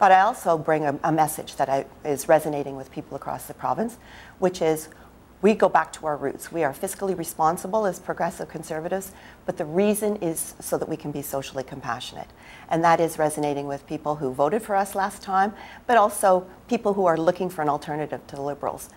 But 0.00 0.10
I 0.10 0.20
also 0.20 0.58
bring 0.58 0.84
a, 0.84 0.98
a 1.04 1.12
message 1.12 1.54
that 1.56 1.68
I, 1.68 1.86
is 2.04 2.28
resonating 2.28 2.76
with 2.76 2.90
people 2.90 3.16
across 3.16 3.46
the 3.46 3.54
province, 3.54 3.98
which 4.40 4.60
is 4.60 4.88
we 5.44 5.52
go 5.52 5.68
back 5.68 5.92
to 5.92 6.06
our 6.06 6.16
roots. 6.16 6.50
We 6.50 6.64
are 6.64 6.72
fiscally 6.72 7.14
responsible 7.14 7.84
as 7.84 7.98
progressive 7.98 8.48
conservatives, 8.48 9.12
but 9.44 9.58
the 9.58 9.66
reason 9.66 10.16
is 10.22 10.54
so 10.58 10.78
that 10.78 10.88
we 10.88 10.96
can 10.96 11.12
be 11.12 11.20
socially 11.20 11.62
compassionate. 11.62 12.28
And 12.70 12.82
that 12.82 12.98
is 12.98 13.18
resonating 13.18 13.66
with 13.66 13.86
people 13.86 14.16
who 14.16 14.32
voted 14.32 14.62
for 14.62 14.74
us 14.74 14.94
last 14.94 15.20
time, 15.20 15.52
but 15.86 15.98
also 15.98 16.46
people 16.66 16.94
who 16.94 17.04
are 17.04 17.18
looking 17.18 17.50
for 17.50 17.60
an 17.60 17.68
alternative 17.68 18.26
to 18.28 18.36
the 18.36 18.40
Liberals. 18.40 18.88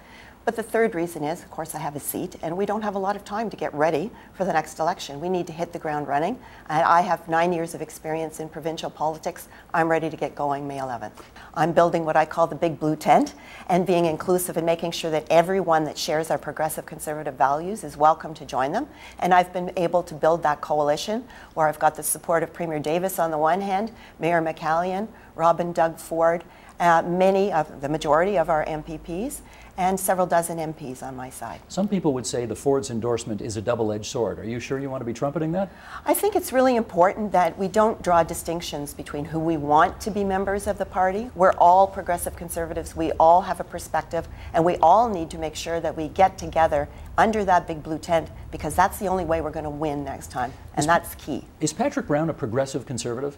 But 0.47 0.55
the 0.55 0.63
third 0.63 0.95
reason 0.95 1.25
is, 1.25 1.43
of 1.43 1.51
course, 1.51 1.75
I 1.75 1.79
have 1.79 1.97
a 1.97 1.99
seat, 1.99 2.37
and 2.41 2.55
we 2.55 2.65
don't 2.65 2.81
have 2.81 2.95
a 2.95 2.99
lot 2.99 3.17
of 3.17 3.25
time 3.25 3.49
to 3.49 3.57
get 3.57 3.73
ready 3.73 4.09
for 4.33 4.45
the 4.45 4.53
next 4.53 4.79
election. 4.79 5.19
We 5.19 5.27
need 5.27 5.45
to 5.47 5.51
hit 5.51 5.73
the 5.73 5.77
ground 5.77 6.07
running. 6.07 6.39
And 6.69 6.85
I 6.85 7.01
have 7.01 7.27
nine 7.27 7.51
years 7.51 7.75
of 7.75 7.81
experience 7.81 8.39
in 8.39 8.47
provincial 8.47 8.89
politics. 8.89 9.49
I'm 9.73 9.91
ready 9.91 10.09
to 10.09 10.15
get 10.15 10.35
going 10.35 10.65
May 10.65 10.77
11th. 10.77 11.11
I'm 11.53 11.73
building 11.73 12.05
what 12.05 12.15
I 12.15 12.23
call 12.23 12.47
the 12.47 12.55
big 12.55 12.79
blue 12.79 12.95
tent 12.95 13.33
and 13.67 13.85
being 13.85 14.05
inclusive 14.05 14.55
and 14.55 14.65
making 14.65 14.91
sure 14.91 15.11
that 15.11 15.25
everyone 15.29 15.83
that 15.83 15.97
shares 15.97 16.31
our 16.31 16.37
progressive 16.37 16.85
conservative 16.85 17.33
values 17.33 17.83
is 17.83 17.97
welcome 17.97 18.33
to 18.35 18.45
join 18.45 18.71
them. 18.71 18.87
And 19.19 19.33
I've 19.33 19.51
been 19.51 19.73
able 19.75 20.01
to 20.03 20.13
build 20.13 20.43
that 20.43 20.61
coalition 20.61 21.25
where 21.55 21.67
I've 21.67 21.79
got 21.79 21.95
the 21.95 22.03
support 22.03 22.41
of 22.41 22.53
Premier 22.53 22.79
Davis 22.79 23.19
on 23.19 23.31
the 23.31 23.37
one 23.37 23.59
hand, 23.59 23.91
Mayor 24.17 24.41
McCallion, 24.41 25.09
Rob 25.35 25.59
and 25.59 25.75
Doug 25.75 25.99
Ford, 25.99 26.45
uh, 26.79 27.01
many 27.01 27.51
of 27.51 27.81
the 27.81 27.89
majority 27.89 28.37
of 28.37 28.49
our 28.49 28.63
MPPs, 28.65 29.41
and 29.77 29.99
several 29.99 30.25
dozen 30.25 30.57
MPs 30.57 31.03
on 31.03 31.15
my 31.15 31.29
side. 31.29 31.61
Some 31.67 31.87
people 31.87 32.13
would 32.13 32.25
say 32.25 32.45
the 32.45 32.55
Ford's 32.55 32.89
endorsement 32.89 33.41
is 33.41 33.57
a 33.57 33.61
double 33.61 33.91
edged 33.91 34.07
sword. 34.07 34.39
Are 34.39 34.43
you 34.43 34.59
sure 34.59 34.79
you 34.79 34.89
want 34.89 35.01
to 35.01 35.05
be 35.05 35.13
trumpeting 35.13 35.51
that? 35.51 35.71
I 36.05 36.15
think 36.15 36.35
it's 36.35 36.51
really 36.51 36.75
important 36.75 37.31
that 37.31 37.57
we 37.57 37.67
don't 37.67 38.01
draw 38.01 38.23
distinctions 38.23 38.93
between 38.93 39.25
who 39.25 39.39
we 39.39 39.55
want 39.55 40.01
to 40.01 40.11
be 40.11 40.23
members 40.23 40.65
of 40.65 40.79
the 40.79 40.85
party. 40.85 41.29
We're 41.35 41.53
all 41.53 41.85
progressive 41.85 42.35
conservatives, 42.35 42.95
we 42.95 43.11
all 43.13 43.41
have 43.41 43.59
a 43.59 43.63
perspective, 43.63 44.27
and 44.53 44.65
we 44.65 44.77
all 44.77 45.09
need 45.09 45.29
to 45.31 45.37
make 45.37 45.55
sure 45.55 45.79
that 45.79 45.95
we 45.95 46.07
get 46.07 46.37
together 46.37 46.89
under 47.17 47.45
that 47.45 47.67
big 47.67 47.83
blue 47.83 47.99
tent 47.99 48.29
because 48.51 48.75
that's 48.75 48.97
the 48.97 49.07
only 49.07 49.25
way 49.25 49.41
we're 49.41 49.51
going 49.51 49.63
to 49.63 49.69
win 49.69 50.03
next 50.03 50.31
time, 50.31 50.51
and 50.73 50.81
Is- 50.81 50.87
that's 50.87 51.13
key. 51.15 51.45
Is 51.59 51.71
Patrick 51.71 52.07
Brown 52.07 52.29
a 52.29 52.33
progressive 52.33 52.85
conservative? 52.85 53.37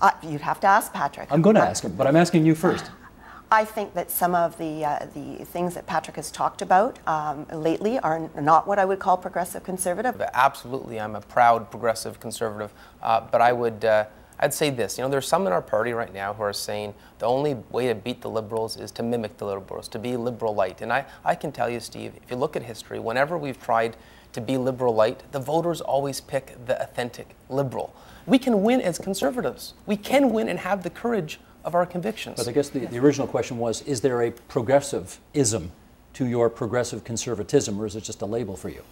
Uh, 0.00 0.10
you'd 0.22 0.42
have 0.42 0.60
to 0.60 0.66
ask 0.66 0.92
Patrick. 0.92 1.28
I'm 1.30 1.40
going 1.42 1.56
to 1.56 1.62
ask 1.62 1.82
him, 1.82 1.92
but 1.92 2.06
I'm 2.06 2.16
asking 2.16 2.44
you 2.44 2.54
first. 2.54 2.90
I 3.50 3.64
think 3.64 3.94
that 3.94 4.10
some 4.10 4.34
of 4.34 4.58
the 4.58 4.84
uh, 4.84 5.06
the 5.14 5.44
things 5.44 5.74
that 5.74 5.86
Patrick 5.86 6.16
has 6.16 6.32
talked 6.32 6.62
about 6.62 6.98
um, 7.06 7.46
lately 7.52 7.98
are 8.00 8.28
not 8.40 8.66
what 8.66 8.78
I 8.78 8.84
would 8.84 8.98
call 8.98 9.16
progressive 9.16 9.62
conservative. 9.62 10.20
Absolutely, 10.34 10.98
I'm 10.98 11.14
a 11.14 11.20
proud 11.20 11.70
progressive 11.70 12.18
conservative, 12.18 12.72
uh, 13.02 13.20
but 13.20 13.40
I 13.40 13.52
would. 13.52 13.84
Uh, 13.84 14.06
I'd 14.38 14.52
say 14.52 14.68
this, 14.68 14.98
you 14.98 15.04
know, 15.04 15.08
there's 15.08 15.26
some 15.26 15.46
in 15.46 15.52
our 15.54 15.62
party 15.62 15.92
right 15.92 16.12
now 16.12 16.34
who 16.34 16.42
are 16.42 16.52
saying 16.52 16.92
the 17.20 17.24
only 17.24 17.54
way 17.70 17.88
to 17.88 17.94
beat 17.94 18.20
the 18.20 18.28
liberals 18.28 18.76
is 18.76 18.90
to 18.92 19.02
mimic 19.02 19.38
the 19.38 19.46
liberals, 19.46 19.88
to 19.88 19.98
be 19.98 20.14
liberal 20.14 20.54
light. 20.54 20.82
And 20.82 20.92
I, 20.92 21.06
I 21.24 21.34
can 21.34 21.52
tell 21.52 21.70
you, 21.70 21.80
Steve, 21.80 22.12
if 22.22 22.30
you 22.30 22.36
look 22.36 22.54
at 22.54 22.62
history, 22.62 22.98
whenever 22.98 23.38
we've 23.38 23.58
tried 23.58 23.96
to 24.34 24.42
be 24.42 24.58
liberal 24.58 24.94
light, 24.94 25.22
the 25.32 25.38
voters 25.38 25.80
always 25.80 26.20
pick 26.20 26.66
the 26.66 26.78
authentic 26.82 27.34
liberal. 27.48 27.94
We 28.26 28.38
can 28.38 28.62
win 28.62 28.82
as 28.82 28.98
conservatives. 28.98 29.72
We 29.86 29.96
can 29.96 30.30
win 30.30 30.50
and 30.50 30.58
have 30.58 30.82
the 30.82 30.90
courage 30.90 31.40
of 31.66 31.74
our 31.74 31.84
convictions. 31.84 32.36
But 32.38 32.48
I 32.48 32.52
guess 32.52 32.70
the, 32.70 32.86
the 32.86 32.98
original 32.98 33.26
question 33.26 33.58
was 33.58 33.82
is 33.82 34.00
there 34.00 34.22
a 34.22 34.30
progressivism 34.30 35.72
to 36.14 36.24
your 36.24 36.48
progressive 36.48 37.04
conservatism, 37.04 37.78
or 37.78 37.84
is 37.84 37.96
it 37.96 38.04
just 38.04 38.22
a 38.22 38.26
label 38.26 38.56
for 38.56 38.70
you? 38.70 38.82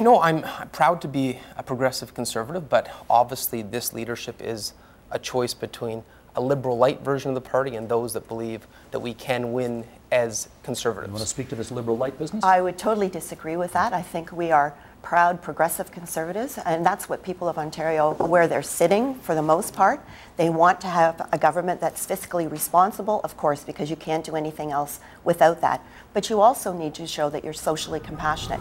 No, 0.00 0.22
I'm 0.22 0.44
proud 0.70 1.02
to 1.02 1.08
be 1.08 1.40
a 1.56 1.62
progressive 1.62 2.14
conservative, 2.14 2.68
but 2.68 2.90
obviously 3.10 3.60
this 3.62 3.92
leadership 3.92 4.40
is 4.40 4.72
a 5.10 5.18
choice 5.18 5.52
between 5.52 6.04
a 6.34 6.40
liberal 6.40 6.78
light 6.78 7.00
version 7.02 7.30
of 7.30 7.34
the 7.34 7.40
party 7.40 7.76
and 7.76 7.88
those 7.88 8.12
that 8.14 8.26
believe 8.28 8.66
that 8.92 9.00
we 9.00 9.12
can 9.12 9.52
win 9.52 9.84
as 10.10 10.48
conservatives. 10.62 11.08
You 11.08 11.12
want 11.12 11.22
to 11.22 11.28
speak 11.28 11.48
to 11.50 11.54
this 11.54 11.70
liberal 11.70 11.96
light 11.96 12.18
business? 12.18 12.42
I 12.44 12.60
would 12.60 12.78
totally 12.78 13.08
disagree 13.08 13.56
with 13.56 13.72
that. 13.72 13.92
I 13.92 14.02
think 14.02 14.32
we 14.32 14.50
are 14.50 14.74
proud 15.02 15.42
progressive 15.42 15.90
conservatives, 15.90 16.58
and 16.58 16.84
that's 16.84 17.08
what 17.08 17.22
people 17.22 17.48
of 17.48 17.58
Ontario, 17.58 18.14
where 18.14 18.46
they're 18.46 18.62
sitting 18.62 19.14
for 19.14 19.34
the 19.34 19.42
most 19.42 19.74
part. 19.74 20.00
They 20.36 20.50
want 20.50 20.80
to 20.82 20.86
have 20.88 21.28
a 21.32 21.38
government 21.38 21.80
that's 21.80 22.06
fiscally 22.06 22.50
responsible, 22.50 23.20
of 23.24 23.36
course, 23.36 23.64
because 23.64 23.90
you 23.90 23.96
can't 23.96 24.24
do 24.24 24.36
anything 24.36 24.70
else 24.72 25.00
without 25.24 25.60
that. 25.60 25.82
But 26.12 26.30
you 26.30 26.40
also 26.40 26.72
need 26.72 26.94
to 26.94 27.06
show 27.06 27.30
that 27.30 27.44
you're 27.44 27.52
socially 27.52 28.00
compassionate. 28.00 28.60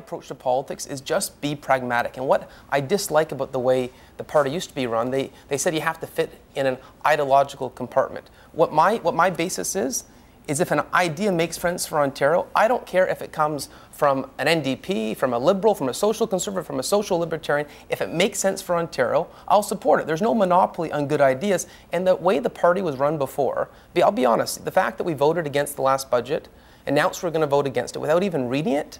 Approach 0.00 0.28
to 0.28 0.34
politics 0.34 0.86
is 0.86 1.00
just 1.00 1.40
be 1.40 1.54
pragmatic. 1.54 2.16
And 2.16 2.26
what 2.26 2.50
I 2.70 2.80
dislike 2.80 3.32
about 3.32 3.52
the 3.52 3.58
way 3.58 3.90
the 4.16 4.24
party 4.24 4.50
used 4.50 4.68
to 4.70 4.74
be 4.74 4.86
run, 4.86 5.10
they, 5.10 5.30
they 5.48 5.56
said 5.56 5.74
you 5.74 5.80
have 5.80 6.00
to 6.00 6.06
fit 6.06 6.40
in 6.54 6.66
an 6.66 6.78
ideological 7.06 7.70
compartment. 7.70 8.28
What 8.52 8.72
my, 8.72 8.96
what 8.96 9.14
my 9.14 9.30
basis 9.30 9.76
is, 9.76 10.04
is 10.48 10.58
if 10.58 10.72
an 10.72 10.82
idea 10.92 11.30
makes 11.30 11.56
sense 11.58 11.86
for 11.86 12.00
Ontario, 12.00 12.48
I 12.56 12.66
don't 12.66 12.84
care 12.84 13.06
if 13.06 13.22
it 13.22 13.30
comes 13.30 13.68
from 13.92 14.28
an 14.38 14.48
NDP, 14.48 15.16
from 15.16 15.32
a 15.32 15.38
liberal, 15.38 15.76
from 15.76 15.88
a 15.88 15.94
social 15.94 16.26
conservative, 16.26 16.66
from 16.66 16.80
a 16.80 16.82
social 16.82 17.18
libertarian. 17.18 17.68
If 17.88 18.00
it 18.00 18.12
makes 18.12 18.40
sense 18.40 18.60
for 18.60 18.74
Ontario, 18.74 19.28
I'll 19.46 19.62
support 19.62 20.00
it. 20.00 20.08
There's 20.08 20.22
no 20.22 20.34
monopoly 20.34 20.90
on 20.90 21.06
good 21.06 21.20
ideas. 21.20 21.68
And 21.92 22.04
the 22.04 22.16
way 22.16 22.40
the 22.40 22.50
party 22.50 22.82
was 22.82 22.96
run 22.96 23.16
before, 23.16 23.68
I'll 24.02 24.10
be 24.10 24.24
honest, 24.24 24.64
the 24.64 24.72
fact 24.72 24.98
that 24.98 25.04
we 25.04 25.14
voted 25.14 25.46
against 25.46 25.76
the 25.76 25.82
last 25.82 26.10
budget, 26.10 26.48
announced 26.86 27.22
we're 27.22 27.30
going 27.30 27.40
to 27.40 27.46
vote 27.46 27.66
against 27.66 27.96
it 27.96 27.98
without 27.98 28.22
even 28.22 28.48
reading 28.48 28.72
it, 28.72 28.98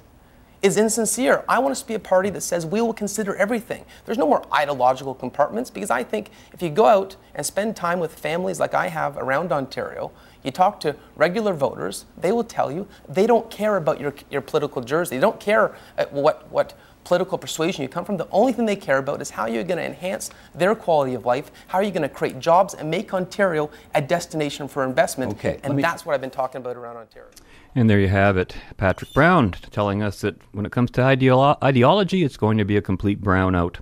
is 0.62 0.76
insincere. 0.76 1.44
I 1.48 1.58
want 1.58 1.72
us 1.72 1.80
to 1.82 1.88
be 1.88 1.94
a 1.94 1.98
party 1.98 2.30
that 2.30 2.42
says 2.42 2.66
we 2.66 2.80
will 2.80 2.92
consider 2.92 3.34
everything. 3.36 3.84
There's 4.04 4.18
no 4.18 4.26
more 4.26 4.44
ideological 4.52 5.14
compartments 5.14 5.70
because 5.70 5.90
I 5.90 6.04
think 6.04 6.30
if 6.52 6.62
you 6.62 6.70
go 6.70 6.86
out 6.86 7.16
and 7.34 7.44
spend 7.44 7.76
time 7.76 7.98
with 7.98 8.12
families 8.12 8.60
like 8.60 8.74
I 8.74 8.88
have 8.88 9.16
around 9.16 9.52
Ontario, 9.52 10.10
you 10.42 10.50
talk 10.50 10.80
to 10.80 10.96
regular 11.16 11.52
voters, 11.52 12.06
they 12.16 12.32
will 12.32 12.44
tell 12.44 12.70
you 12.70 12.86
they 13.08 13.26
don't 13.26 13.50
care 13.50 13.76
about 13.76 14.00
your, 14.00 14.14
your 14.30 14.40
political 14.40 14.82
jersey. 14.82 15.16
They 15.16 15.20
don't 15.20 15.40
care 15.40 15.74
uh, 15.98 16.06
what, 16.10 16.50
what 16.50 16.74
political 17.04 17.38
persuasion 17.38 17.82
you 17.82 17.88
come 17.88 18.04
from. 18.04 18.16
The 18.16 18.28
only 18.30 18.52
thing 18.52 18.66
they 18.66 18.76
care 18.76 18.98
about 18.98 19.20
is 19.22 19.30
how 19.30 19.46
you're 19.46 19.64
going 19.64 19.78
to 19.78 19.84
enhance 19.84 20.30
their 20.54 20.74
quality 20.74 21.14
of 21.14 21.24
life, 21.24 21.50
how 21.68 21.78
are 21.78 21.82
you 21.82 21.90
going 21.90 22.02
to 22.02 22.08
create 22.08 22.38
jobs 22.38 22.74
and 22.74 22.90
make 22.90 23.12
Ontario 23.12 23.70
a 23.94 24.02
destination 24.02 24.68
for 24.68 24.84
investment. 24.84 25.32
Okay, 25.32 25.58
and 25.62 25.76
me- 25.76 25.82
that's 25.82 26.04
what 26.04 26.14
I've 26.14 26.20
been 26.20 26.30
talking 26.30 26.60
about 26.60 26.76
around 26.76 26.96
Ontario. 26.96 27.30
And 27.74 27.88
there 27.88 28.00
you 28.00 28.08
have 28.08 28.36
it. 28.36 28.56
Patrick 28.76 29.12
Brown 29.12 29.52
telling 29.52 30.02
us 30.02 30.22
that 30.22 30.36
when 30.52 30.66
it 30.66 30.72
comes 30.72 30.90
to 30.92 31.02
ideolo- 31.02 31.56
ideology, 31.62 32.24
it's 32.24 32.36
going 32.36 32.58
to 32.58 32.64
be 32.64 32.76
a 32.76 32.82
complete 32.82 33.20
brownout. 33.20 33.76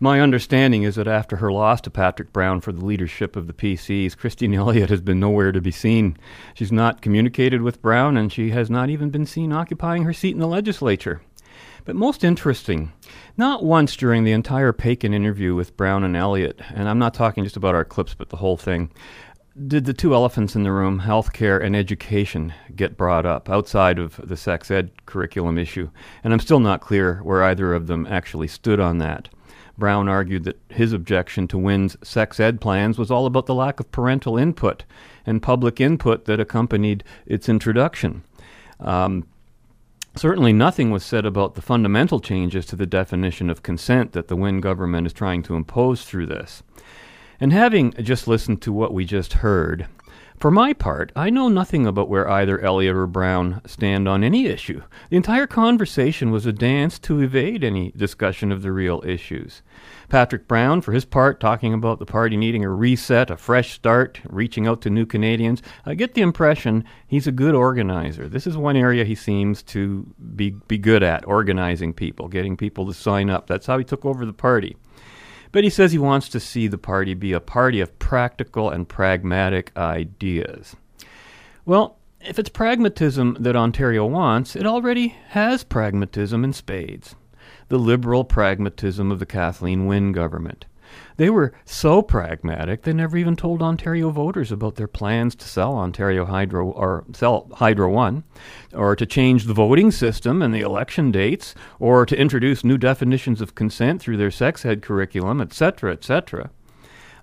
My 0.00 0.20
understanding 0.20 0.82
is 0.82 0.96
that 0.96 1.06
after 1.06 1.36
her 1.36 1.52
loss 1.52 1.80
to 1.82 1.90
Patrick 1.90 2.32
Brown 2.32 2.60
for 2.60 2.72
the 2.72 2.84
leadership 2.84 3.36
of 3.36 3.46
the 3.46 3.52
PCs, 3.52 4.16
Christine 4.16 4.54
Elliott 4.56 4.90
has 4.90 5.00
been 5.00 5.20
nowhere 5.20 5.52
to 5.52 5.60
be 5.60 5.70
seen. 5.70 6.16
She's 6.54 6.72
not 6.72 7.02
communicated 7.02 7.62
with 7.62 7.82
Brown, 7.82 8.16
and 8.16 8.32
she 8.32 8.50
has 8.50 8.68
not 8.68 8.90
even 8.90 9.10
been 9.10 9.26
seen 9.26 9.52
occupying 9.52 10.04
her 10.04 10.12
seat 10.12 10.32
in 10.32 10.40
the 10.40 10.48
legislature. 10.48 11.20
But 11.84 11.96
most 11.96 12.24
interesting, 12.24 12.92
not 13.36 13.62
once 13.62 13.96
during 13.96 14.24
the 14.24 14.32
entire 14.32 14.72
Paikin 14.72 15.12
interview 15.12 15.54
with 15.54 15.76
Brown 15.76 16.02
and 16.02 16.16
Elliott, 16.16 16.60
and 16.74 16.88
I'm 16.88 16.98
not 16.98 17.14
talking 17.14 17.44
just 17.44 17.56
about 17.56 17.74
our 17.74 17.84
clips, 17.84 18.14
but 18.14 18.30
the 18.30 18.36
whole 18.36 18.56
thing, 18.56 18.90
did 19.66 19.84
the 19.84 19.92
two 19.92 20.14
elephants 20.14 20.56
in 20.56 20.62
the 20.62 20.72
room, 20.72 21.00
healthcare 21.00 21.62
and 21.62 21.76
education, 21.76 22.54
get 22.74 22.96
brought 22.96 23.26
up 23.26 23.50
outside 23.50 23.98
of 23.98 24.20
the 24.22 24.36
sex 24.36 24.70
ed 24.70 24.90
curriculum 25.06 25.58
issue? 25.58 25.90
And 26.24 26.32
I'm 26.32 26.40
still 26.40 26.60
not 26.60 26.80
clear 26.80 27.16
where 27.22 27.42
either 27.44 27.74
of 27.74 27.86
them 27.86 28.06
actually 28.06 28.48
stood 28.48 28.80
on 28.80 28.98
that. 28.98 29.28
Brown 29.78 30.08
argued 30.08 30.44
that 30.44 30.60
his 30.68 30.92
objection 30.92 31.48
to 31.48 31.58
Wynne's 31.58 31.96
sex 32.02 32.38
ed 32.38 32.60
plans 32.60 32.98
was 32.98 33.10
all 33.10 33.26
about 33.26 33.46
the 33.46 33.54
lack 33.54 33.80
of 33.80 33.90
parental 33.90 34.38
input 34.38 34.84
and 35.26 35.42
public 35.42 35.80
input 35.80 36.24
that 36.26 36.40
accompanied 36.40 37.04
its 37.26 37.48
introduction. 37.48 38.22
Um, 38.80 39.26
Certainly, 40.14 40.52
nothing 40.52 40.90
was 40.90 41.04
said 41.04 41.24
about 41.24 41.54
the 41.54 41.62
fundamental 41.62 42.20
changes 42.20 42.66
to 42.66 42.76
the 42.76 42.84
definition 42.84 43.48
of 43.48 43.62
consent 43.62 44.12
that 44.12 44.28
the 44.28 44.36
Wynne 44.36 44.60
government 44.60 45.06
is 45.06 45.14
trying 45.14 45.42
to 45.44 45.54
impose 45.54 46.04
through 46.04 46.26
this. 46.26 46.62
And 47.42 47.52
having 47.52 47.90
just 47.94 48.28
listened 48.28 48.62
to 48.62 48.72
what 48.72 48.94
we 48.94 49.04
just 49.04 49.32
heard, 49.32 49.88
for 50.38 50.52
my 50.52 50.72
part, 50.72 51.10
I 51.16 51.28
know 51.28 51.48
nothing 51.48 51.88
about 51.88 52.08
where 52.08 52.30
either 52.30 52.60
Elliott 52.60 52.94
or 52.94 53.08
Brown 53.08 53.60
stand 53.66 54.06
on 54.06 54.22
any 54.22 54.46
issue. 54.46 54.82
The 55.10 55.16
entire 55.16 55.48
conversation 55.48 56.30
was 56.30 56.46
a 56.46 56.52
dance 56.52 57.00
to 57.00 57.18
evade 57.18 57.64
any 57.64 57.90
discussion 57.96 58.52
of 58.52 58.62
the 58.62 58.70
real 58.70 59.02
issues. 59.04 59.62
Patrick 60.08 60.46
Brown, 60.46 60.82
for 60.82 60.92
his 60.92 61.04
part, 61.04 61.40
talking 61.40 61.74
about 61.74 61.98
the 61.98 62.06
party 62.06 62.36
needing 62.36 62.64
a 62.64 62.70
reset, 62.70 63.28
a 63.28 63.36
fresh 63.36 63.72
start, 63.72 64.20
reaching 64.22 64.68
out 64.68 64.80
to 64.82 64.88
new 64.88 65.04
Canadians. 65.04 65.64
I 65.84 65.94
get 65.94 66.14
the 66.14 66.22
impression 66.22 66.84
he's 67.08 67.26
a 67.26 67.32
good 67.32 67.56
organizer. 67.56 68.28
This 68.28 68.46
is 68.46 68.56
one 68.56 68.76
area 68.76 69.04
he 69.04 69.16
seems 69.16 69.64
to 69.64 70.06
be, 70.36 70.50
be 70.68 70.78
good 70.78 71.02
at 71.02 71.26
organizing 71.26 71.92
people, 71.92 72.28
getting 72.28 72.56
people 72.56 72.86
to 72.86 72.94
sign 72.94 73.30
up. 73.30 73.48
That's 73.48 73.66
how 73.66 73.78
he 73.78 73.84
took 73.84 74.04
over 74.04 74.24
the 74.24 74.32
party. 74.32 74.76
But 75.52 75.64
he 75.64 75.70
says 75.70 75.92
he 75.92 75.98
wants 75.98 76.28
to 76.30 76.40
see 76.40 76.66
the 76.66 76.78
party 76.78 77.14
be 77.14 77.32
a 77.32 77.40
party 77.40 77.80
of 77.80 77.98
practical 77.98 78.70
and 78.70 78.88
pragmatic 78.88 79.70
ideas. 79.76 80.74
Well, 81.66 81.98
if 82.20 82.38
it's 82.38 82.48
pragmatism 82.48 83.36
that 83.40 83.54
Ontario 83.54 84.06
wants, 84.06 84.56
it 84.56 84.66
already 84.66 85.08
has 85.28 85.62
pragmatism 85.62 86.42
in 86.42 86.52
spades. 86.52 87.14
The 87.68 87.78
liberal 87.78 88.24
pragmatism 88.24 89.12
of 89.12 89.18
the 89.18 89.26
Kathleen 89.26 89.86
Wynne 89.86 90.12
government. 90.12 90.64
They 91.16 91.30
were 91.30 91.52
so 91.64 92.02
pragmatic 92.02 92.82
they 92.82 92.92
never 92.92 93.16
even 93.16 93.36
told 93.36 93.62
Ontario 93.62 94.10
voters 94.10 94.50
about 94.50 94.76
their 94.76 94.88
plans 94.88 95.34
to 95.36 95.48
sell 95.48 95.74
Ontario 95.74 96.24
Hydro 96.24 96.70
or 96.70 97.04
sell 97.12 97.48
Hydro 97.54 97.90
One, 97.90 98.24
or 98.72 98.96
to 98.96 99.06
change 99.06 99.44
the 99.44 99.54
voting 99.54 99.90
system 99.90 100.42
and 100.42 100.54
the 100.54 100.60
election 100.60 101.10
dates, 101.10 101.54
or 101.78 102.06
to 102.06 102.18
introduce 102.18 102.64
new 102.64 102.78
definitions 102.78 103.40
of 103.40 103.54
consent 103.54 104.00
through 104.00 104.16
their 104.16 104.30
sex 104.30 104.64
ed 104.64 104.82
curriculum, 104.82 105.40
etc., 105.40 105.92
etc. 105.92 106.50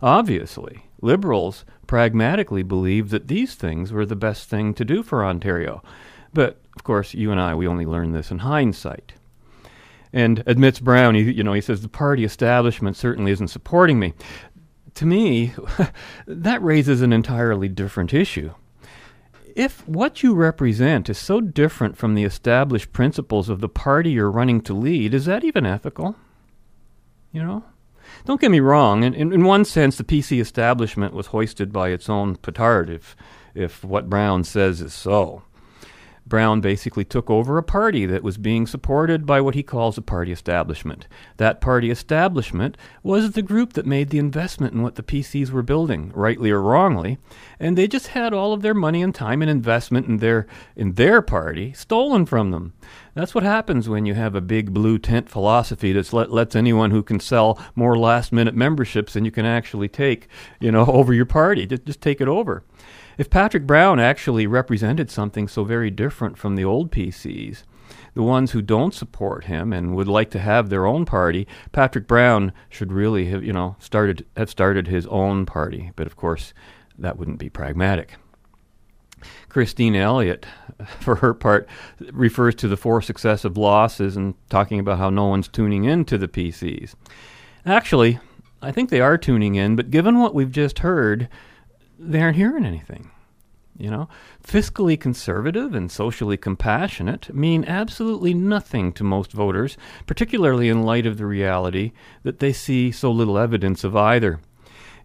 Obviously, 0.01 0.83
Liberals 1.01 1.63
pragmatically 1.87 2.63
believed 2.63 3.11
that 3.11 3.27
these 3.27 3.55
things 3.55 3.91
were 3.91 4.05
the 4.05 4.15
best 4.15 4.49
thing 4.49 4.73
to 4.73 4.85
do 4.85 5.01
for 5.01 5.25
Ontario. 5.25 5.81
But, 6.33 6.61
of 6.75 6.83
course, 6.83 7.13
you 7.13 7.31
and 7.31 7.39
I, 7.39 7.55
we 7.55 7.67
only 7.67 7.85
learn 7.85 8.11
this 8.11 8.31
in 8.31 8.39
hindsight. 8.39 9.13
And 10.11 10.43
admits 10.47 10.79
Brown, 10.79 11.15
he, 11.15 11.31
you 11.31 11.43
know, 11.43 11.53
he 11.53 11.61
says 11.61 11.81
the 11.81 11.87
party 11.87 12.23
establishment 12.23 12.97
certainly 12.97 13.31
isn't 13.31 13.49
supporting 13.49 13.99
me. 13.99 14.13
To 14.95 15.05
me, 15.05 15.53
that 16.27 16.63
raises 16.63 17.01
an 17.01 17.13
entirely 17.13 17.67
different 17.67 18.13
issue. 18.13 18.51
If 19.55 19.87
what 19.87 20.23
you 20.23 20.33
represent 20.33 21.09
is 21.09 21.17
so 21.17 21.41
different 21.41 21.97
from 21.97 22.15
the 22.15 22.23
established 22.23 22.91
principles 22.91 23.49
of 23.49 23.61
the 23.61 23.69
party 23.69 24.11
you're 24.11 24.31
running 24.31 24.61
to 24.61 24.73
lead, 24.73 25.13
is 25.13 25.25
that 25.25 25.43
even 25.43 25.65
ethical? 25.65 26.15
You 27.31 27.43
know? 27.43 27.63
Don't 28.25 28.41
get 28.41 28.51
me 28.51 28.59
wrong, 28.59 29.03
in, 29.03 29.13
in, 29.13 29.31
in 29.31 29.43
one 29.43 29.65
sense, 29.65 29.97
the 29.97 30.03
PC 30.03 30.41
establishment 30.41 31.13
was 31.13 31.27
hoisted 31.27 31.71
by 31.71 31.89
its 31.89 32.09
own 32.09 32.35
petard, 32.35 32.89
if, 32.89 33.15
if 33.53 33.83
what 33.83 34.09
Brown 34.09 34.43
says 34.43 34.81
is 34.81 34.93
so. 34.93 35.43
Brown 36.29 36.61
basically 36.61 37.03
took 37.03 37.29
over 37.29 37.57
a 37.57 37.63
party 37.63 38.05
that 38.05 38.23
was 38.23 38.37
being 38.37 38.67
supported 38.67 39.25
by 39.25 39.41
what 39.41 39.55
he 39.55 39.63
calls 39.63 39.97
a 39.97 40.01
party 40.01 40.31
establishment. 40.31 41.07
That 41.37 41.59
party 41.59 41.89
establishment 41.89 42.77
was 43.03 43.31
the 43.31 43.41
group 43.41 43.73
that 43.73 43.85
made 43.85 44.11
the 44.11 44.19
investment 44.19 44.73
in 44.73 44.83
what 44.83 44.95
the 44.95 45.03
PCs 45.03 45.49
were 45.49 45.63
building, 45.63 46.11
rightly 46.13 46.51
or 46.51 46.61
wrongly, 46.61 47.17
and 47.59 47.77
they 47.77 47.87
just 47.87 48.07
had 48.07 48.33
all 48.33 48.53
of 48.53 48.61
their 48.61 48.73
money 48.73 49.01
and 49.01 49.13
time 49.13 49.41
and 49.41 49.49
investment 49.49 50.07
in 50.07 50.17
their 50.17 50.47
in 50.75 50.93
their 50.93 51.21
party 51.21 51.73
stolen 51.73 52.25
from 52.25 52.51
them. 52.51 52.73
That's 53.15 53.35
what 53.35 53.43
happens 53.43 53.89
when 53.89 54.05
you 54.05 54.13
have 54.13 54.35
a 54.35 54.41
big 54.41 54.73
blue 54.73 54.99
tent 54.99 55.29
philosophy 55.29 55.91
that 55.93 56.13
let, 56.13 56.31
lets 56.31 56.55
anyone 56.55 56.91
who 56.91 57.03
can 57.03 57.19
sell 57.19 57.59
more 57.75 57.97
last 57.97 58.31
minute 58.31 58.55
memberships 58.55 59.13
than 59.13 59.25
you 59.25 59.31
can 59.31 59.45
actually 59.45 59.89
take, 59.89 60.27
you 60.59 60.71
know, 60.71 60.85
over 60.87 61.13
your 61.13 61.25
party. 61.25 61.65
Just, 61.65 61.85
just 61.85 62.01
take 62.01 62.21
it 62.21 62.27
over. 62.27 62.63
If 63.19 63.29
Patrick 63.29 63.67
Brown 63.67 63.99
actually 63.99 64.47
represented 64.47 65.11
something 65.11 65.49
so 65.49 65.65
very 65.65 65.91
different 65.91 66.37
from 66.37 66.55
the 66.55 66.63
old 66.63 66.89
PCs, 66.89 67.63
the 68.13 68.23
ones 68.23 68.51
who 68.51 68.61
don't 68.61 68.93
support 68.93 69.43
him 69.43 69.73
and 69.73 69.93
would 69.93 70.07
like 70.07 70.31
to 70.31 70.39
have 70.39 70.69
their 70.69 70.85
own 70.85 71.03
party, 71.03 71.45
Patrick 71.73 72.07
Brown 72.07 72.53
should 72.69 72.93
really 72.93 73.25
have, 73.25 73.43
you 73.43 73.51
know, 73.51 73.75
started 73.77 74.25
have 74.37 74.49
started 74.49 74.87
his 74.87 75.05
own 75.07 75.45
party. 75.45 75.91
But 75.97 76.07
of 76.07 76.15
course, 76.15 76.53
that 76.97 77.17
wouldn't 77.17 77.39
be 77.39 77.49
pragmatic. 77.49 78.13
Christine 79.49 79.97
Elliott, 79.97 80.45
for 81.01 81.15
her 81.15 81.33
part, 81.33 81.67
refers 82.13 82.55
to 82.55 82.69
the 82.69 82.77
four 82.77 83.01
successive 83.01 83.57
losses 83.57 84.15
and 84.15 84.33
talking 84.49 84.79
about 84.79 84.97
how 84.97 85.09
no 85.09 85.25
one's 85.25 85.49
tuning 85.49 85.83
in 85.83 86.05
to 86.05 86.17
the 86.17 86.29
PCs. 86.29 86.95
Actually, 87.65 88.17
I 88.61 88.71
think 88.71 88.89
they 88.89 89.01
are 89.01 89.17
tuning 89.17 89.55
in, 89.55 89.75
but 89.75 89.91
given 89.91 90.19
what 90.19 90.33
we've 90.33 90.53
just 90.53 90.79
heard, 90.79 91.27
they 91.99 92.21
aren't 92.21 92.37
hearing 92.37 92.65
anything. 92.65 93.11
You 93.77 93.89
know, 93.89 94.09
fiscally 94.45 94.99
conservative 94.99 95.73
and 95.73 95.89
socially 95.89 96.35
compassionate 96.35 97.33
mean 97.33 97.63
absolutely 97.63 98.33
nothing 98.33 98.91
to 98.93 99.05
most 99.05 99.31
voters, 99.31 99.77
particularly 100.05 100.67
in 100.67 100.83
light 100.83 101.05
of 101.05 101.17
the 101.17 101.25
reality 101.25 101.93
that 102.23 102.39
they 102.39 102.51
see 102.51 102.91
so 102.91 103.09
little 103.09 103.37
evidence 103.37 103.85
of 103.85 103.95
either. 103.95 104.41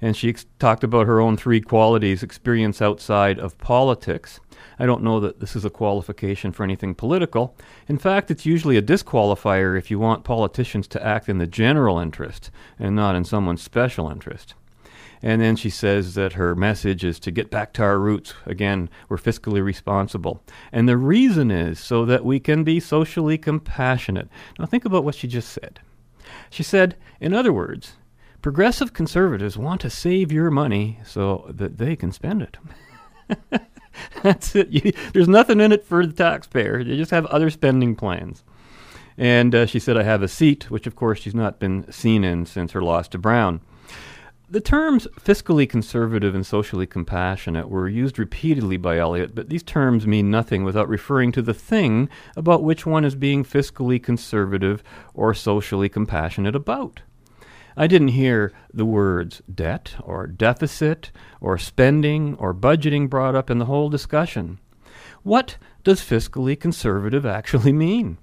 And 0.01 0.17
she 0.17 0.29
ex- 0.29 0.47
talked 0.59 0.83
about 0.83 1.07
her 1.07 1.21
own 1.21 1.37
three 1.37 1.61
qualities 1.61 2.25
experience 2.25 2.83
outside 2.83 3.39
of 3.39 3.59
politics. 3.59 4.41
I 4.77 4.87
don't 4.87 5.05
know 5.05 5.21
that 5.21 5.39
this 5.39 5.55
is 5.55 5.65
a 5.65 5.71
qualification 5.71 6.51
for 6.51 6.65
anything 6.65 6.97
political. 6.97 7.57
In 7.87 7.97
fact, 7.97 8.29
it's 8.29 8.45
usually 8.45 8.77
a 8.77 8.83
disqualifier 8.83 9.79
if 9.79 9.89
you 9.89 10.01
want 10.01 10.25
politicians 10.25 10.89
to 10.89 11.07
act 11.07 11.29
in 11.29 11.39
the 11.39 11.47
general 11.47 12.01
interest 12.01 12.51
and 12.77 12.97
not 12.97 13.15
in 13.15 13.25
someone's 13.25 13.63
special 13.63 14.11
interest. 14.11 14.55
And 15.25 15.41
then 15.41 15.57
she 15.57 15.71
says 15.71 16.17
that 16.17 16.35
her 16.35 16.55
message 16.55 17.03
is 17.03 17.19
to 17.21 17.31
get 17.31 17.51
back 17.51 17.73
to 17.73 17.83
our 17.83 17.99
roots. 17.99 18.35
Again, 18.45 18.91
we're 19.09 19.17
fiscally 19.17 19.65
responsible. 19.65 20.43
And 20.71 20.87
the 20.87 20.99
reason 20.99 21.51
is 21.51 21.81
so 21.81 22.05
that 22.05 22.27
we 22.27 22.39
can 22.39 22.63
be 22.63 22.79
socially 22.79 23.39
compassionate. 23.39 24.29
Now, 24.59 24.67
think 24.67 24.85
about 24.85 25.03
what 25.03 25.15
she 25.15 25.27
just 25.27 25.49
said. 25.49 25.81
She 26.51 26.63
said, 26.63 26.97
in 27.23 27.33
other 27.33 27.55
words, 27.55 27.95
progressive 28.43 28.93
conservatives 28.93 29.57
want 29.57 29.81
to 29.81 29.89
save 29.89 30.31
your 30.31 30.51
money 30.51 31.01
so 31.07 31.47
that 31.49 31.79
they 31.79 31.97
can 31.97 32.13
spend 32.13 32.43
it. 32.43 32.59
That's 34.23 34.55
it. 34.55 34.69
You, 34.69 34.93
there's 35.15 35.27
nothing 35.27 35.59
in 35.59 35.73
it 35.73 35.87
for 35.87 36.05
the 36.05 36.13
taxpayer. 36.13 36.85
They 36.85 36.99
just 36.99 37.13
have 37.13 37.25
other 37.27 37.49
spending 37.49 37.97
plans. 37.97 38.45
And 39.17 39.55
uh, 39.55 39.65
she 39.65 39.79
said, 39.79 39.97
I 39.97 40.03
have 40.03 40.23
a 40.23 40.29
seat, 40.29 40.71
which 40.71 40.87
of 40.87 40.97
course 40.97 41.21
she's 41.21 41.35
not 41.35 41.59
been 41.59 41.91
seen 41.91 42.25
in 42.25 42.45
since 42.45 42.73
her 42.73 42.83
loss 42.83 43.09
to 43.09 43.19
Brown. 43.19 43.63
The 44.55 44.61
terms 44.61 45.09
fiscally 45.19 45.69
conservative 45.69 46.33
and 46.33 46.47
socially 46.47 46.87
compassionate 46.87 47.69
were 47.69 47.89
used 47.89 48.21
repeatedly 48.21 48.77
by 48.77 48.99
Elliott, 48.99 49.35
but 49.35 49.49
these 49.49 49.65
terms 49.65 50.07
mean 50.07 50.31
nothing 50.31 50.63
without 50.63 50.89
referring 50.89 51.33
to 51.33 51.43
the 51.43 51.53
thing 51.53 52.09
about 52.37 52.63
which 52.63 52.87
one 52.87 53.05
is 53.05 53.17
being 53.17 53.43
fiscally 53.43 54.01
conservative 54.01 54.85
or 55.13 55.35
socially 55.35 55.89
compassionate 55.89 56.55
about. 56.55 57.01
I 57.77 57.89
didn't 57.89 58.15
hear 58.15 58.53
the 58.73 58.85
words 58.85 59.43
debt 59.53 59.97
or 60.01 60.29
deficit 60.29 61.11
or 61.41 61.59
spending 61.59 62.37
or 62.37 62.55
budgeting 62.55 63.11
brought 63.11 63.35
up 63.35 63.51
in 63.51 63.59
the 63.59 63.65
whole 63.65 63.89
discussion. 63.89 64.61
What 65.25 65.57
does 65.83 66.01
fiscally 66.01 66.55
conservative 66.55 67.27
actually 67.27 67.73
mean? 67.73 68.19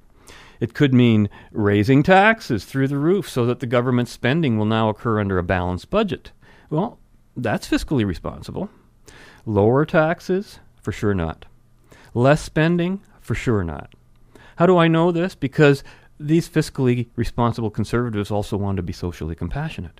It 0.61 0.75
could 0.75 0.93
mean 0.93 1.27
raising 1.51 2.03
taxes 2.03 2.63
through 2.63 2.87
the 2.87 2.99
roof 2.99 3.27
so 3.27 3.45
that 3.47 3.59
the 3.59 3.65
government 3.65 4.07
spending 4.07 4.57
will 4.57 4.65
now 4.65 4.89
occur 4.89 5.19
under 5.19 5.37
a 5.39 5.43
balanced 5.43 5.89
budget. 5.89 6.31
Well, 6.69 6.99
that's 7.35 7.67
fiscally 7.67 8.05
responsible. 8.05 8.69
Lower 9.45 9.85
taxes? 9.85 10.59
For 10.81 10.91
sure 10.91 11.15
not. 11.15 11.45
Less 12.13 12.41
spending? 12.41 13.01
For 13.19 13.33
sure 13.33 13.63
not. 13.63 13.93
How 14.57 14.67
do 14.67 14.77
I 14.77 14.87
know 14.87 15.11
this? 15.11 15.33
Because 15.33 15.83
these 16.19 16.47
fiscally 16.47 17.07
responsible 17.15 17.71
conservatives 17.71 18.29
also 18.29 18.55
want 18.55 18.77
to 18.77 18.83
be 18.83 18.93
socially 18.93 19.35
compassionate 19.35 19.99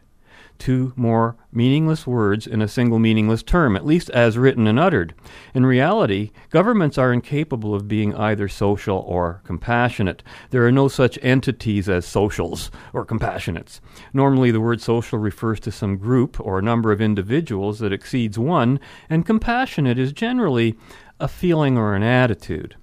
two 0.57 0.93
more 0.95 1.35
meaningless 1.51 2.05
words 2.05 2.47
in 2.47 2.61
a 2.61 2.67
single 2.67 2.99
meaningless 2.99 3.43
term, 3.43 3.75
at 3.75 3.85
least 3.85 4.09
as 4.11 4.37
written 4.37 4.67
and 4.67 4.79
uttered. 4.79 5.13
In 5.53 5.65
reality, 5.65 6.31
governments 6.49 6.97
are 6.97 7.13
incapable 7.13 7.73
of 7.73 7.87
being 7.87 8.15
either 8.15 8.47
social 8.47 8.99
or 8.99 9.41
compassionate. 9.43 10.23
There 10.49 10.65
are 10.65 10.71
no 10.71 10.87
such 10.87 11.19
entities 11.21 11.89
as 11.89 12.05
socials 12.05 12.71
or 12.93 13.05
compassionates. 13.05 13.79
Normally, 14.13 14.51
the 14.51 14.61
word 14.61 14.81
social 14.81 15.19
refers 15.19 15.59
to 15.61 15.71
some 15.71 15.97
group 15.97 16.39
or 16.39 16.61
number 16.61 16.91
of 16.91 17.01
individuals 17.01 17.79
that 17.79 17.93
exceeds 17.93 18.37
one, 18.37 18.79
and 19.09 19.25
compassionate 19.25 19.99
is 19.99 20.13
generally 20.13 20.75
a 21.19 21.27
feeling 21.27 21.77
or 21.77 21.95
an 21.95 22.03
attitude. 22.03 22.75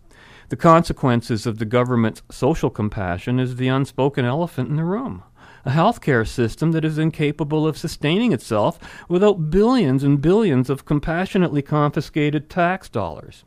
The 0.49 0.57
consequences 0.57 1.47
of 1.47 1.59
the 1.59 1.67
government's 1.67 2.23
social 2.31 2.71
compassion 2.71 3.39
is 3.39 3.57
the 3.57 3.69
unspoken 3.69 4.25
elephant 4.25 4.71
in 4.71 4.77
the 4.77 4.85
room 4.85 5.23
a 5.65 5.71
healthcare 5.71 6.27
system 6.27 6.73
that 6.73 6.85
is 6.85 6.99
incapable 6.99 7.67
of 7.67 7.79
sustaining 7.79 8.33
itself 8.33 8.79
without 9.09 9.51
billions 9.51 10.05
and 10.05 10.21
billions 10.21 10.71
of 10.71 10.85
compassionately 10.85 11.63
confiscated 11.63 12.49
tax 12.49 12.89
dollars. 12.89 13.45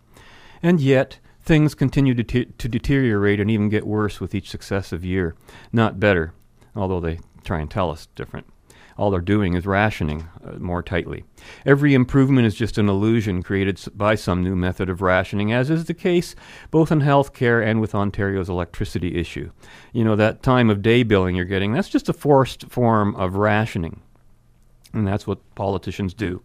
And 0.63 0.79
yet, 0.79 1.19
things 1.41 1.73
continue 1.73 2.13
to, 2.13 2.23
t- 2.23 2.45
to 2.45 2.67
deteriorate 2.67 3.39
and 3.39 3.49
even 3.49 3.69
get 3.69 3.87
worse 3.87 4.19
with 4.19 4.35
each 4.35 4.49
successive 4.49 5.03
year, 5.03 5.35
not 5.71 5.99
better, 5.99 6.33
although 6.75 6.99
they 6.99 7.19
try 7.43 7.59
and 7.59 7.69
tell 7.69 7.89
us 7.89 8.07
different 8.15 8.45
all 8.97 9.11
they're 9.11 9.21
doing 9.21 9.53
is 9.53 9.65
rationing 9.65 10.27
uh, 10.43 10.53
more 10.59 10.83
tightly. 10.83 11.23
Every 11.65 11.93
improvement 11.93 12.47
is 12.47 12.55
just 12.55 12.77
an 12.77 12.89
illusion 12.89 13.43
created 13.43 13.79
by 13.95 14.15
some 14.15 14.43
new 14.43 14.55
method 14.55 14.89
of 14.89 15.01
rationing, 15.01 15.51
as 15.51 15.69
is 15.69 15.85
the 15.85 15.93
case 15.93 16.35
both 16.69 16.91
in 16.91 17.01
healthcare 17.01 17.65
and 17.65 17.81
with 17.81 17.95
Ontario's 17.95 18.49
electricity 18.49 19.17
issue. 19.17 19.51
You 19.93 20.03
know, 20.03 20.15
that 20.15 20.43
time 20.43 20.69
of 20.69 20.81
day 20.81 21.03
billing 21.03 21.35
you're 21.35 21.45
getting, 21.45 21.73
that's 21.73 21.89
just 21.89 22.09
a 22.09 22.13
forced 22.13 22.69
form 22.69 23.15
of 23.15 23.35
rationing. 23.35 24.01
And 24.93 25.07
that's 25.07 25.25
what 25.25 25.55
politicians 25.55 26.13
do. 26.13 26.41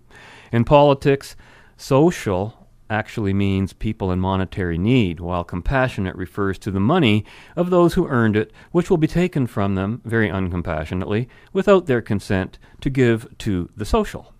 In 0.52 0.64
politics, 0.64 1.36
social 1.76 2.65
actually 2.88 3.32
means 3.32 3.72
people 3.72 4.12
in 4.12 4.20
monetary 4.20 4.78
need, 4.78 5.20
while 5.20 5.44
compassionate 5.44 6.16
refers 6.16 6.58
to 6.58 6.70
the 6.70 6.80
money 6.80 7.24
of 7.56 7.70
those 7.70 7.94
who 7.94 8.06
earned 8.08 8.36
it, 8.36 8.52
which 8.72 8.90
will 8.90 8.96
be 8.96 9.06
taken 9.06 9.46
from 9.46 9.74
them, 9.74 10.00
very 10.04 10.28
uncompassionately, 10.28 11.28
without 11.52 11.86
their 11.86 12.02
consent, 12.02 12.58
to 12.80 12.90
give 12.90 13.26
to 13.38 13.68
the 13.76 13.84
social. 13.84 14.32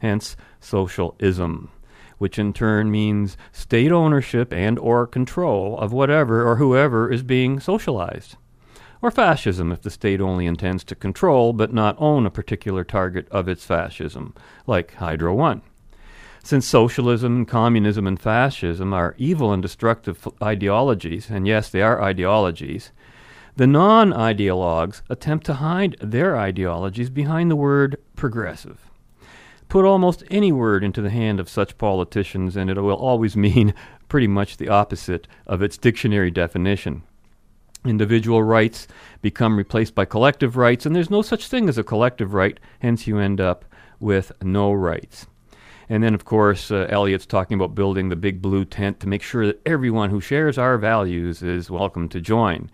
Hence, 0.00 0.36
socialism, 0.60 1.70
which 2.18 2.38
in 2.38 2.52
turn 2.52 2.90
means 2.90 3.36
state 3.52 3.92
ownership 3.92 4.52
and 4.52 4.78
or 4.78 5.06
control 5.06 5.78
of 5.78 5.92
whatever 5.92 6.46
or 6.46 6.56
whoever 6.56 7.10
is 7.10 7.22
being 7.22 7.60
socialized. 7.60 8.36
Or 9.00 9.10
fascism, 9.10 9.72
if 9.72 9.82
the 9.82 9.90
state 9.90 10.20
only 10.20 10.46
intends 10.46 10.84
to 10.84 10.94
control 10.94 11.52
but 11.52 11.72
not 11.72 11.96
own 11.98 12.24
a 12.24 12.30
particular 12.30 12.84
target 12.84 13.28
of 13.30 13.48
its 13.48 13.64
fascism, 13.64 14.34
like 14.66 14.94
Hydro 14.94 15.34
One. 15.34 15.62
Since 16.44 16.66
socialism, 16.66 17.36
and 17.36 17.48
communism, 17.48 18.06
and 18.06 18.20
fascism 18.20 18.92
are 18.92 19.14
evil 19.16 19.52
and 19.52 19.62
destructive 19.62 20.26
ideologies, 20.42 21.30
and 21.30 21.46
yes, 21.46 21.70
they 21.70 21.82
are 21.82 22.02
ideologies, 22.02 22.90
the 23.54 23.66
non 23.66 24.12
ideologues 24.12 25.02
attempt 25.08 25.46
to 25.46 25.54
hide 25.54 25.96
their 26.00 26.36
ideologies 26.36 27.10
behind 27.10 27.50
the 27.50 27.56
word 27.56 27.96
progressive. 28.16 28.90
Put 29.68 29.84
almost 29.84 30.24
any 30.30 30.50
word 30.50 30.82
into 30.82 31.00
the 31.00 31.10
hand 31.10 31.38
of 31.38 31.48
such 31.48 31.78
politicians, 31.78 32.56
and 32.56 32.68
it 32.68 32.80
will 32.80 32.96
always 32.96 33.36
mean 33.36 33.72
pretty 34.08 34.26
much 34.26 34.56
the 34.56 34.68
opposite 34.68 35.28
of 35.46 35.62
its 35.62 35.78
dictionary 35.78 36.30
definition. 36.30 37.02
Individual 37.84 38.42
rights 38.42 38.88
become 39.22 39.56
replaced 39.56 39.94
by 39.94 40.04
collective 40.04 40.56
rights, 40.56 40.86
and 40.86 40.94
there's 40.94 41.10
no 41.10 41.22
such 41.22 41.46
thing 41.46 41.68
as 41.68 41.78
a 41.78 41.84
collective 41.84 42.34
right, 42.34 42.58
hence, 42.80 43.06
you 43.06 43.18
end 43.18 43.40
up 43.40 43.64
with 44.00 44.32
no 44.42 44.72
rights. 44.72 45.26
And 45.92 46.02
then, 46.02 46.14
of 46.14 46.24
course, 46.24 46.70
uh, 46.70 46.86
Elliott's 46.88 47.26
talking 47.26 47.54
about 47.54 47.74
building 47.74 48.08
the 48.08 48.16
big 48.16 48.40
blue 48.40 48.64
tent 48.64 48.98
to 49.00 49.06
make 49.06 49.22
sure 49.22 49.46
that 49.46 49.60
everyone 49.66 50.08
who 50.08 50.22
shares 50.22 50.56
our 50.56 50.78
values 50.78 51.42
is 51.42 51.70
welcome 51.70 52.08
to 52.08 52.18
join. 52.18 52.70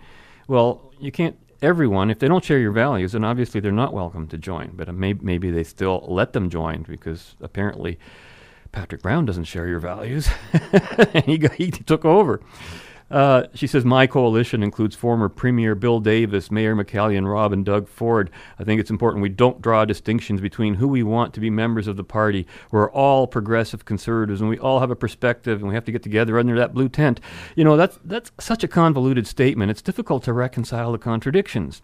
Well, 0.47 0.93
you 1.01 1.11
can't, 1.11 1.37
everyone, 1.61 2.13
if 2.13 2.21
they 2.21 2.29
don't 2.29 2.45
share 2.45 2.61
your 2.61 2.71
values, 2.71 3.11
then 3.11 3.25
obviously 3.25 3.61
they're 3.61 3.73
not 3.73 3.93
welcome 3.93 4.29
to 4.29 4.39
join. 4.39 4.71
But 4.77 4.89
uh, 4.89 4.93
may, 4.93 5.15
maybe 5.15 5.51
they 5.51 5.65
still 5.65 6.05
let 6.07 6.33
them 6.33 6.49
join 6.49 6.85
because 6.85 7.35
apparently 7.41 7.99
Patrick 8.71 9.03
Brown 9.03 9.25
doesn't 9.25 9.47
share 9.47 9.67
your 9.67 9.81
values. 9.81 10.29
and 11.13 11.25
he, 11.25 11.45
he 11.57 11.73
took 11.73 12.05
over. 12.05 12.41
Uh, 13.11 13.45
she 13.55 13.67
says, 13.67 13.85
My 13.85 14.07
coalition 14.07 14.63
includes 14.63 14.95
former 14.95 15.29
Premier 15.29 15.75
Bill 15.75 16.01
Davis, 16.01 16.51
Mayor 16.51 16.77
McCallion 16.77 17.31
Rob, 17.31 17.53
and 17.53 17.65
Doug 17.65 17.89
Ford. 17.89 18.31
I 18.59 18.65
think 18.65 18.81
it's 18.81 18.91
important 18.91 19.23
we 19.23 19.31
don't 19.31 19.63
draw 19.63 19.85
distinctions 19.85 20.41
between 20.41 20.75
who 20.75 20.89
we 20.89 21.03
want 21.03 21.33
to 21.35 21.41
be 21.41 21.49
members 21.49 21.87
of 21.87 21.97
the 21.97 22.05
party. 22.05 22.47
We're 22.71 22.91
all 22.91 23.27
progressive 23.27 23.85
conservatives, 23.85 24.41
and 24.41 24.51
we 24.51 24.59
all 24.59 24.81
have 24.81 24.91
a 24.91 24.97
perspective, 24.97 25.61
and 25.61 25.69
we 25.69 25.75
have 25.75 25.87
to 25.87 25.93
get 25.93 26.03
together 26.03 26.39
under 26.39 26.57
that 26.57 26.75
blue 26.75 26.89
tent. 26.89 27.21
You 27.57 27.65
know, 27.65 27.77
that's, 27.77 27.99
that's 28.05 28.31
such 28.39 28.63
a 28.63 28.69
convoluted 28.69 29.27
statement. 29.27 29.71
It's 29.71 29.83
difficult 29.83 30.23
to 30.25 30.33
reconcile 30.33 30.93
the 30.93 30.99
contradictions. 30.99 31.81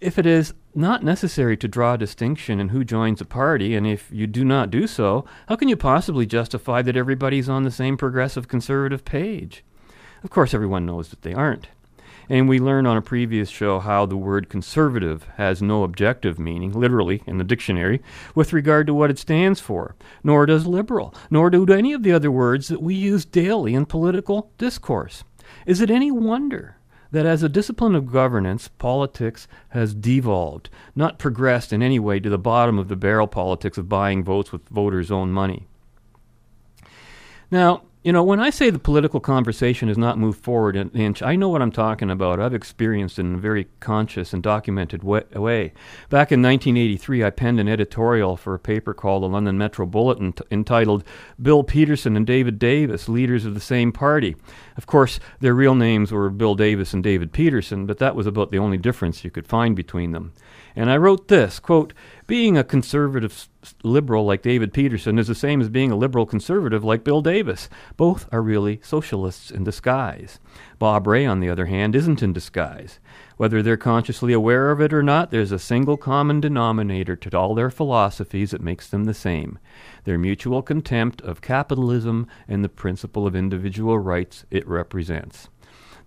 If 0.00 0.16
it 0.16 0.26
is 0.26 0.54
not 0.74 1.02
necessary 1.02 1.56
to 1.56 1.66
draw 1.66 1.94
a 1.94 1.98
distinction 1.98 2.60
in 2.60 2.68
who 2.68 2.84
joins 2.84 3.20
a 3.20 3.24
party, 3.24 3.74
and 3.74 3.84
if 3.84 4.10
you 4.12 4.28
do 4.28 4.44
not 4.44 4.70
do 4.70 4.86
so, 4.86 5.24
how 5.48 5.56
can 5.56 5.68
you 5.68 5.76
possibly 5.76 6.24
justify 6.24 6.82
that 6.82 6.96
everybody's 6.96 7.48
on 7.48 7.64
the 7.64 7.70
same 7.70 7.96
progressive 7.96 8.46
conservative 8.46 9.04
page? 9.04 9.64
Of 10.22 10.30
course, 10.30 10.54
everyone 10.54 10.86
knows 10.86 11.08
that 11.08 11.22
they 11.22 11.34
aren't. 11.34 11.68
And 12.30 12.48
we 12.48 12.58
learned 12.58 12.86
on 12.86 12.96
a 12.96 13.02
previous 13.02 13.48
show 13.48 13.78
how 13.78 14.04
the 14.04 14.16
word 14.16 14.50
conservative 14.50 15.26
has 15.36 15.62
no 15.62 15.82
objective 15.82 16.38
meaning, 16.38 16.72
literally, 16.72 17.22
in 17.26 17.38
the 17.38 17.44
dictionary, 17.44 18.02
with 18.34 18.52
regard 18.52 18.86
to 18.86 18.94
what 18.94 19.10
it 19.10 19.18
stands 19.18 19.60
for. 19.60 19.96
Nor 20.22 20.44
does 20.44 20.66
liberal, 20.66 21.14
nor 21.30 21.48
do 21.48 21.66
any 21.72 21.94
of 21.94 22.02
the 22.02 22.12
other 22.12 22.30
words 22.30 22.68
that 22.68 22.82
we 22.82 22.94
use 22.94 23.24
daily 23.24 23.74
in 23.74 23.86
political 23.86 24.50
discourse. 24.58 25.24
Is 25.64 25.80
it 25.80 25.90
any 25.90 26.10
wonder 26.10 26.76
that 27.10 27.24
as 27.24 27.42
a 27.42 27.48
discipline 27.48 27.94
of 27.94 28.12
governance, 28.12 28.68
politics 28.68 29.48
has 29.70 29.94
devolved, 29.94 30.68
not 30.94 31.18
progressed 31.18 31.72
in 31.72 31.82
any 31.82 31.98
way 31.98 32.20
to 32.20 32.28
the 32.28 32.36
bottom 32.36 32.78
of 32.78 32.88
the 32.88 32.96
barrel 32.96 33.26
politics 33.26 33.78
of 33.78 33.88
buying 33.88 34.22
votes 34.22 34.52
with 34.52 34.68
voters' 34.68 35.10
own 35.10 35.32
money? 35.32 35.66
Now, 37.50 37.84
you 38.04 38.12
know, 38.12 38.22
when 38.22 38.38
I 38.38 38.50
say 38.50 38.70
the 38.70 38.78
political 38.78 39.18
conversation 39.18 39.88
has 39.88 39.98
not 39.98 40.18
moved 40.18 40.42
forward 40.42 40.76
an 40.76 40.90
inch, 40.90 41.20
I 41.20 41.34
know 41.34 41.48
what 41.48 41.60
I'm 41.60 41.72
talking 41.72 42.10
about. 42.10 42.38
I've 42.38 42.54
experienced 42.54 43.18
it 43.18 43.22
in 43.22 43.34
a 43.34 43.38
very 43.38 43.66
conscious 43.80 44.32
and 44.32 44.40
documented 44.40 45.02
wa- 45.02 45.22
way. 45.34 45.72
Back 46.08 46.30
in 46.30 46.40
1983, 46.40 47.24
I 47.24 47.30
penned 47.30 47.58
an 47.58 47.68
editorial 47.68 48.36
for 48.36 48.54
a 48.54 48.58
paper 48.58 48.94
called 48.94 49.24
the 49.24 49.28
London 49.28 49.58
Metro 49.58 49.84
Bulletin 49.84 50.32
t- 50.32 50.44
entitled 50.50 51.02
Bill 51.42 51.64
Peterson 51.64 52.16
and 52.16 52.24
David 52.24 52.58
Davis, 52.60 53.08
Leaders 53.08 53.44
of 53.44 53.54
the 53.54 53.60
Same 53.60 53.90
Party. 53.90 54.36
Of 54.76 54.86
course, 54.86 55.18
their 55.40 55.54
real 55.54 55.74
names 55.74 56.12
were 56.12 56.30
Bill 56.30 56.54
Davis 56.54 56.94
and 56.94 57.02
David 57.02 57.32
Peterson, 57.32 57.84
but 57.84 57.98
that 57.98 58.14
was 58.14 58.28
about 58.28 58.52
the 58.52 58.58
only 58.58 58.78
difference 58.78 59.24
you 59.24 59.30
could 59.32 59.48
find 59.48 59.74
between 59.74 60.12
them. 60.12 60.32
And 60.76 60.88
I 60.88 60.96
wrote 60.96 61.26
this 61.26 61.58
quote, 61.58 61.92
Being 62.28 62.58
a 62.58 62.62
conservative 62.62 63.48
liberal 63.82 64.26
like 64.26 64.42
David 64.42 64.74
Peterson 64.74 65.18
is 65.18 65.28
the 65.28 65.34
same 65.34 65.62
as 65.62 65.70
being 65.70 65.90
a 65.90 65.96
liberal 65.96 66.26
conservative 66.26 66.84
like 66.84 67.02
Bill 67.02 67.22
Davis. 67.22 67.70
Both 67.96 68.28
are 68.30 68.42
really 68.42 68.80
socialists 68.82 69.50
in 69.50 69.64
disguise. 69.64 70.38
Bob 70.78 71.06
Rae, 71.06 71.24
on 71.24 71.40
the 71.40 71.48
other 71.48 71.64
hand, 71.64 71.96
isn't 71.96 72.22
in 72.22 72.34
disguise. 72.34 73.00
Whether 73.38 73.62
they're 73.62 73.78
consciously 73.78 74.34
aware 74.34 74.70
of 74.70 74.78
it 74.78 74.92
or 74.92 75.02
not, 75.02 75.30
there's 75.30 75.52
a 75.52 75.58
single 75.58 75.96
common 75.96 76.38
denominator 76.38 77.16
to 77.16 77.34
all 77.34 77.54
their 77.54 77.70
philosophies 77.70 78.50
that 78.50 78.60
makes 78.60 78.90
them 78.90 79.04
the 79.04 79.14
same 79.14 79.58
their 80.04 80.18
mutual 80.18 80.60
contempt 80.60 81.22
of 81.22 81.40
capitalism 81.40 82.26
and 82.46 82.62
the 82.62 82.68
principle 82.68 83.26
of 83.26 83.34
individual 83.34 83.98
rights 83.98 84.44
it 84.50 84.68
represents. 84.68 85.48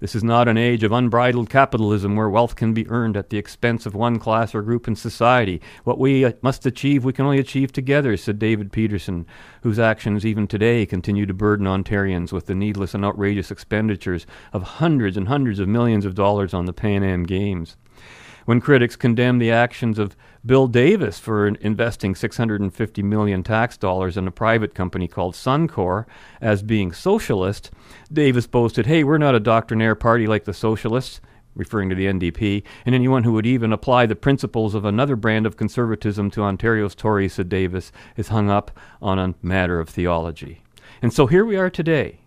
This 0.02 0.16
is 0.16 0.24
not 0.24 0.48
an 0.48 0.58
age 0.58 0.84
of 0.84 0.92
unbridled 0.92 1.52
capitalism 1.52 2.16
where 2.16 2.28
wealth 2.28 2.56
can 2.56 2.74
be 2.74 2.90
earned 2.90 3.16
at 3.16 3.30
the 3.30 3.38
expense 3.38 3.86
of 3.86 3.94
one 3.94 4.18
class 4.18 4.56
or 4.56 4.64
group 4.64 4.88
in 4.88 4.96
society. 4.96 5.62
What 5.84 6.00
we 6.00 6.26
uh, 6.26 6.32
must 6.42 6.66
achieve, 6.66 7.06
we 7.06 7.14
can 7.14 7.26
only 7.26 7.38
achieve 7.38 7.72
together, 7.72 8.18
said 8.18 8.40
David 8.40 8.72
Peterson, 8.72 9.28
whose 9.62 9.78
actions 9.78 10.26
even 10.26 10.48
today 10.48 10.88
continue 10.88 11.28
to 11.28 11.36
burden 11.36 11.68
Ontarians 11.68 12.32
with 12.32 12.48
the 12.48 12.56
needless 12.56 12.96
and 12.96 13.06
outrageous 13.06 13.52
expenditures 13.52 14.26
of 14.52 14.64
hundreds 14.64 15.18
and 15.18 15.28
hundreds 15.28 15.60
of 15.60 15.68
millions 15.68 16.04
of 16.04 16.16
dollars 16.16 16.52
on 16.52 16.66
the 16.66 16.74
Pan 16.74 17.04
Am 17.04 17.22
Games. 17.22 17.78
When 18.46 18.62
critics 18.62 18.96
condemned 18.96 19.42
the 19.42 19.52
actions 19.52 20.00
of 20.00 20.16
Bill 20.46 20.68
Davis 20.68 21.20
for 21.20 21.48
investing 21.48 22.16
650 22.16 23.04
million 23.04 23.44
tax 23.44 23.78
dollars 23.78 24.18
in 24.18 24.28
a 24.28 24.32
private 24.32 24.74
company 24.74 25.08
called 25.08 25.36
Suncor 25.36 26.06
as 26.40 26.64
being 26.64 26.92
socialist, 26.92 27.72
Davis 28.12 28.48
boasted, 28.48 28.88
"Hey, 28.88 29.04
we're 29.04 29.18
not 29.18 29.36
a 29.36 29.40
doctrinaire 29.40 29.96
party 29.96 30.26
like 30.26 30.46
the 30.46 30.54
socialists." 30.54 31.22
Referring 31.54 31.90
to 31.90 31.96
the 31.96 32.08
NDP, 32.08 32.64
and 32.86 32.96
anyone 32.96 33.26
who 33.26 33.34
would 33.34 33.46
even 33.46 33.74
apply 33.74 34.06
the 34.06 34.16
principles 34.16 34.74
of 34.74 34.86
another 34.86 35.18
brand 35.18 35.46
of 35.46 35.58
conservatism 35.58 36.32
to 36.32 36.44
Ontario's 36.44 36.96
Tories, 36.96 37.34
said 37.34 37.50
Davis, 37.50 37.92
is 38.16 38.30
hung 38.30 38.50
up 38.50 38.72
on 39.02 39.20
a 39.20 39.36
matter 39.42 39.78
of 39.78 39.90
theology. 39.90 40.62
And 41.02 41.12
so 41.12 41.28
here 41.28 41.44
we 41.44 41.58
are 41.58 41.70
today. 41.70 42.21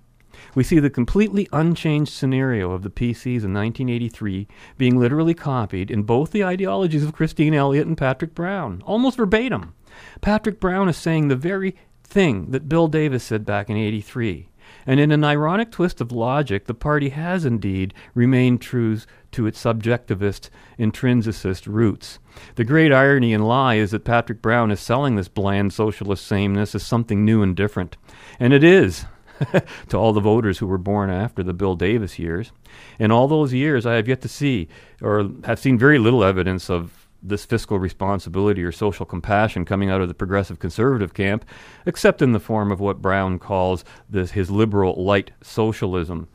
We 0.55 0.65
see 0.65 0.79
the 0.79 0.91
completely 0.91 1.49
unchanged 1.53 2.13
scenario 2.13 2.73
of 2.73 2.83
the 2.83 2.91
PCs 2.91 3.45
in 3.45 3.53
1983 3.53 4.47
being 4.79 4.99
literally 4.99 5.35
copied 5.35 5.91
in 5.91 6.03
both 6.03 6.31
the 6.31 6.45
ideologies 6.45 7.05
of 7.05 7.13
Christine 7.13 7.55
Elliott 7.55 7.87
and 7.87 7.99
Patrick 7.99 8.35
Brown, 8.35 8.83
almost 8.87 9.17
verbatim. 9.17 9.75
Patrick 10.21 10.61
Brown 10.61 10.89
is 10.89 10.97
saying 10.97 11.29
the 11.29 11.37
very 11.37 11.77
thing 12.03 12.51
that 12.53 12.69
Bill 12.69 12.89
Davis 12.89 13.25
said 13.25 13.45
back 13.45 13.69
in 13.69 13.77
83. 13.77 14.49
And 14.87 15.01
in 15.01 15.11
an 15.11 15.25
ironic 15.25 15.71
twist 15.71 16.01
of 16.01 16.13
logic, 16.13 16.67
the 16.67 16.75
party 16.75 17.11
has 17.11 17.45
indeed 17.45 17.95
remained 18.15 18.61
true 18.61 18.99
to 19.33 19.47
its 19.47 19.63
subjectivist, 19.63 20.51
intrinsicist 20.79 21.67
roots. 21.67 22.19
The 22.57 22.65
great 22.65 22.93
irony 22.93 23.33
and 23.33 23.47
lie 23.47 23.75
is 23.75 23.91
that 23.93 24.05
Patrick 24.05 24.43
Brown 24.43 24.71
is 24.71 24.81
selling 24.81 25.17
this 25.17 25.29
bland 25.29 25.73
socialist 25.73 26.27
sameness 26.27 26.75
as 26.75 26.83
something 26.83 27.25
new 27.25 27.43
and 27.43 27.57
different. 27.57 27.97
And 28.39 28.53
it 28.53 28.63
is. 28.63 29.07
to 29.89 29.97
all 29.97 30.13
the 30.13 30.21
voters 30.21 30.59
who 30.59 30.67
were 30.67 30.79
born 30.79 31.11
after 31.11 31.43
the 31.43 31.55
Bill 31.55 31.77
Davis 31.77 32.19
years. 32.19 32.53
In 32.99 33.11
all 33.11 33.29
those 33.29 33.53
years, 33.53 33.87
I 33.87 33.95
have 33.95 34.09
yet 34.09 34.21
to 34.23 34.29
see, 34.29 34.69
or 35.03 35.31
have 35.45 35.59
seen 35.59 35.79
very 35.79 35.99
little 35.99 36.25
evidence 36.25 36.71
of 36.71 37.09
this 37.23 37.45
fiscal 37.45 37.79
responsibility 37.79 38.63
or 38.63 38.71
social 38.71 39.07
compassion 39.07 39.65
coming 39.65 39.91
out 39.91 40.03
of 40.03 40.09
the 40.09 40.15
progressive 40.15 40.59
conservative 40.59 41.15
camp, 41.15 41.45
except 41.87 42.21
in 42.21 42.33
the 42.33 42.41
form 42.41 42.71
of 42.71 42.81
what 42.81 43.01
Brown 43.01 43.39
calls 43.39 43.85
this, 44.11 44.33
his 44.33 44.51
liberal 44.51 45.03
light 45.03 45.31
socialism. 45.43 46.29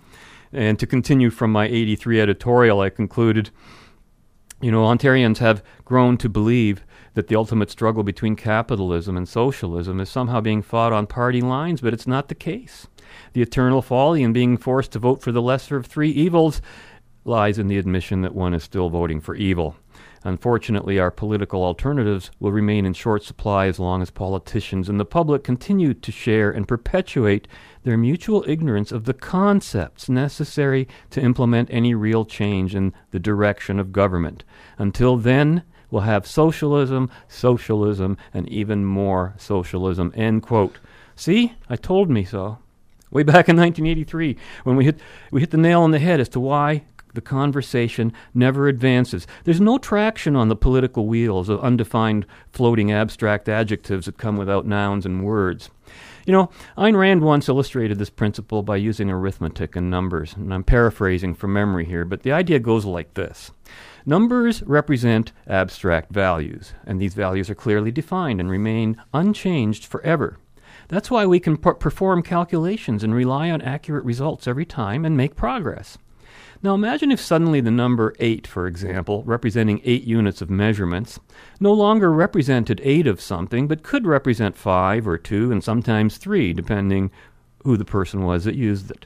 And 0.52 0.80
to 0.80 0.88
continue 0.88 1.30
from 1.30 1.52
my 1.52 1.68
83 1.68 2.20
editorial, 2.20 2.82
I 2.82 2.90
concluded 2.90 3.52
you 4.62 4.72
know, 4.72 4.84
Ontarians 4.84 5.38
have 5.38 5.64
grown 5.86 6.18
to 6.18 6.30
believe 6.30 6.84
that 7.20 7.28
the 7.28 7.36
ultimate 7.36 7.70
struggle 7.70 8.02
between 8.02 8.34
capitalism 8.34 9.18
and 9.18 9.28
socialism 9.28 10.00
is 10.00 10.08
somehow 10.08 10.40
being 10.40 10.62
fought 10.62 10.94
on 10.94 11.06
party 11.06 11.42
lines, 11.42 11.82
but 11.82 11.94
it's 11.94 12.08
not 12.08 12.30
the 12.30 12.34
case. 12.34 12.88
The 13.34 13.42
eternal 13.42 13.82
folly 13.82 14.24
in 14.24 14.32
being 14.32 14.56
forced 14.56 14.94
to 14.94 15.00
vote 15.00 15.22
for 15.22 15.34
the 15.34 15.42
lesser 15.42 15.76
of 15.76 15.86
three 15.86 16.12
evils 16.12 16.62
lies 17.26 17.60
in 17.60 17.68
the 17.68 17.78
admission 17.78 18.22
that 18.22 18.34
one 18.34 18.54
is 18.54 18.64
still 18.64 18.90
voting 18.90 19.20
for 19.20 19.36
evil. 19.36 19.76
Unfortunately, 20.24 20.98
our 20.98 21.12
political 21.12 21.62
alternatives 21.62 22.32
will 22.40 22.54
remain 22.54 22.86
in 22.86 22.94
short 22.94 23.22
supply 23.22 23.68
as 23.68 23.80
long 23.80 24.02
as 24.02 24.12
politicians 24.12 24.88
and 24.88 24.98
the 24.98 25.04
public 25.04 25.44
continue 25.44 25.94
to 25.94 26.14
share 26.14 26.50
and 26.50 26.70
perpetuate 26.70 27.50
their 27.84 27.98
mutual 27.98 28.46
ignorance 28.48 28.94
of 28.94 29.04
the 29.04 29.14
concepts 29.14 30.08
necessary 30.08 30.88
to 31.10 31.22
implement 31.22 31.68
any 31.70 31.94
real 31.94 32.24
change 32.24 32.76
in 32.76 32.94
the 33.12 33.20
direction 33.20 33.78
of 33.78 33.92
government. 33.92 34.46
Until 34.78 35.18
then, 35.18 35.64
we'll 35.92 36.04
have 36.04 36.28
socialism, 36.28 37.10
socialism, 37.28 38.18
and 38.34 38.48
even 38.50 38.86
more 38.86 39.34
socialism. 39.38 40.14
End 40.16 40.44
quote. 40.44 40.78
See, 41.16 41.54
I 41.70 41.76
told 41.76 42.10
me 42.10 42.24
so. 42.24 42.60
Way 43.12 43.24
back 43.24 43.50
in 43.50 43.58
1983, 43.58 44.38
when 44.64 44.76
we 44.76 44.86
hit 44.86 45.00
we 45.32 45.42
hit 45.42 45.52
the 45.52 45.58
nail 45.58 45.82
on 45.82 45.92
the 45.92 46.00
head 46.00 46.20
as 46.20 46.30
to 46.30 46.40
why 46.40 46.84
the 47.14 47.22
conversation 47.22 48.14
never 48.34 48.68
advances. 48.68 49.26
There's 49.44 49.62
no 49.62 49.78
traction 49.78 50.36
on 50.36 50.48
the 50.48 50.56
political 50.56 51.08
wheels 51.08 51.50
of 51.50 51.60
undefined, 51.62 52.26
floating, 52.52 52.92
abstract 52.92 53.50
adjectives 53.50 54.06
that 54.06 54.18
come 54.18 54.38
without 54.38 54.66
nouns 54.66 55.06
and 55.06 55.24
words. 55.24 55.70
You 56.26 56.34
know, 56.34 56.50
Ayn 56.78 56.96
Rand 56.96 57.22
once 57.22 57.50
illustrated 57.50 57.98
this 57.98 58.12
principle 58.12 58.62
by 58.62 58.78
using 58.78 59.10
arithmetic 59.10 59.76
and 59.76 59.90
numbers, 59.90 60.36
and 60.36 60.54
I'm 60.54 60.64
paraphrasing 60.64 61.34
from 61.34 61.54
memory 61.54 61.86
here, 61.86 62.06
but 62.06 62.22
the 62.22 62.32
idea 62.32 62.60
goes 62.60 62.86
like 62.86 63.16
this. 63.16 63.52
Numbers 64.06 64.64
represent 64.64 65.32
abstract 65.48 66.12
values, 66.12 66.74
and 66.86 67.02
these 67.02 67.14
values 67.14 67.50
are 67.50 67.56
clearly 67.56 67.92
defined 67.92 68.40
and 68.40 68.50
remain 68.50 68.98
unchanged 69.14 69.86
forever. 69.86 70.38
That's 70.88 71.12
why 71.12 71.26
we 71.26 71.40
can 71.40 71.58
per- 71.58 71.76
perform 71.76 72.24
calculations 72.24 73.04
and 73.04 73.14
rely 73.14 73.52
on 73.52 73.62
accurate 73.62 74.06
results 74.06 74.48
every 74.48 74.66
time 74.66 75.06
and 75.06 75.16
make 75.16 75.36
progress. 75.36 75.98
Now 76.62 76.74
imagine 76.74 77.12
if 77.12 77.22
suddenly 77.22 77.62
the 77.62 77.72
number 77.72 78.14
8, 78.20 78.46
for 78.46 78.68
example, 78.68 79.24
representing 79.24 79.82
8 79.84 80.04
units 80.04 80.42
of 80.42 80.50
measurements, 80.50 81.20
no 81.60 81.72
longer 81.72 82.12
represented 82.12 82.82
8 82.84 83.08
of 83.08 83.22
something, 83.22 83.68
but 83.68 83.84
could 83.84 84.06
represent 84.06 84.58
5 84.58 85.08
or 85.08 85.18
2 85.18 85.52
and 85.52 85.64
sometimes 85.64 86.18
3, 86.18 86.52
depending 86.54 87.12
who 87.64 87.78
the 87.78 87.86
person 87.86 88.24
was 88.24 88.44
that 88.44 88.56
used 88.56 88.92
it. 88.92 89.06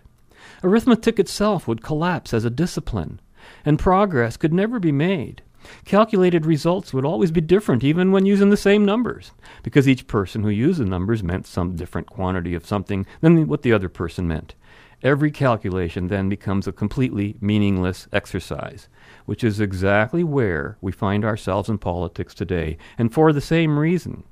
Arithmetic 0.63 1.19
itself 1.19 1.67
would 1.67 1.83
collapse 1.83 2.33
as 2.33 2.45
a 2.45 2.49
discipline, 2.49 3.19
and 3.65 3.79
progress 3.79 4.37
could 4.37 4.53
never 4.53 4.79
be 4.79 4.91
made. 4.91 5.41
Calculated 5.85 6.45
results 6.45 6.93
would 6.93 7.05
always 7.05 7.31
be 7.31 7.41
different, 7.41 7.83
even 7.83 8.11
when 8.11 8.25
using 8.25 8.49
the 8.49 8.57
same 8.57 8.85
numbers, 8.85 9.31
because 9.63 9.87
each 9.87 10.07
person 10.07 10.43
who 10.43 10.49
used 10.49 10.79
the 10.79 10.85
numbers 10.85 11.23
meant 11.23 11.47
some 11.47 11.75
different 11.75 12.07
quantity 12.07 12.53
of 12.53 12.65
something 12.65 13.05
than 13.21 13.47
what 13.47 13.61
the 13.61 13.73
other 13.73 13.89
person 13.89 14.27
meant. 14.27 14.55
Every 15.01 15.31
calculation 15.31 16.07
then 16.07 16.29
becomes 16.29 16.65
a 16.65 16.71
completely 16.71 17.35
meaningless 17.41 18.07
exercise, 18.13 18.87
which 19.25 19.43
is 19.43 19.59
exactly 19.59 20.23
where 20.23 20.77
we 20.79 20.91
find 20.91 21.25
ourselves 21.25 21.69
in 21.69 21.77
politics 21.77 22.33
today, 22.33 22.77
and 22.97 23.13
for 23.13 23.33
the 23.33 23.41
same 23.41 23.77
reason. 23.77 24.23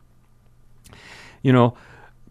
You 1.42 1.52
know, 1.52 1.76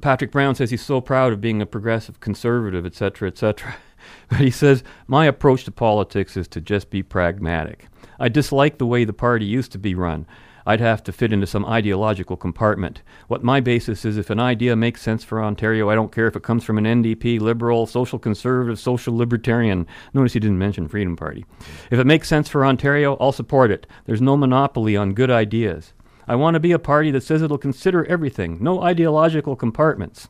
Patrick 0.01 0.30
Brown 0.30 0.55
says 0.55 0.70
he's 0.70 0.84
so 0.84 1.03
proud 1.03 1.32
of 1.32 1.42
being 1.42 1.61
a 1.61 1.66
progressive 1.66 2.20
conservative, 2.20 2.86
etc., 2.86 3.28
etc. 3.28 3.76
But 4.28 4.38
he 4.40 4.50
says, 4.50 4.82
My 5.06 5.26
approach 5.26 5.64
to 5.64 5.70
politics 5.70 6.36
is 6.36 6.48
to 6.48 6.61
just 6.61 6.90
be 6.90 7.02
pragmatic. 7.02 7.86
I 8.18 8.28
dislike 8.28 8.78
the 8.78 8.86
way 8.86 9.04
the 9.04 9.12
party 9.12 9.46
used 9.46 9.72
to 9.72 9.78
be 9.78 9.94
run. 9.94 10.26
I'd 10.66 10.80
have 10.80 11.02
to 11.04 11.12
fit 11.12 11.32
into 11.32 11.46
some 11.46 11.64
ideological 11.64 12.36
compartment. 12.36 13.02
What 13.28 13.42
my 13.42 13.61
basis 13.61 14.04
is 14.04 14.16
if 14.16 14.30
an 14.30 14.38
idea 14.38 14.76
makes 14.76 15.02
sense 15.02 15.24
for 15.24 15.42
Ontario, 15.42 15.88
I 15.88 15.94
don't 15.94 16.12
care 16.12 16.26
if 16.26 16.36
it 16.36 16.42
comes 16.42 16.64
from 16.64 16.78
an 16.78 16.84
NDP, 16.84 17.40
Liberal, 17.40 17.86
Social 17.86 18.18
Conservative, 18.18 18.78
Social 18.78 19.16
Libertarian. 19.16 19.86
Notice 20.12 20.34
he 20.34 20.40
didn't 20.40 20.58
mention 20.58 20.86
Freedom 20.86 21.16
Party. 21.16 21.44
If 21.90 21.98
it 21.98 22.06
makes 22.06 22.28
sense 22.28 22.48
for 22.48 22.64
Ontario, 22.64 23.16
I'll 23.20 23.32
support 23.32 23.70
it. 23.70 23.86
There's 24.04 24.20
no 24.20 24.36
monopoly 24.36 24.96
on 24.96 25.14
good 25.14 25.30
ideas. 25.30 25.92
I 26.28 26.36
want 26.36 26.54
to 26.54 26.61
be 26.61 26.72
a 26.72 26.78
party 26.78 27.11
that 27.11 27.22
says 27.22 27.42
it'll 27.42 27.58
consider 27.58 28.04
everything, 28.04 28.58
no 28.61 28.82
ideological 28.82 29.56
compartments. 29.56 30.28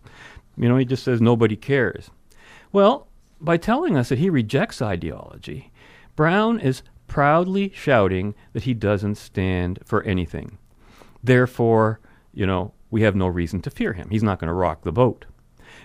You 0.57 0.68
know, 0.68 0.76
he 0.76 0.85
just 0.85 1.03
says 1.03 1.20
nobody 1.20 1.57
cares. 1.57 2.11
Well, 2.72 3.09
by 3.41 3.57
telling 3.57 3.97
us 3.97 4.09
that 4.09 4.18
he 4.18 4.30
rejects 4.30 4.82
ideology, 4.82 5.72
Brown 6.16 6.61
is 6.61 6.82
proudly 7.07 7.72
shouting 7.74 8.34
that 8.53 8.64
he 8.64 8.74
doesn't 8.74 9.16
stand 9.16 9.80
for 9.84 10.03
anything. 10.05 10.59
Therefore, 11.22 12.01
you 12.32 12.47
know, 12.47 12.72
we 12.91 13.03
have 13.03 13.16
no 13.16 13.26
reason 13.26 13.61
to 13.62 13.70
fear 13.70 13.93
him. 13.93 14.11
He's 14.11 14.22
not 14.22 14.38
going 14.38 14.49
to 14.49 14.55
rock 14.55 14.82
the 14.82 14.93
boat. 14.93 15.26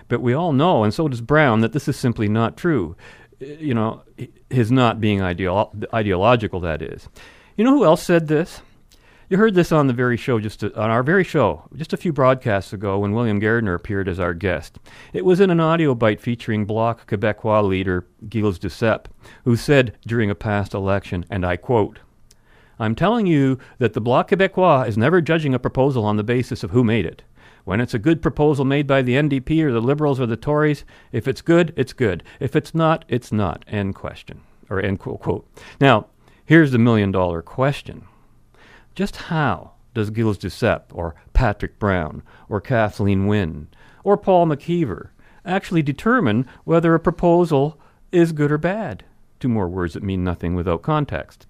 But 0.08 0.20
we 0.20 0.34
all 0.34 0.52
know, 0.52 0.84
and 0.84 0.94
so 0.94 1.08
does 1.08 1.20
Brown, 1.20 1.60
that 1.60 1.72
this 1.72 1.88
is 1.88 1.96
simply 1.96 2.28
not 2.28 2.56
true. 2.56 2.96
You 3.40 3.74
know, 3.74 4.02
his 4.50 4.70
not 4.70 5.00
being 5.00 5.18
ideolo- 5.18 5.84
ideological, 5.92 6.60
that 6.60 6.82
is. 6.82 7.08
You 7.56 7.64
know 7.64 7.76
who 7.76 7.84
else 7.84 8.02
said 8.02 8.28
this? 8.28 8.60
You 9.28 9.38
heard 9.38 9.54
this 9.54 9.72
on 9.72 9.88
the 9.88 9.92
very 9.92 10.16
show, 10.16 10.38
just 10.38 10.60
to, 10.60 10.72
on 10.80 10.88
our 10.88 11.02
very 11.02 11.24
show, 11.24 11.64
just 11.74 11.92
a 11.92 11.96
few 11.96 12.12
broadcasts 12.12 12.72
ago 12.72 13.00
when 13.00 13.10
William 13.10 13.40
Gardner 13.40 13.74
appeared 13.74 14.08
as 14.08 14.20
our 14.20 14.34
guest. 14.34 14.78
It 15.12 15.24
was 15.24 15.40
in 15.40 15.50
an 15.50 15.58
audio 15.58 15.96
bite 15.96 16.20
featuring 16.20 16.64
Bloc 16.64 17.10
Québécois 17.10 17.66
leader 17.66 18.06
Gilles 18.30 18.60
Duceppe, 18.60 19.08
who 19.44 19.56
said 19.56 19.96
during 20.06 20.30
a 20.30 20.36
past 20.36 20.74
election, 20.74 21.24
and 21.28 21.44
I 21.44 21.56
quote, 21.56 21.98
I'm 22.78 22.94
telling 22.94 23.26
you 23.26 23.58
that 23.78 23.94
the 23.94 24.00
Bloc 24.00 24.30
Québécois 24.30 24.86
is 24.86 24.96
never 24.96 25.20
judging 25.20 25.54
a 25.54 25.58
proposal 25.58 26.04
on 26.04 26.16
the 26.16 26.22
basis 26.22 26.62
of 26.62 26.70
who 26.70 26.84
made 26.84 27.04
it. 27.04 27.22
When 27.64 27.80
it's 27.80 27.94
a 27.94 27.98
good 27.98 28.22
proposal 28.22 28.64
made 28.64 28.86
by 28.86 29.02
the 29.02 29.14
NDP 29.14 29.60
or 29.64 29.72
the 29.72 29.80
Liberals 29.80 30.20
or 30.20 30.26
the 30.26 30.36
Tories, 30.36 30.84
if 31.10 31.26
it's 31.26 31.42
good, 31.42 31.74
it's 31.76 31.92
good. 31.92 32.22
If 32.38 32.54
it's 32.54 32.76
not, 32.76 33.04
it's 33.08 33.32
not. 33.32 33.64
End 33.66 33.96
question. 33.96 34.42
Or 34.70 34.80
end 34.80 35.00
quote. 35.00 35.48
Now, 35.80 36.06
here's 36.44 36.70
the 36.70 36.78
million 36.78 37.10
dollar 37.10 37.42
question. 37.42 38.04
Just 38.96 39.16
how 39.16 39.72
does 39.94 40.10
Gilles 40.10 40.38
Duceppe 40.38 40.86
or 40.92 41.14
Patrick 41.34 41.78
Brown 41.78 42.22
or 42.48 42.60
Kathleen 42.60 43.26
Wynne 43.26 43.68
or 44.02 44.16
Paul 44.16 44.46
McKeever 44.46 45.10
actually 45.44 45.82
determine 45.82 46.48
whether 46.64 46.94
a 46.94 47.00
proposal 47.00 47.78
is 48.10 48.32
good 48.32 48.50
or 48.50 48.58
bad? 48.58 49.04
Two 49.38 49.48
more 49.48 49.68
words 49.68 49.94
that 49.94 50.02
mean 50.02 50.24
nothing 50.24 50.54
without 50.54 50.82
context. 50.82 51.46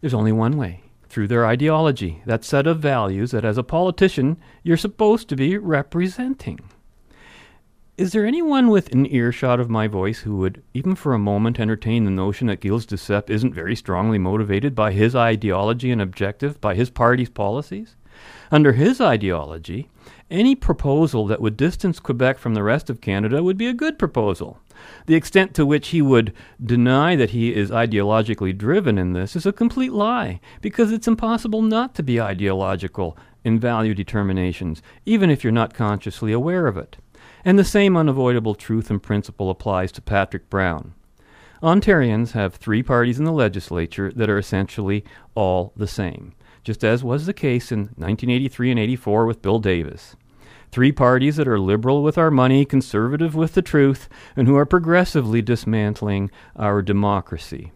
There's 0.00 0.14
only 0.14 0.30
one 0.30 0.56
way 0.58 0.82
through 1.08 1.26
their 1.26 1.46
ideology, 1.46 2.22
that 2.26 2.44
set 2.44 2.66
of 2.66 2.80
values 2.80 3.30
that 3.30 3.44
as 3.44 3.56
a 3.56 3.62
politician 3.62 4.36
you're 4.62 4.76
supposed 4.76 5.26
to 5.28 5.36
be 5.36 5.56
representing. 5.56 6.60
Is 7.98 8.12
there 8.12 8.24
anyone 8.24 8.68
within 8.68 9.06
earshot 9.06 9.58
of 9.58 9.68
my 9.68 9.88
voice 9.88 10.20
who 10.20 10.36
would, 10.36 10.62
even 10.72 10.94
for 10.94 11.14
a 11.14 11.18
moment, 11.18 11.58
entertain 11.58 12.04
the 12.04 12.12
notion 12.12 12.46
that 12.46 12.62
Gilles 12.62 12.86
de 12.86 12.94
Duceppe 12.94 13.28
isn't 13.28 13.52
very 13.52 13.74
strongly 13.74 14.18
motivated 14.18 14.76
by 14.76 14.92
his 14.92 15.16
ideology 15.16 15.90
and 15.90 16.00
objective, 16.00 16.60
by 16.60 16.76
his 16.76 16.90
party's 16.90 17.28
policies? 17.28 17.96
Under 18.52 18.74
his 18.74 19.00
ideology, 19.00 19.90
any 20.30 20.54
proposal 20.54 21.26
that 21.26 21.40
would 21.40 21.56
distance 21.56 21.98
Quebec 21.98 22.38
from 22.38 22.54
the 22.54 22.62
rest 22.62 22.88
of 22.88 23.00
Canada 23.00 23.42
would 23.42 23.58
be 23.58 23.66
a 23.66 23.74
good 23.74 23.98
proposal. 23.98 24.60
The 25.06 25.16
extent 25.16 25.52
to 25.54 25.66
which 25.66 25.88
he 25.88 26.00
would 26.00 26.32
deny 26.64 27.16
that 27.16 27.30
he 27.30 27.52
is 27.52 27.72
ideologically 27.72 28.56
driven 28.56 28.96
in 28.96 29.12
this 29.12 29.34
is 29.34 29.44
a 29.44 29.52
complete 29.52 29.92
lie, 29.92 30.38
because 30.60 30.92
it's 30.92 31.08
impossible 31.08 31.62
not 31.62 31.96
to 31.96 32.04
be 32.04 32.20
ideological 32.20 33.18
in 33.42 33.58
value 33.58 33.92
determinations, 33.92 34.82
even 35.04 35.30
if 35.30 35.42
you're 35.42 35.52
not 35.52 35.74
consciously 35.74 36.30
aware 36.30 36.68
of 36.68 36.76
it. 36.76 36.96
And 37.44 37.58
the 37.58 37.64
same 37.64 37.96
unavoidable 37.96 38.54
truth 38.54 38.90
and 38.90 39.02
principle 39.02 39.50
applies 39.50 39.92
to 39.92 40.02
Patrick 40.02 40.50
Brown. 40.50 40.94
Ontarians 41.62 42.32
have 42.32 42.54
three 42.54 42.82
parties 42.82 43.18
in 43.18 43.24
the 43.24 43.32
legislature 43.32 44.12
that 44.14 44.30
are 44.30 44.38
essentially 44.38 45.04
all 45.34 45.72
the 45.76 45.88
same, 45.88 46.34
just 46.62 46.84
as 46.84 47.02
was 47.02 47.26
the 47.26 47.32
case 47.32 47.72
in 47.72 47.80
1983 47.96 48.70
and 48.70 48.80
84 48.80 49.26
with 49.26 49.42
Bill 49.42 49.58
Davis. 49.58 50.14
Three 50.70 50.92
parties 50.92 51.36
that 51.36 51.48
are 51.48 51.58
liberal 51.58 52.02
with 52.02 52.18
our 52.18 52.30
money, 52.30 52.64
conservative 52.64 53.34
with 53.34 53.54
the 53.54 53.62
truth, 53.62 54.08
and 54.36 54.46
who 54.46 54.56
are 54.56 54.66
progressively 54.66 55.42
dismantling 55.42 56.30
our 56.54 56.82
democracy. 56.82 57.72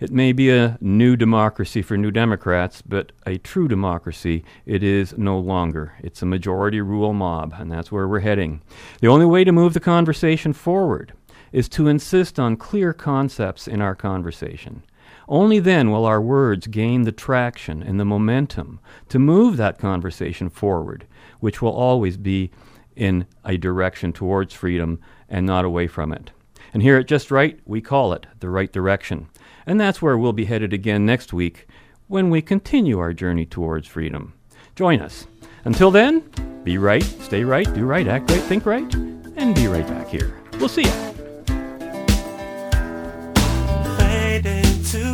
It 0.00 0.12
may 0.12 0.30
be 0.30 0.48
a 0.50 0.78
new 0.80 1.16
democracy 1.16 1.82
for 1.82 1.96
New 1.96 2.12
Democrats, 2.12 2.82
but 2.82 3.10
a 3.26 3.36
true 3.38 3.66
democracy 3.66 4.44
it 4.64 4.84
is 4.84 5.18
no 5.18 5.36
longer. 5.40 5.94
It's 6.04 6.22
a 6.22 6.26
majority 6.26 6.80
rule 6.80 7.12
mob, 7.12 7.54
and 7.58 7.72
that's 7.72 7.90
where 7.90 8.06
we're 8.06 8.20
heading. 8.20 8.62
The 9.00 9.08
only 9.08 9.26
way 9.26 9.42
to 9.42 9.50
move 9.50 9.74
the 9.74 9.80
conversation 9.80 10.52
forward 10.52 11.14
is 11.50 11.68
to 11.70 11.88
insist 11.88 12.38
on 12.38 12.56
clear 12.56 12.92
concepts 12.92 13.66
in 13.66 13.80
our 13.80 13.96
conversation. 13.96 14.84
Only 15.26 15.58
then 15.58 15.90
will 15.90 16.04
our 16.04 16.22
words 16.22 16.68
gain 16.68 17.02
the 17.02 17.10
traction 17.10 17.82
and 17.82 17.98
the 17.98 18.04
momentum 18.04 18.78
to 19.08 19.18
move 19.18 19.56
that 19.56 19.80
conversation 19.80 20.48
forward, 20.48 21.08
which 21.40 21.60
will 21.60 21.72
always 21.72 22.16
be 22.16 22.52
in 22.94 23.26
a 23.44 23.56
direction 23.56 24.12
towards 24.12 24.54
freedom 24.54 25.00
and 25.28 25.44
not 25.44 25.64
away 25.64 25.88
from 25.88 26.12
it. 26.12 26.30
And 26.72 26.82
here 26.82 26.98
at 26.98 27.08
Just 27.08 27.32
Right, 27.32 27.58
we 27.64 27.80
call 27.80 28.12
it 28.12 28.26
the 28.38 28.50
right 28.50 28.72
direction. 28.72 29.28
And 29.68 29.78
that's 29.78 30.00
where 30.00 30.16
we'll 30.16 30.32
be 30.32 30.46
headed 30.46 30.72
again 30.72 31.04
next 31.04 31.34
week 31.34 31.66
when 32.06 32.30
we 32.30 32.40
continue 32.40 32.98
our 32.98 33.12
journey 33.12 33.44
towards 33.44 33.86
freedom. 33.86 34.32
Join 34.74 35.02
us. 35.02 35.26
Until 35.64 35.90
then, 35.90 36.20
be 36.64 36.78
right, 36.78 37.02
stay 37.02 37.44
right, 37.44 37.70
do 37.74 37.84
right, 37.84 38.08
act 38.08 38.30
right, 38.30 38.40
think 38.40 38.64
right, 38.64 38.94
and 39.36 39.54
be 39.54 39.66
right 39.66 39.86
back 39.86 40.08
here. 40.08 40.34
We'll 40.58 40.70
see 40.70 40.84
you. 40.84 41.08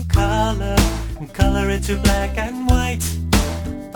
Color 0.08 0.76
color 1.32 1.70
into 1.70 1.96
black 1.96 2.38
and 2.38 2.68
white. 2.68 3.04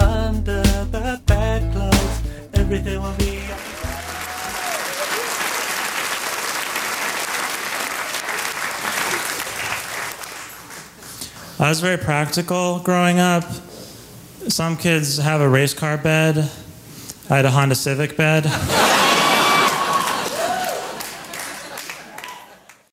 Under 0.01 0.63
the 0.91 1.21
bedclothes, 1.25 2.23
everything 2.55 3.01
will 3.01 3.15
be. 3.15 3.47
I 11.61 11.69
was 11.69 11.81
very 11.81 11.97
practical 11.97 12.79
growing 12.79 13.19
up. 13.19 13.43
Some 14.47 14.77
kids 14.77 15.19
have 15.19 15.41
a 15.41 15.49
race 15.49 15.75
car 15.75 15.99
bed. 15.99 16.49
I 17.29 17.37
had 17.37 17.47
a 17.47 17.51
Honda 17.51 17.75
Civic 17.75 18.17
bed. 18.17 18.45